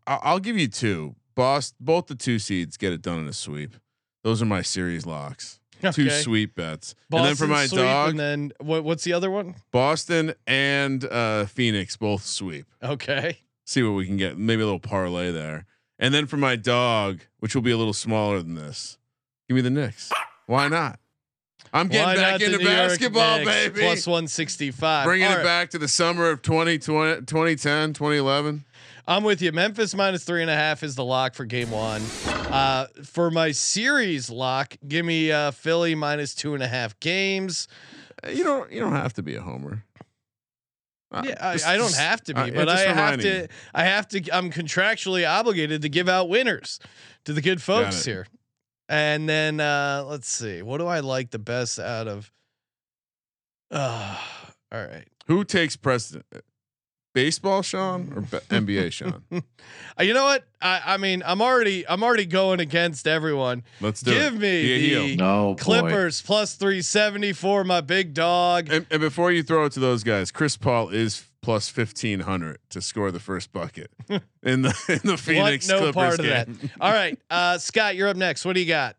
[0.06, 1.14] I'll, I'll give you two.
[1.38, 3.76] Boss, both the two seeds get it done in a sweep.
[4.24, 5.60] Those are my series locks.
[5.92, 8.82] Two sweep bets, Boston and then for my dog, and then what?
[8.82, 9.54] What's the other one?
[9.70, 12.66] Boston and uh, Phoenix both sweep.
[12.82, 13.38] Okay.
[13.64, 14.36] See what we can get.
[14.36, 15.66] Maybe a little parlay there.
[16.00, 18.98] And then for my dog, which will be a little smaller than this,
[19.48, 20.10] give me the Knicks.
[20.46, 20.98] Why not?
[21.72, 23.80] I'm getting not back into basketball, baby.
[23.80, 25.04] Plus 165.
[25.04, 25.44] Bringing All it right.
[25.44, 28.64] back to the summer of 2020, 2010, 2011.
[29.08, 29.50] I'm with you.
[29.52, 32.02] Memphis minus three and a half is the lock for game one.
[32.26, 37.68] Uh, for my series lock, give me uh, Philly minus two and a half games.
[38.22, 38.70] Uh, You don't.
[38.70, 39.82] You don't have to be a homer.
[41.10, 43.28] Uh, Yeah, I, just- I don't have to be, uh, but I have to.
[43.42, 43.48] you.
[43.74, 44.30] I have to.
[44.30, 46.78] I'm contractually obligated to give out winners
[47.24, 48.26] to the good folks here.
[48.90, 52.30] And then uh, let's see, what do I like the best out of?
[53.70, 54.18] Uh,
[54.72, 55.08] all right.
[55.28, 56.26] Who takes precedent?
[57.24, 59.22] Baseball, Sean, or ba- NBA, Sean?
[59.32, 60.44] Uh, you know what?
[60.62, 63.64] I, I mean, I'm already I'm already going against everyone.
[63.80, 64.38] Let's do Give it.
[64.38, 65.62] me Be the No boy.
[65.62, 68.68] Clippers plus 370 for my big dog.
[68.72, 72.58] And, and before you throw it to those guys, Chris Paul is plus fifteen hundred
[72.70, 73.90] to score the first bucket
[74.42, 76.58] in the in the Phoenix no Clippers part of game.
[76.62, 76.70] that.
[76.80, 78.44] All right, uh, Scott, you're up next.
[78.44, 78.96] What do you got?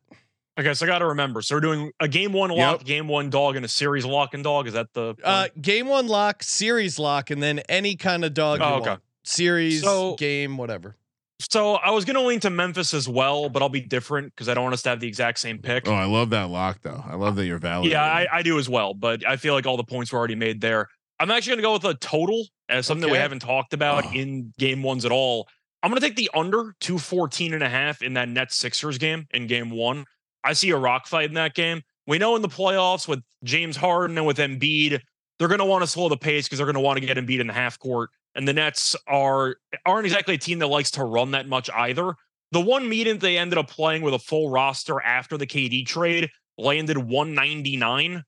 [0.59, 1.41] Okay, so I got to remember.
[1.41, 2.83] So we're doing a game one lock, Yep.
[2.85, 4.67] game one dog, and a series lock and dog.
[4.67, 5.15] Is that the?
[5.23, 8.59] Uh, game one lock, series lock, and then any kind of dog.
[8.61, 8.89] Oh, okay.
[8.89, 9.01] want.
[9.23, 10.97] Series, So- game, whatever.
[11.39, 14.53] so I was gonna lean to Memphis as well, but I'll be different because I
[14.53, 15.87] don't want us to have the exact same pick.
[15.87, 17.01] Oh, I love that lock though.
[17.07, 17.89] I love that you're valid.
[17.89, 20.35] Yeah, I, I do as well, but I feel like all the points were already
[20.35, 20.89] made there.
[21.21, 24.05] I'm actually going to go with a total as something that we haven't talked about
[24.07, 24.11] Oh.
[24.13, 25.47] in game ones at all.
[25.83, 29.27] I'm going to take the under 214 and a half in that Nets Sixers game
[29.31, 30.05] in game one.
[30.43, 31.81] I see a rock fight in that game.
[32.07, 34.99] We know in the playoffs with James Harden and with Embiid,
[35.37, 37.17] they're going to want to slow the pace because they're going to want to get
[37.17, 38.09] Embiid in the half court.
[38.35, 39.55] And the Nets are
[39.85, 42.13] aren't exactly a team that likes to run that much either.
[42.51, 46.29] The one meeting they ended up playing with a full roster after the KD trade
[46.57, 48.23] landed 199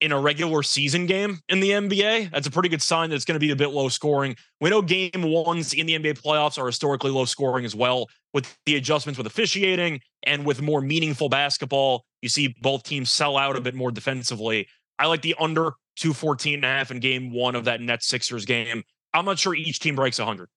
[0.00, 2.30] in a regular season game in the NBA.
[2.30, 4.36] That's a pretty good sign that it's going to be a bit low scoring.
[4.60, 8.08] We know game ones in the NBA playoffs are historically low scoring as well.
[8.34, 13.36] With the adjustments with officiating and with more meaningful basketball, you see both teams sell
[13.38, 14.66] out a bit more defensively.
[14.98, 18.44] I like the under 214 and a half in game one of that Nets Sixers
[18.44, 18.82] game.
[19.14, 20.48] I'm not sure each team breaks 100.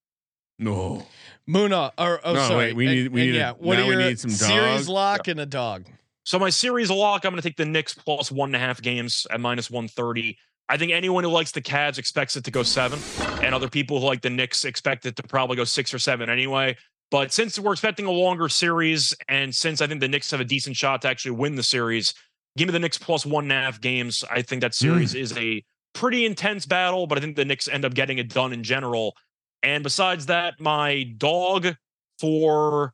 [0.60, 1.06] no.
[1.48, 2.58] Muna, or oh, No, sorry.
[2.58, 3.52] wait, we And- need- we and need a- yeah.
[3.52, 4.46] What now are we need some dogs.
[4.46, 4.94] series dog.
[4.94, 5.86] lock and a dog?
[6.26, 8.82] So my series lock, I'm going to take the Knicks plus one and a half
[8.82, 10.38] games at minus 130.
[10.68, 13.00] I think anyone who likes the Cavs expects it to go seven,
[13.42, 16.30] and other people who like the Knicks expect it to probably go six or seven
[16.30, 16.76] anyway.
[17.10, 20.46] But since we're expecting a longer series, and since I think the Knicks have a
[20.46, 22.14] decent shot to actually win the series,
[22.58, 24.24] give me the Knicks plus one and a half games.
[24.30, 25.64] I think that series is a
[25.94, 29.16] pretty intense battle, but I think the Knicks end up getting it done in general.
[29.64, 31.76] And besides that, my dog
[32.20, 32.94] for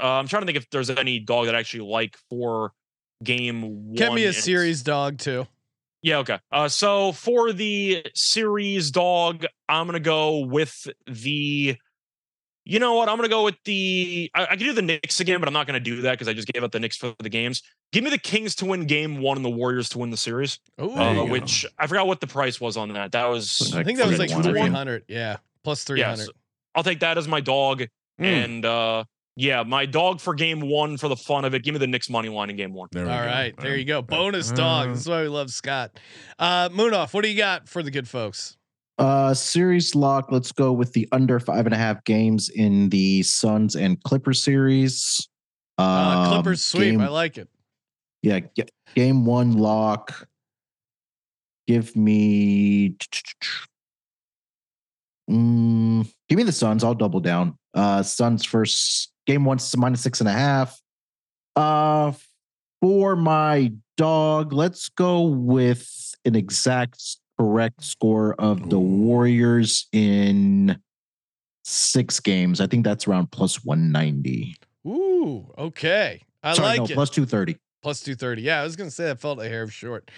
[0.00, 2.72] uh, I'm trying to think if there's any dog that I actually like for
[3.24, 3.94] game one.
[3.94, 5.46] Get me a series dog too.
[6.02, 6.38] Yeah, okay.
[6.52, 11.76] Uh, so for the series dog, I'm gonna go with the.
[12.70, 13.08] You know what?
[13.08, 14.30] I'm gonna go with the.
[14.34, 16.34] I, I could do the Knicks again, but I'm not gonna do that because I
[16.34, 17.62] just gave up the Knicks for the games.
[17.92, 20.58] Give me the Kings to win game one and the Warriors to win the series.
[20.80, 21.32] Ooh, There you Uh, go.
[21.32, 23.12] which I forgot what the price was on that.
[23.12, 23.72] That was.
[23.74, 24.52] I think that was like 300.
[24.60, 25.04] 300.
[25.08, 26.28] Yeah, plus 300.
[26.74, 27.84] I'll take that as my dog.
[28.20, 29.04] Mm, And uh
[29.40, 31.62] yeah, my dog for game one for the fun of it.
[31.62, 32.88] Give me the Knicks money line in game one.
[32.92, 33.24] there we All go.
[33.24, 34.02] right, there you go.
[34.02, 34.88] Bonus uh, dog.
[34.88, 35.98] That's why we love Scott.
[36.38, 38.57] Uh, Munaf, what do you got for the good folks?
[38.98, 40.32] Uh, series lock.
[40.32, 44.42] Let's go with the under five and a half games in the Suns and Clippers
[44.42, 45.28] series.
[45.78, 46.92] Uh, Um, Clippers sweep.
[46.92, 47.48] game- I like it.
[48.22, 48.64] Yeah, g-
[48.96, 50.26] game one lock.
[51.68, 52.96] Give me.
[55.30, 56.82] Mm, give me the Suns.
[56.82, 57.56] I'll double down.
[57.74, 60.80] Uh, Suns first game one minus six and a half.
[61.54, 62.12] Uh,
[62.80, 65.88] for my dog, let's go with
[66.24, 70.78] an exact correct score of the Warriors in
[71.64, 72.60] six games.
[72.60, 74.56] I think that's around plus one ninety.
[74.86, 76.22] Ooh, okay.
[76.42, 76.94] I Sorry, like no, it.
[76.94, 77.56] plus two thirty.
[77.80, 78.42] Plus 230.
[78.42, 80.10] Yeah, I was going to say that felt a hair of short.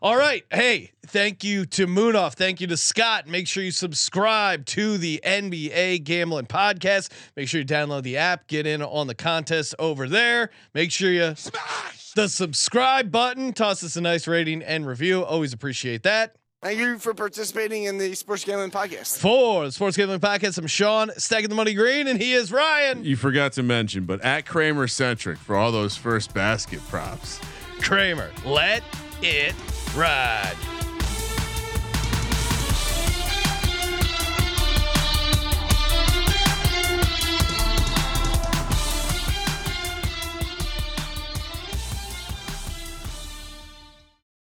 [0.00, 0.44] All right.
[0.50, 2.34] Hey, thank you to Munaf.
[2.34, 3.26] Thank you to Scott.
[3.26, 7.10] Make sure you subscribe to the NBA Gambling Podcast.
[7.36, 10.50] Make sure you download the app, get in on the contest over there.
[10.74, 15.24] Make sure you smash the subscribe button, toss us a nice rating and review.
[15.24, 16.36] Always appreciate that.
[16.62, 19.18] Thank you for participating in the Sports Gambling Podcast.
[19.18, 23.04] For the Sports Gambling Podcast, I'm Sean, stacking the money green, and he is Ryan
[23.04, 27.40] You forgot to mention, but at Kramer Centric for all those first basket props.
[27.80, 28.32] Kramer.
[28.44, 28.82] Let
[29.22, 29.54] it
[29.94, 30.56] ride.